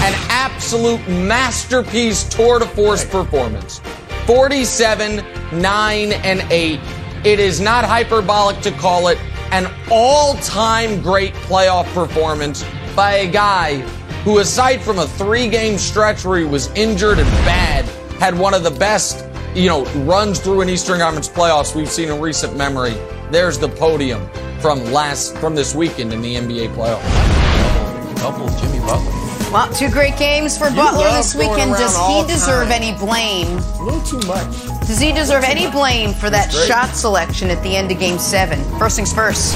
An 0.03 0.13
absolute 0.27 1.07
masterpiece 1.07 2.25
tour 2.25 2.59
de 2.59 2.65
force 2.65 3.05
performance. 3.05 3.79
47, 4.25 5.23
9, 5.53 6.11
and 6.11 6.41
8. 6.51 6.79
It 7.23 7.39
is 7.39 7.61
not 7.61 7.85
hyperbolic 7.85 8.59
to 8.63 8.71
call 8.71 9.07
it 9.07 9.17
an 9.53 9.73
all 9.89 10.33
time 10.39 11.01
great 11.01 11.33
playoff 11.35 11.85
performance 11.93 12.65
by 12.97 13.13
a 13.13 13.31
guy 13.31 13.79
who, 14.25 14.39
aside 14.39 14.81
from 14.81 14.99
a 14.99 15.07
three 15.07 15.47
game 15.47 15.77
stretch 15.77 16.25
where 16.25 16.37
he 16.37 16.43
was 16.43 16.67
injured 16.75 17.19
and 17.19 17.29
bad, 17.45 17.85
had 18.19 18.37
one 18.37 18.53
of 18.53 18.63
the 18.63 18.71
best, 18.71 19.25
you 19.55 19.69
know, 19.69 19.85
runs 20.03 20.41
through 20.41 20.59
an 20.59 20.69
Eastern 20.69 20.99
Conference 20.99 21.29
playoffs 21.29 21.73
we've 21.73 21.89
seen 21.89 22.09
in 22.09 22.19
recent 22.19 22.57
memory. 22.57 22.95
There's 23.31 23.57
the 23.57 23.69
podium 23.69 24.29
from 24.59 24.83
last 24.91 25.37
from 25.37 25.55
this 25.55 25.73
weekend 25.73 26.11
in 26.11 26.21
the 26.21 26.35
NBA 26.35 26.75
playoffs. 26.75 28.17
Double 28.17 28.49
Jimmy 28.59 28.79
Butler. 28.79 29.22
Well, 29.53 29.71
two 29.71 29.91
great 29.91 30.17
games 30.17 30.57
for 30.57 30.67
You 30.69 30.75
Butler 30.77 31.11
this 31.11 31.35
weekend. 31.35 31.73
Does 31.73 31.95
he 32.07 32.23
deserve 32.23 32.69
time. 32.69 32.81
any 32.81 32.97
blame? 32.97 33.59
A 33.59 33.83
little 33.83 34.01
too 34.01 34.17
much. 34.25 34.65
Does 34.87 34.99
he 34.99 35.11
deserve 35.11 35.43
any 35.43 35.69
blame 35.69 36.11
for 36.11 36.31
that 36.31 36.51
shot 36.51 36.95
selection 36.95 37.51
at 37.51 37.61
the 37.61 37.75
end 37.75 37.91
of 37.91 37.99
game 37.99 38.17
seven? 38.17 38.59
First 38.79 38.95
things 38.95 39.13
first. 39.13 39.55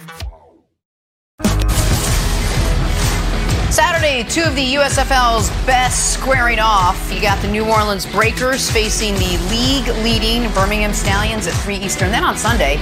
Saturday, 3.71 4.23
two 4.23 4.43
of 4.43 4.53
the 4.55 4.73
USFL's 4.73 5.49
best 5.65 6.13
squaring 6.13 6.59
off. 6.59 7.09
You 7.09 7.21
got 7.21 7.41
the 7.41 7.47
New 7.47 7.63
Orleans 7.63 8.05
Breakers 8.05 8.69
facing 8.69 9.13
the 9.13 9.37
league 9.49 9.87
leading 10.03 10.51
Birmingham 10.51 10.91
Stallions 10.91 11.47
at 11.47 11.53
3 11.53 11.77
Eastern. 11.77 12.11
Then 12.11 12.25
on 12.25 12.37
Sunday, 12.37 12.75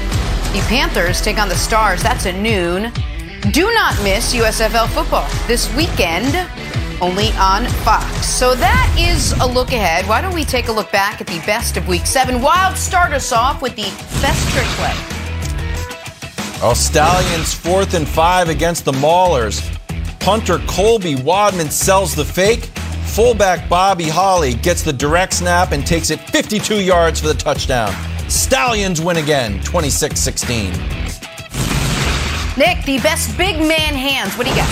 the 0.52 0.66
Panthers 0.68 1.22
take 1.22 1.38
on 1.38 1.48
the 1.48 1.56
Stars. 1.56 2.02
That's 2.02 2.26
at 2.26 2.38
noon. 2.38 2.92
Do 3.52 3.72
not 3.72 4.02
miss 4.02 4.34
USFL 4.34 4.90
football 4.90 5.30
this 5.46 5.72
weekend, 5.76 6.36
only 7.04 7.34
on 7.34 7.68
Fox. 7.86 8.26
So 8.26 8.56
that 8.56 8.96
is 8.98 9.34
a 9.42 9.46
look 9.46 9.72
ahead. 9.72 10.08
Why 10.08 10.22
don't 10.22 10.34
we 10.34 10.44
take 10.44 10.70
a 10.70 10.72
look 10.72 10.92
back 10.92 11.22
at 11.22 11.28
the 11.28 11.38
best 11.46 11.78
of 11.78 11.88
week 11.88 12.08
seven? 12.08 12.40
Wildes 12.40 12.78
start 12.78 13.14
us 13.14 13.32
off 13.32 13.62
with 13.62 13.76
the 13.76 13.92
best 14.24 14.50
trick 14.50 14.66
play. 14.80 14.96
Oh, 16.64 16.74
Stallions 16.76 17.54
fourth 17.54 17.94
and 17.94 18.08
five 18.08 18.50
against 18.50 18.86
the 18.86 18.92
Maulers. 18.94 19.79
Punter 20.20 20.59
Colby 20.67 21.15
Wadman 21.15 21.70
sells 21.72 22.13
the 22.13 22.26
fake. 22.26 22.65
Fullback 23.05 23.67
Bobby 23.67 24.07
Holly 24.07 24.53
gets 24.53 24.84
the 24.84 24.93
direct 24.93 25.34
snap 25.34 25.72
and 25.72 25.86
takes 25.86 26.11
it 26.11 26.20
52 26.20 26.82
yards 26.82 27.20
for 27.20 27.28
the 27.28 27.34
touchdown. 27.34 27.93
Stallions 28.30 29.01
win 29.01 29.17
again, 29.17 29.61
26 29.63 30.20
16. 30.20 30.72
Nick, 32.57 32.84
the 32.86 32.99
best 33.01 33.36
big 33.38 33.57
man 33.57 33.95
hands. 33.95 34.36
What 34.38 34.45
do 34.45 34.51
you 34.51 34.57
got? 34.57 34.70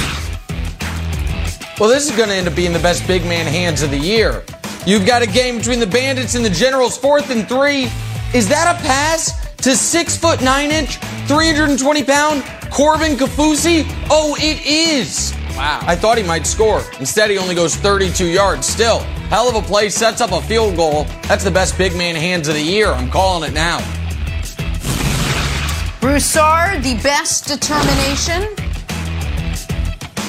Well, 1.80 1.90
this 1.90 2.10
is 2.10 2.16
going 2.16 2.30
to 2.30 2.36
end 2.36 2.48
up 2.48 2.56
being 2.56 2.74
the 2.74 2.80
best 2.80 3.08
big 3.08 3.24
man 3.24 3.46
hands 3.46 3.82
of 3.82 3.92
the 3.92 3.98
year. 3.98 4.44
You've 4.86 5.06
got 5.06 5.22
a 5.22 5.28
game 5.28 5.58
between 5.58 5.80
the 5.80 5.88
Bandits 5.88 6.36
and 6.36 6.44
the 6.44 6.50
Generals, 6.50 6.98
fourth 6.98 7.30
and 7.30 7.48
three. 7.48 7.88
Is 8.34 8.48
that 8.50 8.76
a 8.76 8.82
pass 8.84 9.48
to 9.58 9.76
six 9.76 10.18
foot 10.18 10.42
nine 10.42 10.72
inch, 10.72 10.98
320 11.28 12.04
pound 12.04 12.44
Corbin 12.72 13.14
Kaufusi? 13.16 13.86
Oh, 14.10 14.36
it 14.40 14.66
is. 14.66 15.37
Wow. 15.58 15.80
I 15.82 15.96
thought 15.96 16.20
he 16.20 16.24
might 16.24 16.46
score. 16.46 16.84
Instead, 17.00 17.32
he 17.32 17.40
only 17.40 17.56
goes 17.56 17.76
32 17.76 18.28
yards. 18.28 18.68
Still, 18.68 19.00
hell 19.30 19.50
of 19.50 19.56
a 19.56 19.68
play, 19.68 19.90
sets 19.90 20.22
up 20.22 20.32
a 20.32 20.40
field 20.40 20.76
goal. 20.76 21.06
That's 21.24 21.44
the 21.44 21.50
best 21.50 21.80
big 21.80 21.96
man 21.96 22.16
hands 22.16 22.48
of 22.48 22.54
the 22.54 22.62
year. 22.62 22.90
I'm 22.90 23.10
calling 23.10 23.50
it 23.50 23.56
now. 23.56 23.80
Broussard, 26.00 26.84
the 26.84 26.94
best 27.02 27.48
determination. 27.48 28.54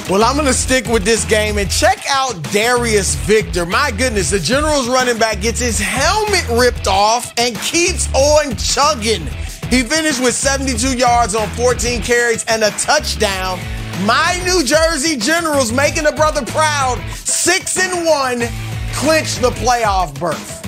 Well, 0.09 0.23
I'm 0.23 0.33
going 0.33 0.47
to 0.47 0.53
stick 0.53 0.87
with 0.87 1.03
this 1.05 1.23
game 1.25 1.59
and 1.59 1.69
check 1.69 2.03
out 2.09 2.33
Darius 2.51 3.13
Victor. 3.13 3.67
My 3.67 3.91
goodness, 3.91 4.31
the 4.31 4.39
Generals 4.39 4.89
running 4.89 5.19
back 5.19 5.41
gets 5.41 5.59
his 5.59 5.77
helmet 5.77 6.49
ripped 6.49 6.87
off 6.87 7.31
and 7.37 7.55
keeps 7.57 8.11
on 8.15 8.55
chugging. 8.55 9.27
He 9.69 9.83
finished 9.83 10.19
with 10.19 10.33
72 10.33 10.97
yards 10.97 11.35
on 11.35 11.47
14 11.49 12.01
carries 12.01 12.43
and 12.45 12.63
a 12.63 12.71
touchdown. 12.71 13.59
My 14.05 14.41
New 14.45 14.63
Jersey 14.63 15.17
Generals 15.17 15.73
making 15.73 16.05
a 16.05 16.11
brother 16.11 16.45
proud. 16.45 17.03
Six 17.15 17.77
and 17.77 18.05
one, 18.05 18.47
clinch 18.93 19.35
the 19.37 19.49
playoff 19.51 20.17
berth. 20.17 20.65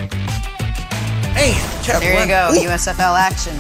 Man, 1.34 2.00
there 2.02 2.22
you 2.22 2.28
go, 2.28 2.50
Ooh. 2.52 2.68
USFL 2.68 3.18
action 3.18 3.56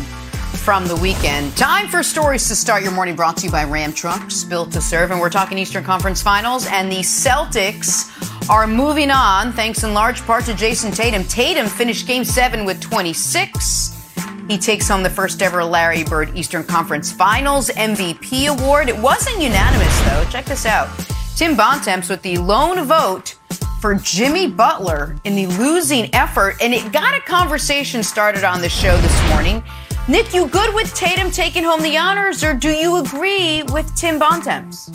from 0.57 0.87
the 0.87 0.95
weekend. 0.97 1.55
Time 1.55 1.87
for 1.87 2.03
stories 2.03 2.47
to 2.49 2.55
start 2.55 2.83
your 2.83 2.91
morning 2.91 3.15
brought 3.15 3.37
to 3.37 3.45
you 3.45 3.51
by 3.51 3.63
Ram 3.63 3.93
Trucks, 3.93 4.43
built 4.43 4.71
to 4.73 4.81
serve. 4.81 5.09
And 5.09 5.21
we're 5.21 5.29
talking 5.29 5.57
Eastern 5.57 5.83
Conference 5.85 6.21
Finals, 6.21 6.67
and 6.67 6.91
the 6.91 6.99
Celtics 6.99 8.09
are 8.49 8.67
moving 8.67 9.09
on 9.09 9.53
thanks 9.53 9.83
in 9.83 9.93
large 9.93 10.21
part 10.23 10.43
to 10.45 10.53
Jayson 10.53 10.91
Tatum. 10.91 11.23
Tatum 11.23 11.67
finished 11.67 12.07
game 12.07 12.25
seven 12.25 12.65
with 12.65 12.81
26. 12.81 14.00
He 14.51 14.57
takes 14.57 14.89
home 14.89 15.01
the 15.01 15.09
first 15.09 15.41
ever 15.41 15.63
Larry 15.63 16.03
Bird 16.03 16.35
Eastern 16.35 16.65
Conference 16.65 17.09
Finals 17.09 17.69
MVP 17.69 18.47
award. 18.47 18.89
It 18.89 18.97
wasn't 18.97 19.41
unanimous, 19.41 20.01
though. 20.01 20.25
Check 20.29 20.43
this 20.43 20.65
out. 20.65 20.89
Tim 21.37 21.55
Bontemps 21.55 22.09
with 22.09 22.21
the 22.21 22.37
lone 22.37 22.83
vote 22.83 23.37
for 23.79 23.95
Jimmy 23.95 24.47
Butler 24.47 25.15
in 25.23 25.37
the 25.37 25.47
losing 25.55 26.13
effort, 26.13 26.57
and 26.61 26.73
it 26.73 26.91
got 26.91 27.17
a 27.17 27.21
conversation 27.21 28.03
started 28.03 28.43
on 28.43 28.59
the 28.59 28.67
show 28.67 28.97
this 28.97 29.29
morning. 29.29 29.63
Nick, 30.09 30.33
you 30.33 30.49
good 30.49 30.75
with 30.75 30.93
Tatum 30.93 31.31
taking 31.31 31.63
home 31.63 31.81
the 31.81 31.95
honors, 31.95 32.43
or 32.43 32.53
do 32.53 32.71
you 32.71 32.97
agree 32.97 33.63
with 33.71 33.95
Tim 33.95 34.19
Bontemps? 34.19 34.91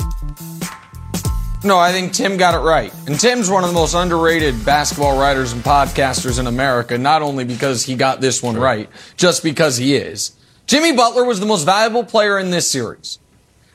No, 1.65 1.79
I 1.79 1.91
think 1.91 2.13
Tim 2.13 2.37
got 2.37 2.55
it 2.55 2.65
right. 2.65 2.93
And 3.07 3.19
Tim's 3.19 3.51
one 3.51 3.65
of 3.65 3.71
the 3.71 3.75
most 3.75 3.95
underrated 3.95 4.65
basketball 4.65 5.19
writers 5.19 5.53
and 5.53 5.63
podcasters 5.63 6.39
in 6.39 6.47
America, 6.47 6.97
not 6.97 7.23
only 7.23 7.45
because 7.45 7.85
he 7.85 7.97
got 7.97 8.21
this 8.21 8.43
one 8.43 8.57
right, 8.57 8.89
just 9.17 9.43
because 9.43 9.77
he 9.77 9.97
is. 9.97 10.37
Jimmy 10.67 10.95
Butler 10.95 11.25
was 11.25 11.41
the 11.41 11.47
most 11.47 11.65
valuable 11.65 12.05
player 12.05 12.39
in 12.39 12.51
this 12.51 12.71
series. 12.71 13.19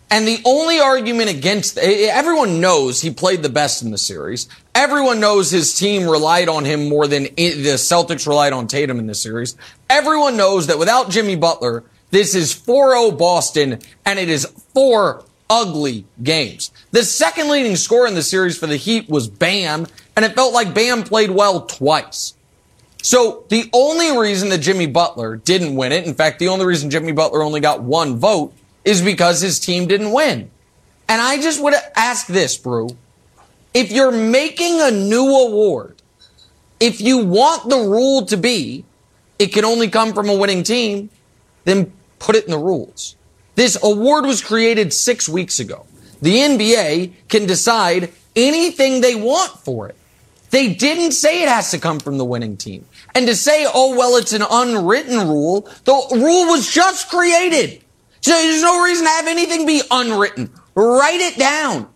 And 0.09 0.27
the 0.27 0.41
only 0.45 0.79
argument 0.79 1.29
against, 1.29 1.77
everyone 1.77 2.59
knows 2.59 3.01
he 3.01 3.11
played 3.11 3.43
the 3.43 3.49
best 3.49 3.81
in 3.81 3.91
the 3.91 3.97
series. 3.97 4.47
Everyone 4.75 5.21
knows 5.21 5.49
his 5.49 5.73
team 5.73 6.07
relied 6.07 6.49
on 6.49 6.65
him 6.65 6.89
more 6.89 7.07
than 7.07 7.23
the 7.23 7.77
Celtics 7.77 8.27
relied 8.27 8.51
on 8.51 8.67
Tatum 8.67 8.99
in 8.99 9.07
this 9.07 9.21
series. 9.21 9.55
Everyone 9.89 10.35
knows 10.35 10.67
that 10.67 10.77
without 10.77 11.09
Jimmy 11.09 11.37
Butler, 11.37 11.85
this 12.09 12.35
is 12.35 12.53
4-0 12.53 13.17
Boston 13.17 13.79
and 14.05 14.19
it 14.19 14.27
is 14.27 14.45
four 14.73 15.23
ugly 15.51 16.05
games. 16.23 16.71
The 16.91 17.03
second 17.03 17.49
leading 17.49 17.75
scorer 17.75 18.07
in 18.07 18.15
the 18.15 18.23
series 18.23 18.57
for 18.57 18.67
the 18.67 18.77
Heat 18.77 19.09
was 19.09 19.27
Bam, 19.27 19.85
and 20.15 20.25
it 20.25 20.33
felt 20.33 20.53
like 20.53 20.73
Bam 20.73 21.03
played 21.03 21.29
well 21.29 21.65
twice. 21.65 22.33
So 23.03 23.45
the 23.49 23.69
only 23.73 24.17
reason 24.17 24.49
that 24.49 24.59
Jimmy 24.59 24.87
Butler 24.87 25.35
didn't 25.35 25.75
win 25.75 25.91
it, 25.91 26.07
in 26.07 26.13
fact, 26.13 26.39
the 26.39 26.47
only 26.47 26.65
reason 26.65 26.89
Jimmy 26.89 27.11
Butler 27.11 27.43
only 27.43 27.59
got 27.59 27.83
one 27.83 28.15
vote 28.15 28.53
is 28.85 29.01
because 29.01 29.41
his 29.41 29.59
team 29.59 29.87
didn't 29.87 30.13
win. 30.13 30.49
And 31.09 31.21
I 31.21 31.41
just 31.41 31.61
would 31.61 31.73
ask 31.95 32.27
this, 32.27 32.57
Brew. 32.57 32.89
If 33.73 33.91
you're 33.91 34.11
making 34.11 34.79
a 34.79 34.91
new 34.91 35.27
award, 35.27 36.01
if 36.79 37.01
you 37.01 37.25
want 37.25 37.69
the 37.69 37.77
rule 37.77 38.25
to 38.27 38.37
be 38.37 38.85
it 39.41 39.51
can 39.51 39.65
only 39.65 39.89
come 39.89 40.13
from 40.13 40.29
a 40.29 40.35
winning 40.35 40.61
team, 40.61 41.09
then 41.65 41.91
put 42.19 42.35
it 42.35 42.45
in 42.45 42.51
the 42.51 42.59
rules. 42.59 43.15
This 43.61 43.77
award 43.83 44.25
was 44.25 44.41
created 44.41 44.91
six 44.91 45.29
weeks 45.29 45.59
ago. 45.59 45.85
The 46.19 46.35
NBA 46.35 47.13
can 47.29 47.45
decide 47.45 48.11
anything 48.35 49.01
they 49.01 49.13
want 49.13 49.51
for 49.51 49.87
it. 49.87 49.95
They 50.49 50.73
didn't 50.73 51.11
say 51.11 51.43
it 51.43 51.47
has 51.47 51.69
to 51.69 51.77
come 51.77 51.99
from 51.99 52.17
the 52.17 52.25
winning 52.25 52.57
team. 52.57 52.87
And 53.13 53.27
to 53.27 53.35
say, 53.35 53.67
oh, 53.71 53.95
well, 53.95 54.17
it's 54.17 54.33
an 54.33 54.41
unwritten 54.49 55.27
rule, 55.27 55.69
the 55.83 55.93
rule 56.11 56.47
was 56.47 56.73
just 56.73 57.11
created. 57.11 57.83
So 58.21 58.31
there's 58.31 58.63
no 58.63 58.83
reason 58.83 59.05
to 59.05 59.11
have 59.11 59.27
anything 59.27 59.67
be 59.67 59.83
unwritten. 59.91 60.49
Write 60.73 61.19
it 61.19 61.37
down. 61.37 61.87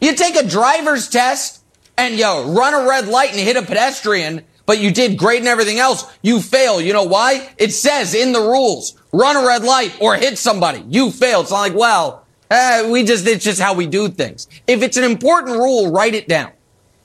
You 0.00 0.16
take 0.16 0.34
a 0.34 0.44
driver's 0.44 1.08
test 1.08 1.62
and 1.96 2.18
you 2.18 2.26
run 2.26 2.74
a 2.74 2.88
red 2.88 3.06
light 3.06 3.30
and 3.30 3.38
hit 3.38 3.56
a 3.56 3.62
pedestrian, 3.62 4.42
but 4.72 4.80
you 4.80 4.90
did 4.90 5.18
great 5.18 5.40
and 5.40 5.48
everything 5.48 5.78
else. 5.78 6.10
You 6.22 6.40
fail. 6.40 6.80
You 6.80 6.94
know 6.94 7.02
why? 7.02 7.50
It 7.58 7.72
says 7.72 8.14
in 8.14 8.32
the 8.32 8.40
rules, 8.40 8.96
run 9.12 9.36
a 9.36 9.46
red 9.46 9.64
light 9.64 9.94
or 10.00 10.16
hit 10.16 10.38
somebody. 10.38 10.82
You 10.88 11.10
fail. 11.10 11.42
It's 11.42 11.50
not 11.50 11.58
like, 11.58 11.74
well, 11.74 12.24
uh, 12.50 12.88
we 12.90 13.04
just, 13.04 13.26
it's 13.26 13.44
just 13.44 13.60
how 13.60 13.74
we 13.74 13.86
do 13.86 14.08
things. 14.08 14.48
If 14.66 14.80
it's 14.82 14.96
an 14.96 15.04
important 15.04 15.58
rule, 15.58 15.92
write 15.92 16.14
it 16.14 16.26
down. 16.26 16.52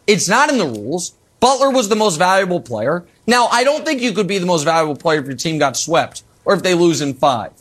It's 0.08 0.30
not 0.30 0.50
in 0.50 0.60
the 0.60 0.66
rules. 0.66 1.16
Butler 1.42 1.70
was 1.70 1.90
the 1.90 1.98
most 1.98 2.16
valuable 2.16 2.62
player. 2.62 3.06
Now, 3.28 3.48
I 3.48 3.66
don't 3.66 3.84
think 3.84 4.02
you 4.02 4.14
could 4.14 4.28
be 4.28 4.38
the 4.38 4.46
most 4.46 4.64
valuable 4.64 4.96
player 4.96 5.20
if 5.20 5.26
your 5.26 5.36
team 5.36 5.60
got 5.60 5.76
swept 5.76 6.24
or 6.46 6.54
if 6.54 6.64
they 6.64 6.74
lose 6.74 7.02
in 7.02 7.16
five. 7.16 7.52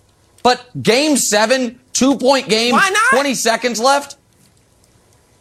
But 0.44 0.70
game 0.80 1.16
seven, 1.16 1.80
two 1.92 2.16
point 2.16 2.48
game, 2.48 2.74
20 3.10 3.34
seconds 3.34 3.80
left. 3.80 4.18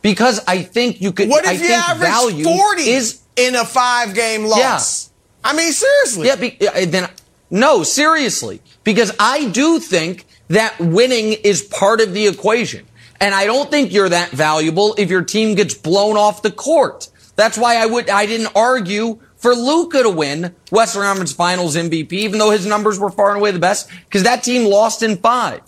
Because 0.06 0.40
I 0.48 0.62
think 0.62 1.02
you 1.02 1.12
could. 1.12 1.30
What 1.30 1.48
I 1.48 1.54
if 1.54 1.62
you 1.62 1.74
average 1.74 2.44
40 2.44 2.82
is 2.84 3.22
in 3.36 3.56
a 3.56 3.66
five 3.66 4.14
game 4.14 4.46
loss? 4.46 5.10
Yeah. 5.44 5.50
I 5.50 5.56
mean, 5.56 5.72
seriously. 5.72 6.28
Yeah, 6.28 6.36
be, 6.36 6.86
then 6.86 7.10
no, 7.50 7.82
seriously, 7.82 8.62
because 8.84 9.12
I 9.20 9.50
do 9.50 9.80
think 9.80 10.28
that 10.50 10.80
winning 10.80 11.34
is 11.44 11.64
part 11.64 12.02
of 12.02 12.14
the 12.14 12.28
equation, 12.28 12.86
and 13.20 13.34
I 13.34 13.46
don't 13.46 13.72
think 13.72 13.92
you're 13.92 14.10
that 14.10 14.30
valuable 14.30 14.94
if 15.00 15.10
your 15.10 15.24
team 15.24 15.56
gets 15.56 15.74
blown 15.74 16.18
off 16.18 16.44
the 16.44 16.52
court. 16.52 17.10
That's 17.36 17.58
why 17.58 17.78
I 17.78 17.88
would 17.88 18.08
I 18.08 18.28
didn't 18.28 18.52
argue 18.56 19.18
for 19.38 19.56
Luka 19.56 20.04
to 20.04 20.12
win 20.12 20.56
Western 20.70 21.02
Conference 21.02 21.34
Finals 21.34 21.76
MVP, 21.76 22.14
even 22.14 22.38
though 22.38 22.52
his 22.52 22.68
numbers 22.68 23.00
were 23.00 23.10
far 23.10 23.30
and 23.30 23.40
away 23.40 23.50
the 23.50 23.58
best, 23.58 23.90
because 24.06 24.22
that 24.22 24.44
team 24.44 24.70
lost 24.70 25.02
in 25.02 25.18
five. 25.18 25.62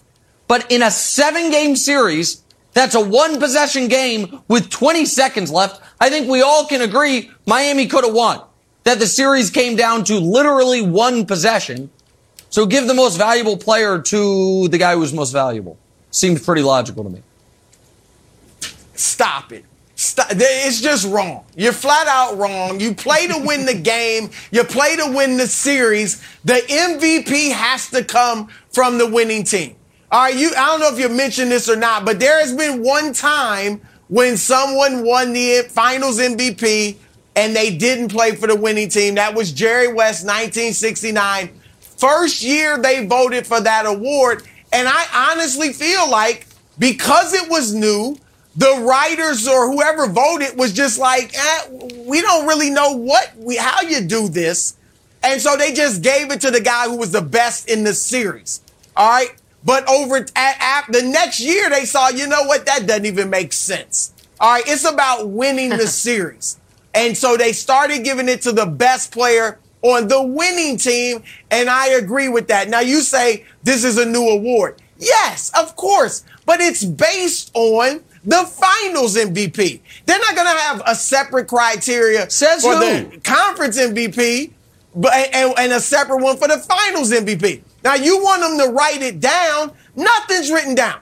But 0.47 0.71
in 0.71 0.83
a 0.83 0.91
seven 0.91 1.49
game 1.49 1.75
series, 1.75 2.43
that's 2.77 2.95
a 2.95 3.01
one 3.01 3.39
possession 3.39 3.87
game 3.87 4.41
with 4.47 4.69
20 4.69 5.05
seconds 5.05 5.51
left. 5.51 5.81
I 5.99 6.09
think 6.09 6.29
we 6.29 6.41
all 6.41 6.65
can 6.65 6.81
agree 6.81 7.31
Miami 7.45 7.87
could 7.87 8.03
have 8.03 8.13
won. 8.13 8.41
That 8.83 8.99
the 8.99 9.07
series 9.07 9.49
came 9.49 9.75
down 9.75 10.03
to 10.05 10.19
literally 10.19 10.81
one 10.81 11.25
possession. 11.25 11.89
So 12.49 12.65
give 12.65 12.87
the 12.87 12.93
most 12.93 13.17
valuable 13.17 13.57
player 13.57 14.01
to 14.01 14.67
the 14.67 14.77
guy 14.77 14.93
who 14.93 14.99
was 14.99 15.13
most 15.13 15.31
valuable. 15.31 15.77
Seemed 16.11 16.43
pretty 16.43 16.61
logical 16.61 17.03
to 17.03 17.09
me. 17.09 17.21
Stop 18.93 19.51
it. 19.51 19.65
Stop. 19.95 20.27
It's 20.31 20.79
just 20.79 21.07
wrong. 21.07 21.45
You're 21.55 21.73
flat 21.73 22.07
out 22.07 22.37
wrong. 22.37 22.79
You 22.79 22.93
play 22.93 23.27
to 23.27 23.43
win 23.43 23.65
the 23.65 23.73
game. 23.73 24.29
You 24.51 24.63
play 24.63 24.95
to 24.95 25.11
win 25.11 25.37
the 25.37 25.47
series. 25.47 26.23
The 26.45 26.61
MVP 26.69 27.51
has 27.51 27.89
to 27.89 28.03
come 28.03 28.49
from 28.69 28.99
the 28.99 29.09
winning 29.09 29.43
team. 29.43 29.76
All 30.11 30.21
right, 30.21 30.35
you. 30.35 30.51
I 30.57 30.67
don't 30.67 30.79
know 30.79 30.93
if 30.93 30.99
you 30.99 31.09
mentioned 31.09 31.51
this 31.51 31.69
or 31.69 31.75
not, 31.75 32.05
but 32.05 32.19
there 32.19 32.39
has 32.39 32.53
been 32.53 32.81
one 32.83 33.13
time 33.13 33.81
when 34.07 34.37
someone 34.37 35.03
won 35.03 35.33
the 35.33 35.65
Finals 35.69 36.19
MVP 36.19 36.95
and 37.35 37.55
they 37.55 37.75
didn't 37.75 38.09
play 38.09 38.33
for 38.35 38.47
the 38.47 38.55
winning 38.55 38.89
team. 38.89 39.15
That 39.15 39.35
was 39.35 39.51
Jerry 39.51 39.87
West, 39.87 40.23
1969. 40.23 41.59
First 41.81 42.41
year 42.41 42.77
they 42.77 43.05
voted 43.05 43.45
for 43.45 43.59
that 43.59 43.85
award, 43.85 44.43
and 44.71 44.87
I 44.87 45.31
honestly 45.31 45.73
feel 45.73 46.09
like 46.09 46.47
because 46.79 47.33
it 47.33 47.49
was 47.49 47.73
new 47.73 48.17
the 48.57 48.83
writers 48.89 49.47
or 49.47 49.71
whoever 49.71 50.07
voted 50.07 50.57
was 50.57 50.73
just 50.73 50.97
like, 50.97 51.31
eh, 51.37 51.67
we 52.05 52.21
don't 52.21 52.47
really 52.47 52.71
know 52.71 52.91
what 52.91 53.31
we 53.37 53.55
how 53.55 53.81
you 53.81 54.01
do 54.01 54.27
this. 54.27 54.75
And 55.21 55.39
so 55.39 55.55
they 55.55 55.73
just 55.73 56.01
gave 56.01 56.31
it 56.31 56.41
to 56.41 56.49
the 56.49 56.59
guy 56.59 56.85
who 56.87 56.97
was 56.97 57.11
the 57.11 57.21
best 57.21 57.69
in 57.69 57.83
the 57.83 57.93
series. 57.93 58.61
All 58.95 59.09
right. 59.09 59.29
But 59.63 59.87
over 59.89 60.17
at, 60.17 60.31
at 60.35 60.91
the 60.91 61.01
next 61.01 61.39
year, 61.39 61.69
they 61.69 61.85
saw, 61.85 62.09
you 62.09 62.27
know 62.27 62.43
what? 62.43 62.65
That 62.65 62.87
doesn't 62.87 63.05
even 63.05 63.29
make 63.29 63.53
sense. 63.53 64.13
All 64.39 64.53
right. 64.53 64.63
It's 64.67 64.85
about 64.85 65.29
winning 65.29 65.69
the 65.69 65.87
series. 65.87 66.59
And 66.93 67.17
so 67.17 67.37
they 67.37 67.53
started 67.53 68.03
giving 68.03 68.29
it 68.29 68.41
to 68.43 68.51
the 68.51 68.65
best 68.65 69.11
player 69.11 69.59
on 69.81 70.07
the 70.07 70.21
winning 70.21 70.77
team. 70.77 71.23
And 71.51 71.69
I 71.69 71.89
agree 71.89 72.29
with 72.29 72.47
that. 72.47 72.69
Now 72.69 72.79
you 72.79 73.01
say 73.01 73.45
this 73.63 73.83
is 73.83 73.97
a 73.97 74.05
new 74.05 74.29
award. 74.29 74.81
Yes, 74.97 75.51
of 75.57 75.75
course. 75.75 76.23
But 76.45 76.59
it's 76.59 76.83
based 76.83 77.51
on 77.53 78.03
the 78.23 78.43
finals 78.45 79.15
MVP. 79.15 79.79
They're 80.05 80.19
not 80.19 80.35
going 80.35 80.47
to 80.47 80.61
have 80.61 80.81
a 80.85 80.95
separate 80.95 81.47
criteria 81.47 82.29
Says 82.29 82.63
for 82.63 82.75
who? 82.75 82.79
the 83.09 83.19
conference 83.19 83.79
MVP 83.79 84.53
but, 84.95 85.13
and, 85.13 85.53
and 85.57 85.73
a 85.73 85.79
separate 85.79 86.21
one 86.21 86.37
for 86.37 86.47
the 86.47 86.57
finals 86.57 87.11
MVP. 87.11 87.61
Now 87.87 87.95
you 87.95 88.21
want 88.21 88.41
them 88.41 88.67
to 88.67 88.73
write 88.73 89.01
it 89.01 89.21
down. 89.21 89.71
Nothing's 89.95 90.51
written 90.51 90.75
down. 90.75 90.99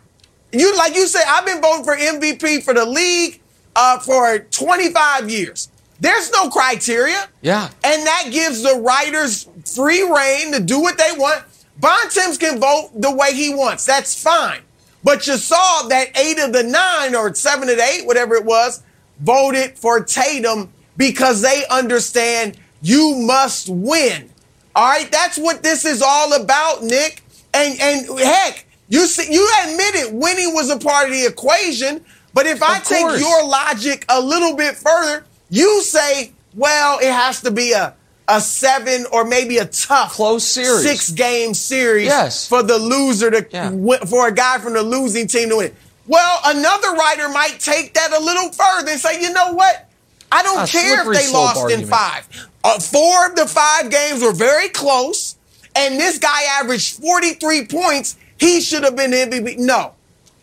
You 0.51 0.77
like 0.77 0.93
you 0.93 1.07
say, 1.07 1.19
I've 1.27 1.43
been 1.43 1.59
voting 1.59 1.83
for 1.83 1.95
MVP 1.95 2.61
for 2.61 2.75
the 2.75 2.85
league 2.85 3.41
uh, 3.75 3.97
for 3.97 4.37
25 4.37 5.27
years. 5.27 5.71
There's 5.99 6.29
no 6.31 6.47
criteria. 6.47 7.27
Yeah. 7.41 7.71
And 7.83 8.05
that 8.05 8.27
gives 8.29 8.61
the 8.61 8.75
writers 8.75 9.49
free 9.65 10.03
reign 10.03 10.51
to 10.51 10.59
do 10.59 10.79
what 10.79 10.99
they 10.99 11.09
want. 11.17 11.43
Bontemps 11.79 12.37
can 12.37 12.59
vote 12.59 12.91
the 12.93 13.09
way 13.09 13.33
he 13.33 13.51
wants. 13.55 13.83
That's 13.87 14.21
fine. 14.21 14.61
But 15.03 15.25
you 15.25 15.37
saw 15.37 15.87
that 15.87 16.15
eight 16.15 16.37
of 16.37 16.53
the 16.53 16.61
nine 16.61 17.15
or 17.15 17.33
seven 17.33 17.67
of 17.67 17.77
the 17.77 17.83
eight, 17.83 18.05
whatever 18.05 18.35
it 18.35 18.45
was, 18.45 18.83
voted 19.19 19.75
for 19.79 20.03
Tatum 20.03 20.71
because 20.97 21.41
they 21.41 21.63
understand 21.71 22.59
you 22.83 23.15
must 23.15 23.69
win. 23.69 24.29
All 24.75 24.85
right, 24.85 25.09
that's 25.11 25.37
what 25.37 25.63
this 25.63 25.85
is 25.85 26.01
all 26.01 26.33
about, 26.33 26.83
Nick. 26.83 27.23
And 27.53 27.79
and 27.79 28.19
heck, 28.19 28.65
you 28.89 29.07
see, 29.07 29.31
you 29.33 29.49
admitted 29.63 30.13
winning 30.13 30.53
was 30.53 30.69
a 30.69 30.77
part 30.77 31.07
of 31.07 31.13
the 31.13 31.25
equation. 31.25 32.03
But 32.33 32.45
if 32.47 32.61
I 32.61 32.79
take 32.79 32.99
your 33.19 33.45
logic 33.45 34.03
a 34.09 34.19
little 34.19 34.55
bit 34.57 34.75
further, 34.75 35.25
you 35.49 35.81
say, 35.81 36.33
well, 36.53 36.99
it 36.99 37.11
has 37.11 37.41
to 37.41 37.51
be 37.51 37.71
a 37.71 37.93
a 38.27 38.41
seven 38.41 39.05
or 39.11 39.23
maybe 39.23 39.59
a 39.59 39.65
tough 39.65 40.13
Close 40.13 40.43
series. 40.43 40.81
six 40.83 41.11
game 41.11 41.53
series 41.53 42.07
Yes. 42.07 42.47
for 42.47 42.63
the 42.63 42.77
loser 42.77 43.29
to 43.31 43.45
Yeah. 43.51 43.69
win, 43.71 43.99
for 44.07 44.27
a 44.27 44.31
guy 44.33 44.57
from 44.57 44.73
the 44.73 44.81
losing 44.81 45.27
team 45.27 45.49
to 45.49 45.57
win. 45.57 45.75
Well, 46.07 46.39
another 46.43 46.91
writer 46.93 47.29
might 47.29 47.59
take 47.59 47.93
that 47.93 48.11
a 48.11 48.19
little 48.19 48.51
further 48.51 48.91
and 48.91 48.99
say, 48.99 49.21
you 49.21 49.31
know 49.31 49.53
what? 49.53 49.84
I 50.31 50.43
don't 50.43 50.67
A 50.67 50.71
care 50.71 51.11
if 51.11 51.17
they 51.17 51.31
lost 51.31 51.71
in 51.71 51.85
five. 51.85 52.27
Uh, 52.63 52.79
four 52.79 53.27
of 53.27 53.35
the 53.35 53.45
five 53.45 53.89
games 53.91 54.21
were 54.21 54.33
very 54.33 54.69
close, 54.69 55.35
and 55.75 55.99
this 55.99 56.17
guy 56.19 56.43
averaged 56.59 56.99
43 57.01 57.67
points. 57.67 58.17
He 58.37 58.59
should 58.59 58.83
have 58.83 58.95
been 58.95 59.11
MVP. 59.11 59.57
No. 59.59 59.93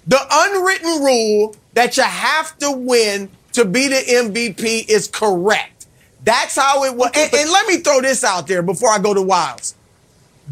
The 0.07 0.21
unwritten 0.31 1.03
rule 1.03 1.57
that 1.75 1.97
you 1.97 2.03
have 2.03 2.57
to 2.59 2.71
win 2.71 3.29
to 3.53 3.65
be 3.65 3.89
the 3.89 3.97
MVP 3.97 4.89
is 4.89 5.09
correct. 5.09 5.87
That's 6.25 6.57
how 6.57 6.85
it 6.85 6.95
was. 6.95 7.11
And, 7.15 7.33
and 7.35 7.51
let 7.51 7.67
me 7.67 7.79
throw 7.79 8.01
this 8.01 8.25
out 8.25 8.47
there 8.47 8.63
before 8.63 8.91
I 8.91 8.99
go 8.99 9.15
to 9.15 9.21
Wildes. 9.21 9.75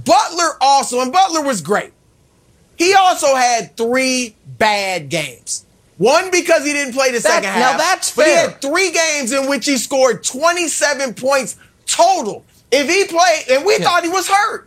Butler 0.04 0.56
also, 0.60 1.00
and 1.00 1.12
Butler 1.12 1.42
was 1.42 1.60
great. 1.60 1.92
He 2.76 2.94
also 2.94 3.34
had 3.34 3.76
three 3.76 4.34
bad 4.58 5.08
games. 5.08 5.66
One 6.00 6.30
because 6.30 6.64
he 6.64 6.72
didn't 6.72 6.94
play 6.94 7.10
the 7.10 7.18
That- 7.18 7.30
second 7.44 7.50
now 7.60 7.72
half. 7.72 7.78
that's 7.78 8.10
But 8.12 8.24
he 8.26 8.32
had 8.32 8.62
three 8.62 8.90
games 8.90 9.32
in 9.32 9.46
which 9.50 9.66
he 9.66 9.76
scored 9.76 10.24
27 10.24 11.12
points 11.12 11.56
total. 11.86 12.42
If 12.72 12.88
he 12.88 13.04
played, 13.04 13.44
and 13.50 13.66
we 13.66 13.76
thought 13.76 14.02
he 14.02 14.08
was 14.08 14.26
hurt. 14.26 14.66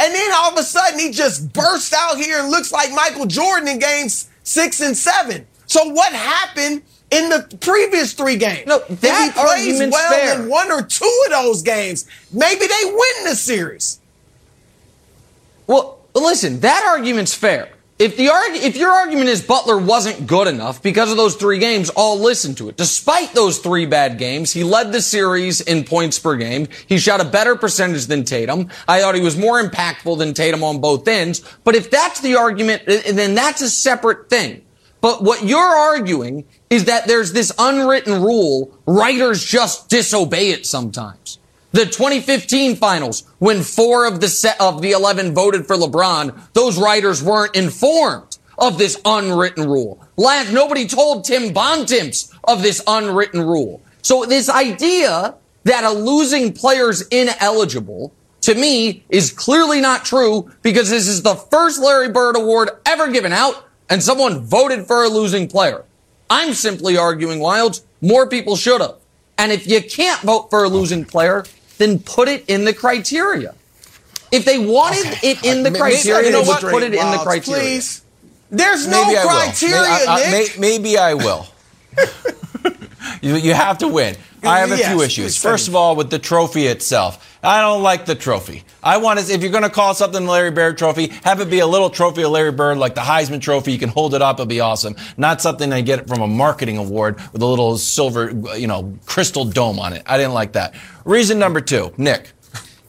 And 0.00 0.12
then 0.12 0.32
all 0.32 0.50
of 0.50 0.58
a 0.58 0.64
sudden 0.64 0.98
he 0.98 1.12
just 1.12 1.52
bursts 1.52 1.92
out 1.92 2.16
here 2.16 2.40
and 2.40 2.50
looks 2.50 2.72
like 2.72 2.90
Michael 2.90 3.26
Jordan 3.26 3.68
in 3.68 3.78
games 3.78 4.26
six 4.42 4.80
and 4.80 4.96
seven. 4.96 5.46
So 5.66 5.84
what 5.90 6.12
happened 6.12 6.82
in 7.12 7.28
the 7.28 7.46
previous 7.60 8.12
three 8.12 8.34
games? 8.34 8.66
No, 8.66 8.82
if 8.88 9.00
that 9.02 9.32
he 9.32 9.40
plays 9.78 9.92
well 9.92 10.12
fair. 10.12 10.40
in 10.42 10.48
one 10.48 10.72
or 10.72 10.82
two 10.82 11.22
of 11.26 11.30
those 11.30 11.62
games, 11.62 12.04
maybe 12.32 12.66
they 12.66 12.84
win 12.86 13.24
the 13.26 13.36
series. 13.36 14.00
Well, 15.68 16.00
listen, 16.14 16.58
that 16.60 16.84
argument's 16.84 17.32
fair. 17.34 17.68
If 18.04 18.18
the 18.18 18.28
arg- 18.28 18.56
if 18.56 18.76
your 18.76 18.90
argument 18.90 19.30
is 19.30 19.40
Butler 19.40 19.78
wasn't 19.78 20.26
good 20.26 20.46
enough 20.46 20.82
because 20.82 21.10
of 21.10 21.16
those 21.16 21.36
three 21.36 21.58
games, 21.58 21.90
I'll 21.96 22.18
listen 22.18 22.54
to 22.56 22.68
it. 22.68 22.76
Despite 22.76 23.32
those 23.32 23.60
three 23.60 23.86
bad 23.86 24.18
games, 24.18 24.52
he 24.52 24.62
led 24.62 24.92
the 24.92 25.00
series 25.00 25.62
in 25.62 25.84
points 25.84 26.18
per 26.18 26.36
game. 26.36 26.68
He 26.86 26.98
shot 26.98 27.22
a 27.22 27.24
better 27.24 27.56
percentage 27.56 28.04
than 28.04 28.24
Tatum. 28.24 28.68
I 28.86 29.00
thought 29.00 29.14
he 29.14 29.22
was 29.22 29.38
more 29.38 29.58
impactful 29.58 30.18
than 30.18 30.34
Tatum 30.34 30.62
on 30.62 30.82
both 30.82 31.08
ends. 31.08 31.40
But 31.64 31.76
if 31.76 31.90
that's 31.90 32.20
the 32.20 32.36
argument, 32.36 32.82
then 32.84 33.34
that's 33.34 33.62
a 33.62 33.70
separate 33.70 34.28
thing. 34.28 34.66
But 35.00 35.22
what 35.22 35.42
you're 35.42 35.58
arguing 35.58 36.44
is 36.68 36.84
that 36.84 37.06
there's 37.06 37.32
this 37.32 37.54
unwritten 37.58 38.22
rule, 38.22 38.78
writers 38.84 39.42
just 39.42 39.88
disobey 39.88 40.50
it 40.50 40.66
sometimes. 40.66 41.38
The 41.74 41.86
2015 41.86 42.76
finals, 42.76 43.24
when 43.40 43.64
four 43.64 44.06
of 44.06 44.20
the 44.20 44.28
set 44.28 44.60
of 44.60 44.80
the 44.80 44.92
11 44.92 45.34
voted 45.34 45.66
for 45.66 45.74
LeBron, 45.74 46.52
those 46.52 46.78
writers 46.78 47.20
weren't 47.20 47.56
informed 47.56 48.38
of 48.56 48.78
this 48.78 48.96
unwritten 49.04 49.68
rule. 49.68 50.00
Last, 50.16 50.52
nobody 50.52 50.86
told 50.86 51.24
Tim 51.24 51.52
Bontemps 51.52 52.32
of 52.44 52.62
this 52.62 52.80
unwritten 52.86 53.42
rule. 53.42 53.82
So 54.02 54.24
this 54.24 54.48
idea 54.48 55.34
that 55.64 55.82
a 55.82 55.90
losing 55.90 56.52
player's 56.52 57.08
ineligible 57.08 58.12
to 58.42 58.54
me 58.54 59.02
is 59.08 59.32
clearly 59.32 59.80
not 59.80 60.04
true 60.04 60.52
because 60.62 60.90
this 60.90 61.08
is 61.08 61.22
the 61.22 61.34
first 61.34 61.82
Larry 61.82 62.08
Bird 62.08 62.36
award 62.36 62.70
ever 62.86 63.10
given 63.10 63.32
out 63.32 63.66
and 63.90 64.00
someone 64.00 64.46
voted 64.46 64.86
for 64.86 65.02
a 65.02 65.08
losing 65.08 65.48
player. 65.48 65.84
I'm 66.30 66.54
simply 66.54 66.96
arguing, 66.96 67.40
Wildes, 67.40 67.82
more 68.00 68.28
people 68.28 68.54
should 68.54 68.80
have. 68.80 68.98
And 69.36 69.50
if 69.50 69.66
you 69.66 69.82
can't 69.82 70.20
vote 70.20 70.50
for 70.50 70.62
a 70.62 70.68
losing 70.68 71.04
player, 71.04 71.44
then 71.78 71.98
put 71.98 72.28
it 72.28 72.44
in 72.48 72.64
the 72.64 72.72
criteria. 72.72 73.54
If 74.32 74.44
they 74.44 74.58
wanted 74.58 75.18
it 75.22 75.44
in 75.44 75.62
the 75.62 75.70
Maybe- 75.70 75.80
criteria, 75.80 76.26
you 76.26 76.32
know 76.32 76.42
they 76.42 76.48
would 76.48 76.62
what? 76.62 76.72
put 76.72 76.82
it 76.82 76.94
in 76.94 77.10
the 77.10 77.18
criteria. 77.18 77.60
Please. 77.62 78.02
There's 78.50 78.86
no 78.86 79.02
uh, 79.02 79.06
Maybe 79.06 79.18
I 79.18 79.24
will. 79.24 79.30
criteria, 79.40 79.80
May- 79.80 80.06
I- 80.06 80.14
I- 80.26 80.30
may- 80.30 80.48
maybe 80.58 80.98
I 80.98 81.14
will. 81.14 81.46
You, 83.22 83.36
you 83.36 83.54
have 83.54 83.78
to 83.78 83.88
win. 83.88 84.16
I 84.42 84.58
have 84.58 84.72
a 84.72 84.76
Yes, 84.76 84.88
few 84.88 85.00
issues. 85.02 85.36
First 85.40 85.68
of 85.68 85.74
all, 85.74 85.96
with 85.96 86.10
the 86.10 86.18
trophy 86.18 86.66
itself, 86.66 87.38
I 87.42 87.60
don't 87.62 87.82
like 87.82 88.04
the 88.04 88.14
trophy. 88.14 88.62
I 88.82 88.98
want 88.98 89.18
to, 89.20 89.32
if 89.32 89.40
you're 89.42 89.50
going 89.50 89.62
to 89.62 89.70
call 89.70 89.94
something 89.94 90.24
the 90.26 90.30
Larry 90.30 90.50
Bird 90.50 90.76
Trophy, 90.76 91.08
have 91.24 91.40
it 91.40 91.48
be 91.48 91.60
a 91.60 91.66
little 91.66 91.88
trophy 91.88 92.22
of 92.22 92.30
Larry 92.30 92.52
Bird, 92.52 92.76
like 92.76 92.94
the 92.94 93.00
Heisman 93.00 93.40
Trophy. 93.40 93.72
You 93.72 93.78
can 93.78 93.88
hold 93.88 94.14
it 94.14 94.20
up; 94.20 94.36
it'll 94.36 94.46
be 94.46 94.60
awesome. 94.60 94.96
Not 95.16 95.40
something 95.40 95.72
I 95.72 95.80
get 95.80 96.06
from 96.06 96.20
a 96.20 96.26
marketing 96.26 96.76
award 96.76 97.18
with 97.32 97.40
a 97.40 97.46
little 97.46 97.78
silver, 97.78 98.32
you 98.56 98.66
know, 98.66 98.94
crystal 99.06 99.46
dome 99.46 99.78
on 99.78 99.94
it. 99.94 100.02
I 100.06 100.18
didn't 100.18 100.34
like 100.34 100.52
that. 100.52 100.74
Reason 101.06 101.38
number 101.38 101.62
two, 101.62 101.94
Nick. 101.96 102.33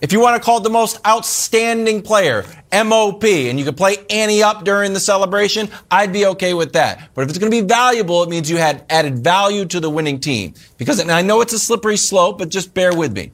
If 0.01 0.11
you 0.11 0.19
want 0.19 0.35
to 0.35 0.45
call 0.45 0.57
it 0.57 0.63
the 0.63 0.69
most 0.69 0.99
outstanding 1.07 2.01
player, 2.01 2.43
MOP, 2.73 3.23
and 3.23 3.57
you 3.57 3.63
can 3.63 3.75
play 3.75 3.97
Annie 4.09 4.43
up 4.43 4.65
during 4.65 4.91
the 4.93 4.99
celebration, 4.99 5.69
I'd 5.89 6.11
be 6.11 6.25
okay 6.27 6.53
with 6.53 6.73
that. 6.73 7.09
But 7.13 7.21
if 7.21 7.29
it's 7.29 7.39
going 7.39 7.49
to 7.49 7.61
be 7.61 7.65
valuable, 7.65 8.21
it 8.21 8.29
means 8.29 8.49
you 8.49 8.57
had 8.57 8.83
added 8.89 9.19
value 9.23 9.65
to 9.65 9.79
the 9.79 9.89
winning 9.89 10.19
team. 10.19 10.53
Because 10.77 10.99
and 10.99 11.09
I 11.09 11.21
know 11.21 11.39
it's 11.39 11.53
a 11.53 11.59
slippery 11.59 11.95
slope, 11.95 12.37
but 12.39 12.49
just 12.49 12.73
bear 12.73 12.93
with 12.95 13.13
me. 13.13 13.31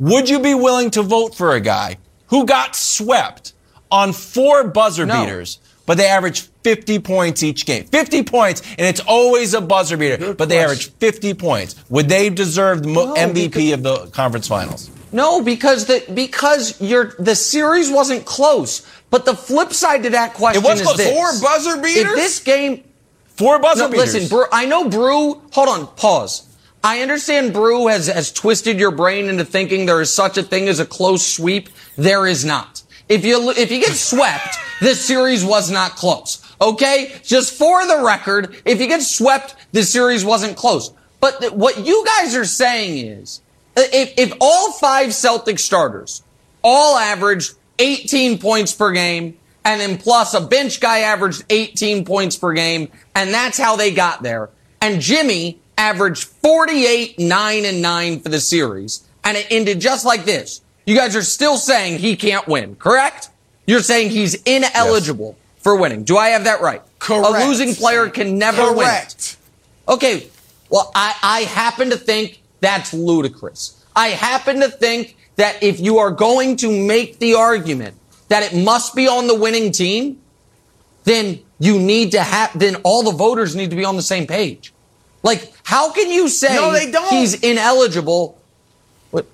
Would 0.00 0.28
you 0.28 0.38
be 0.38 0.54
willing 0.54 0.90
to 0.90 1.02
vote 1.02 1.34
for 1.34 1.54
a 1.54 1.60
guy 1.60 1.96
who 2.26 2.44
got 2.44 2.76
swept 2.76 3.54
on 3.90 4.12
four 4.12 4.64
buzzer 4.64 5.06
No. 5.06 5.24
beaters, 5.24 5.60
but 5.86 5.96
they 5.96 6.06
averaged 6.06 6.50
50 6.62 6.98
points 6.98 7.42
each 7.42 7.64
game? 7.64 7.84
50 7.86 8.22
points, 8.24 8.60
and 8.76 8.86
it's 8.86 9.00
always 9.00 9.54
a 9.54 9.62
buzzer 9.62 9.96
beater, 9.96 10.34
but 10.34 10.50
they 10.50 10.58
averaged 10.58 10.92
50 11.00 11.32
points. 11.34 11.74
Would 11.88 12.10
they 12.10 12.28
deserve 12.28 12.82
the 12.82 12.90
No, 12.90 13.14
MVP 13.14 13.72
of 13.72 13.82
the 13.82 14.06
conference 14.08 14.46
finals? 14.46 14.90
No, 15.12 15.42
because 15.42 15.86
the 15.86 16.04
because 16.12 16.80
your 16.80 17.14
the 17.18 17.34
series 17.36 17.90
wasn't 17.90 18.24
close. 18.24 18.86
But 19.10 19.26
the 19.26 19.34
flip 19.36 19.72
side 19.72 20.04
to 20.04 20.10
that 20.10 20.34
question 20.34 20.64
it 20.64 20.66
was 20.66 20.80
is 20.80 20.86
close. 20.86 20.96
this: 20.96 21.12
Four 21.12 21.40
buzzer 21.40 21.82
beaters? 21.82 22.12
If 22.12 22.16
this 22.16 22.40
game, 22.40 22.84
Four 23.26 23.58
buzzer 23.58 23.84
no, 23.84 23.90
beaters. 23.90 24.14
listen, 24.14 24.28
Brew, 24.28 24.46
I 24.52 24.66
know 24.66 24.88
Brew. 24.88 25.42
Hold 25.52 25.68
on, 25.68 25.86
pause. 25.96 26.48
I 26.84 27.00
understand 27.00 27.52
Brew 27.52 27.88
has 27.88 28.06
has 28.06 28.32
twisted 28.32 28.78
your 28.78 28.90
brain 28.90 29.26
into 29.28 29.44
thinking 29.44 29.86
there 29.86 30.00
is 30.00 30.12
such 30.12 30.38
a 30.38 30.42
thing 30.42 30.68
as 30.68 30.80
a 30.80 30.86
close 30.86 31.24
sweep. 31.26 31.68
There 31.96 32.26
is 32.26 32.44
not. 32.44 32.82
If 33.08 33.24
you 33.24 33.50
if 33.50 33.70
you 33.70 33.80
get 33.80 33.92
swept, 33.92 34.56
this 34.80 35.04
series 35.04 35.44
was 35.44 35.70
not 35.70 35.92
close. 35.96 36.42
Okay, 36.60 37.12
just 37.22 37.54
for 37.54 37.86
the 37.86 38.02
record, 38.02 38.56
if 38.64 38.80
you 38.80 38.86
get 38.86 39.02
swept, 39.02 39.56
this 39.72 39.90
series 39.90 40.24
wasn't 40.24 40.56
close. 40.56 40.92
But 41.20 41.40
th- 41.40 41.52
what 41.52 41.84
you 41.84 42.04
guys 42.04 42.34
are 42.34 42.44
saying 42.44 43.06
is, 43.06 43.40
if 43.76 44.14
if 44.18 44.32
all 44.40 44.72
five 44.72 45.14
Celtic 45.14 45.58
starters 45.58 46.22
all 46.62 46.96
averaged 46.96 47.54
18 47.78 48.38
points 48.38 48.72
per 48.72 48.92
game, 48.92 49.38
and 49.64 49.80
then 49.80 49.98
plus 49.98 50.34
a 50.34 50.40
bench 50.40 50.80
guy 50.80 51.00
averaged 51.00 51.44
18 51.50 52.04
points 52.04 52.36
per 52.36 52.52
game, 52.52 52.88
and 53.14 53.32
that's 53.32 53.58
how 53.58 53.76
they 53.76 53.92
got 53.92 54.22
there. 54.22 54.50
And 54.80 55.00
Jimmy 55.00 55.60
averaged 55.78 56.24
48, 56.24 57.18
9, 57.18 57.64
and 57.64 57.82
9 57.82 58.20
for 58.20 58.28
the 58.28 58.40
series, 58.40 59.06
and 59.24 59.36
it 59.36 59.46
ended 59.50 59.80
just 59.80 60.04
like 60.04 60.24
this. 60.24 60.60
You 60.86 60.96
guys 60.96 61.14
are 61.16 61.22
still 61.22 61.56
saying 61.56 61.98
he 61.98 62.16
can't 62.16 62.46
win, 62.46 62.76
correct? 62.76 63.30
You're 63.66 63.80
saying 63.80 64.10
he's 64.10 64.34
ineligible 64.42 65.36
for 65.58 65.76
winning. 65.76 66.02
Do 66.04 66.16
I 66.16 66.30
have 66.30 66.44
that 66.44 66.60
right? 66.60 66.82
Correct. 66.98 67.26
A 67.26 67.46
losing 67.46 67.74
player 67.74 68.08
can 68.08 68.38
never 68.38 68.72
win. 68.72 68.86
Correct. 68.86 69.36
Okay, 69.88 70.28
well, 70.68 70.90
I, 70.94 71.14
I 71.22 71.40
happen 71.42 71.90
to 71.90 71.96
think 71.96 72.41
that's 72.62 72.94
ludicrous. 72.94 73.84
I 73.94 74.08
happen 74.08 74.60
to 74.60 74.70
think 74.70 75.16
that 75.36 75.62
if 75.62 75.80
you 75.80 75.98
are 75.98 76.10
going 76.10 76.56
to 76.58 76.70
make 76.70 77.18
the 77.18 77.34
argument 77.34 77.96
that 78.28 78.42
it 78.42 78.56
must 78.56 78.94
be 78.94 79.08
on 79.08 79.26
the 79.26 79.34
winning 79.34 79.72
team, 79.72 80.22
then 81.04 81.40
you 81.58 81.78
need 81.78 82.12
to 82.12 82.22
have, 82.22 82.58
then 82.58 82.76
all 82.76 83.02
the 83.02 83.12
voters 83.12 83.54
need 83.54 83.70
to 83.70 83.76
be 83.76 83.84
on 83.84 83.96
the 83.96 84.02
same 84.02 84.26
page. 84.26 84.72
Like, 85.22 85.52
how 85.64 85.92
can 85.92 86.10
you 86.10 86.28
say 86.28 86.54
No, 86.54 86.72
they 86.72 86.90
don't. 86.90 87.10
he's 87.10 87.34
ineligible? 87.42 88.40
What? 89.10 89.26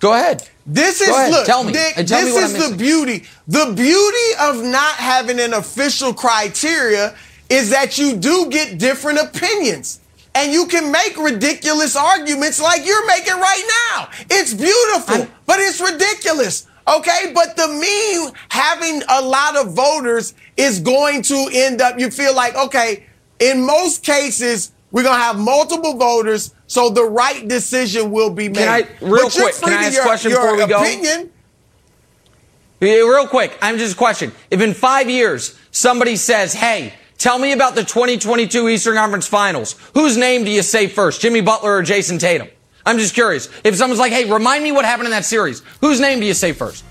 Go 0.00 0.14
ahead. 0.14 0.48
This 0.66 1.00
is 1.00 1.08
ahead, 1.08 1.30
look. 1.30 1.46
tell 1.46 1.64
me. 1.64 1.72
And 1.96 2.08
tell 2.08 2.20
me 2.20 2.30
this 2.30 2.34
what 2.34 2.62
is 2.62 2.70
the 2.70 2.76
beauty. 2.76 3.24
The 3.48 3.72
beauty 3.74 4.40
of 4.40 4.64
not 4.64 4.94
having 4.94 5.38
an 5.40 5.54
official 5.54 6.14
criteria 6.14 7.14
is 7.48 7.70
that 7.70 7.98
you 7.98 8.16
do 8.16 8.48
get 8.50 8.78
different 8.78 9.18
opinions. 9.18 9.99
And 10.34 10.52
you 10.52 10.66
can 10.66 10.92
make 10.92 11.16
ridiculous 11.16 11.96
arguments 11.96 12.60
like 12.60 12.86
you're 12.86 13.06
making 13.06 13.34
right 13.34 13.64
now. 13.92 14.08
It's 14.30 14.54
beautiful, 14.54 15.26
but 15.46 15.58
it's 15.58 15.80
ridiculous. 15.80 16.66
Okay, 16.88 17.32
but 17.34 17.56
the 17.56 17.68
me 17.68 18.32
having 18.48 19.02
a 19.08 19.22
lot 19.22 19.56
of 19.56 19.74
voters 19.74 20.34
is 20.56 20.80
going 20.80 21.22
to 21.22 21.48
end 21.52 21.80
up, 21.80 21.98
you 21.98 22.10
feel 22.10 22.34
like, 22.34 22.54
okay, 22.56 23.06
in 23.38 23.64
most 23.64 24.04
cases, 24.04 24.72
we're 24.90 25.02
going 25.02 25.16
to 25.16 25.22
have 25.22 25.38
multiple 25.38 25.96
voters, 25.96 26.54
so 26.66 26.90
the 26.90 27.04
right 27.04 27.46
decision 27.46 28.10
will 28.10 28.30
be 28.30 28.48
made. 28.48 28.56
Can 28.56 28.68
I- 28.68 28.88
real 29.04 29.24
but 29.24 29.32
quick, 29.32 29.54
can 29.56 29.72
I 29.72 29.84
ask 29.84 29.94
your, 29.94 30.04
question 30.04 30.30
your 30.30 30.40
before 30.40 30.56
we 30.56 30.66
go? 30.66 31.28
Yeah, 32.80 32.94
Real 32.94 33.26
quick, 33.26 33.56
I'm 33.60 33.76
just 33.78 33.94
a 33.94 33.98
question. 33.98 34.32
If 34.50 34.60
in 34.60 34.72
five 34.74 35.10
years 35.10 35.58
somebody 35.70 36.16
says, 36.16 36.54
"Hey, 36.54 36.94
tell 37.20 37.38
me 37.38 37.52
about 37.52 37.76
the 37.76 37.84
2022 37.84 38.68
Eastern 38.68 38.96
Conference 38.96 39.28
Finals," 39.28 39.76
whose 39.94 40.16
name 40.16 40.42
do 40.44 40.50
you 40.50 40.62
say 40.62 40.88
first, 40.88 41.20
Jimmy 41.20 41.40
Butler 41.40 41.76
or 41.76 41.82
Jayson 41.84 42.18
Tatum? 42.18 42.48
I'm 42.84 42.98
just 42.98 43.14
curious. 43.14 43.48
If 43.62 43.76
someone's 43.76 44.00
like, 44.00 44.10
"Hey, 44.12 44.24
remind 44.24 44.64
me 44.64 44.72
what 44.72 44.84
happened 44.84 45.06
in 45.06 45.12
that 45.12 45.24
series," 45.24 45.62
whose 45.80 46.00
name 46.00 46.18
do 46.18 46.26
you 46.26 46.34
say 46.34 46.52
first? 46.52 46.82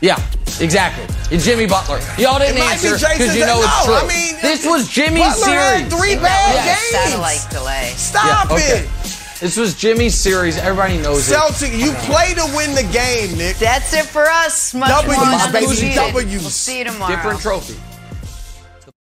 Yeah, 0.00 0.16
exactly. 0.60 1.04
It's 1.30 1.44
Jimmy 1.44 1.66
Butler. 1.66 2.00
Y'all 2.18 2.38
didn't 2.38 2.58
It 2.58 2.62
answer 2.64 2.94
because 2.96 3.34
you 3.34 3.46
know 3.46 3.60
it's 3.62 3.84
true. 3.84 3.94
I 3.94 4.06
mean, 4.06 4.36
this 4.42 4.64
was 4.66 4.88
Jimmy's 4.88 5.24
Butler 5.40 5.46
had 5.54 5.78
series. 5.78 5.94
three 5.94 6.16
bad 6.16 6.54
Yes. 6.54 6.92
games. 6.92 7.04
Satellite 7.12 7.46
delay. 7.50 7.92
Stop 7.96 8.50
Yeah, 8.50 8.54
okay. 8.56 8.78
it. 8.80 8.88
This 9.40 9.56
was 9.56 9.74
Jimmy's 9.74 10.14
series. 10.14 10.56
Everybody 10.56 10.98
knows 10.98 11.28
it. 11.28 11.32
Celtic, 11.34 11.72
you 11.72 11.92
play 12.04 12.32
to 12.34 12.44
win 12.56 12.74
the 12.74 12.84
game, 12.84 13.36
Nick. 13.36 13.58
That's 13.58 13.92
it 13.92 14.06
for 14.06 14.30
us. 14.30 14.72
Much 14.74 14.88
W's, 14.88 15.46
baby. 15.52 15.94
W's. 15.94 16.40
We'll 16.42 16.50
see 16.50 16.78
you 16.78 16.84
tomorrow. 16.84 17.14
Different 17.14 17.40
trophy. 17.40 17.76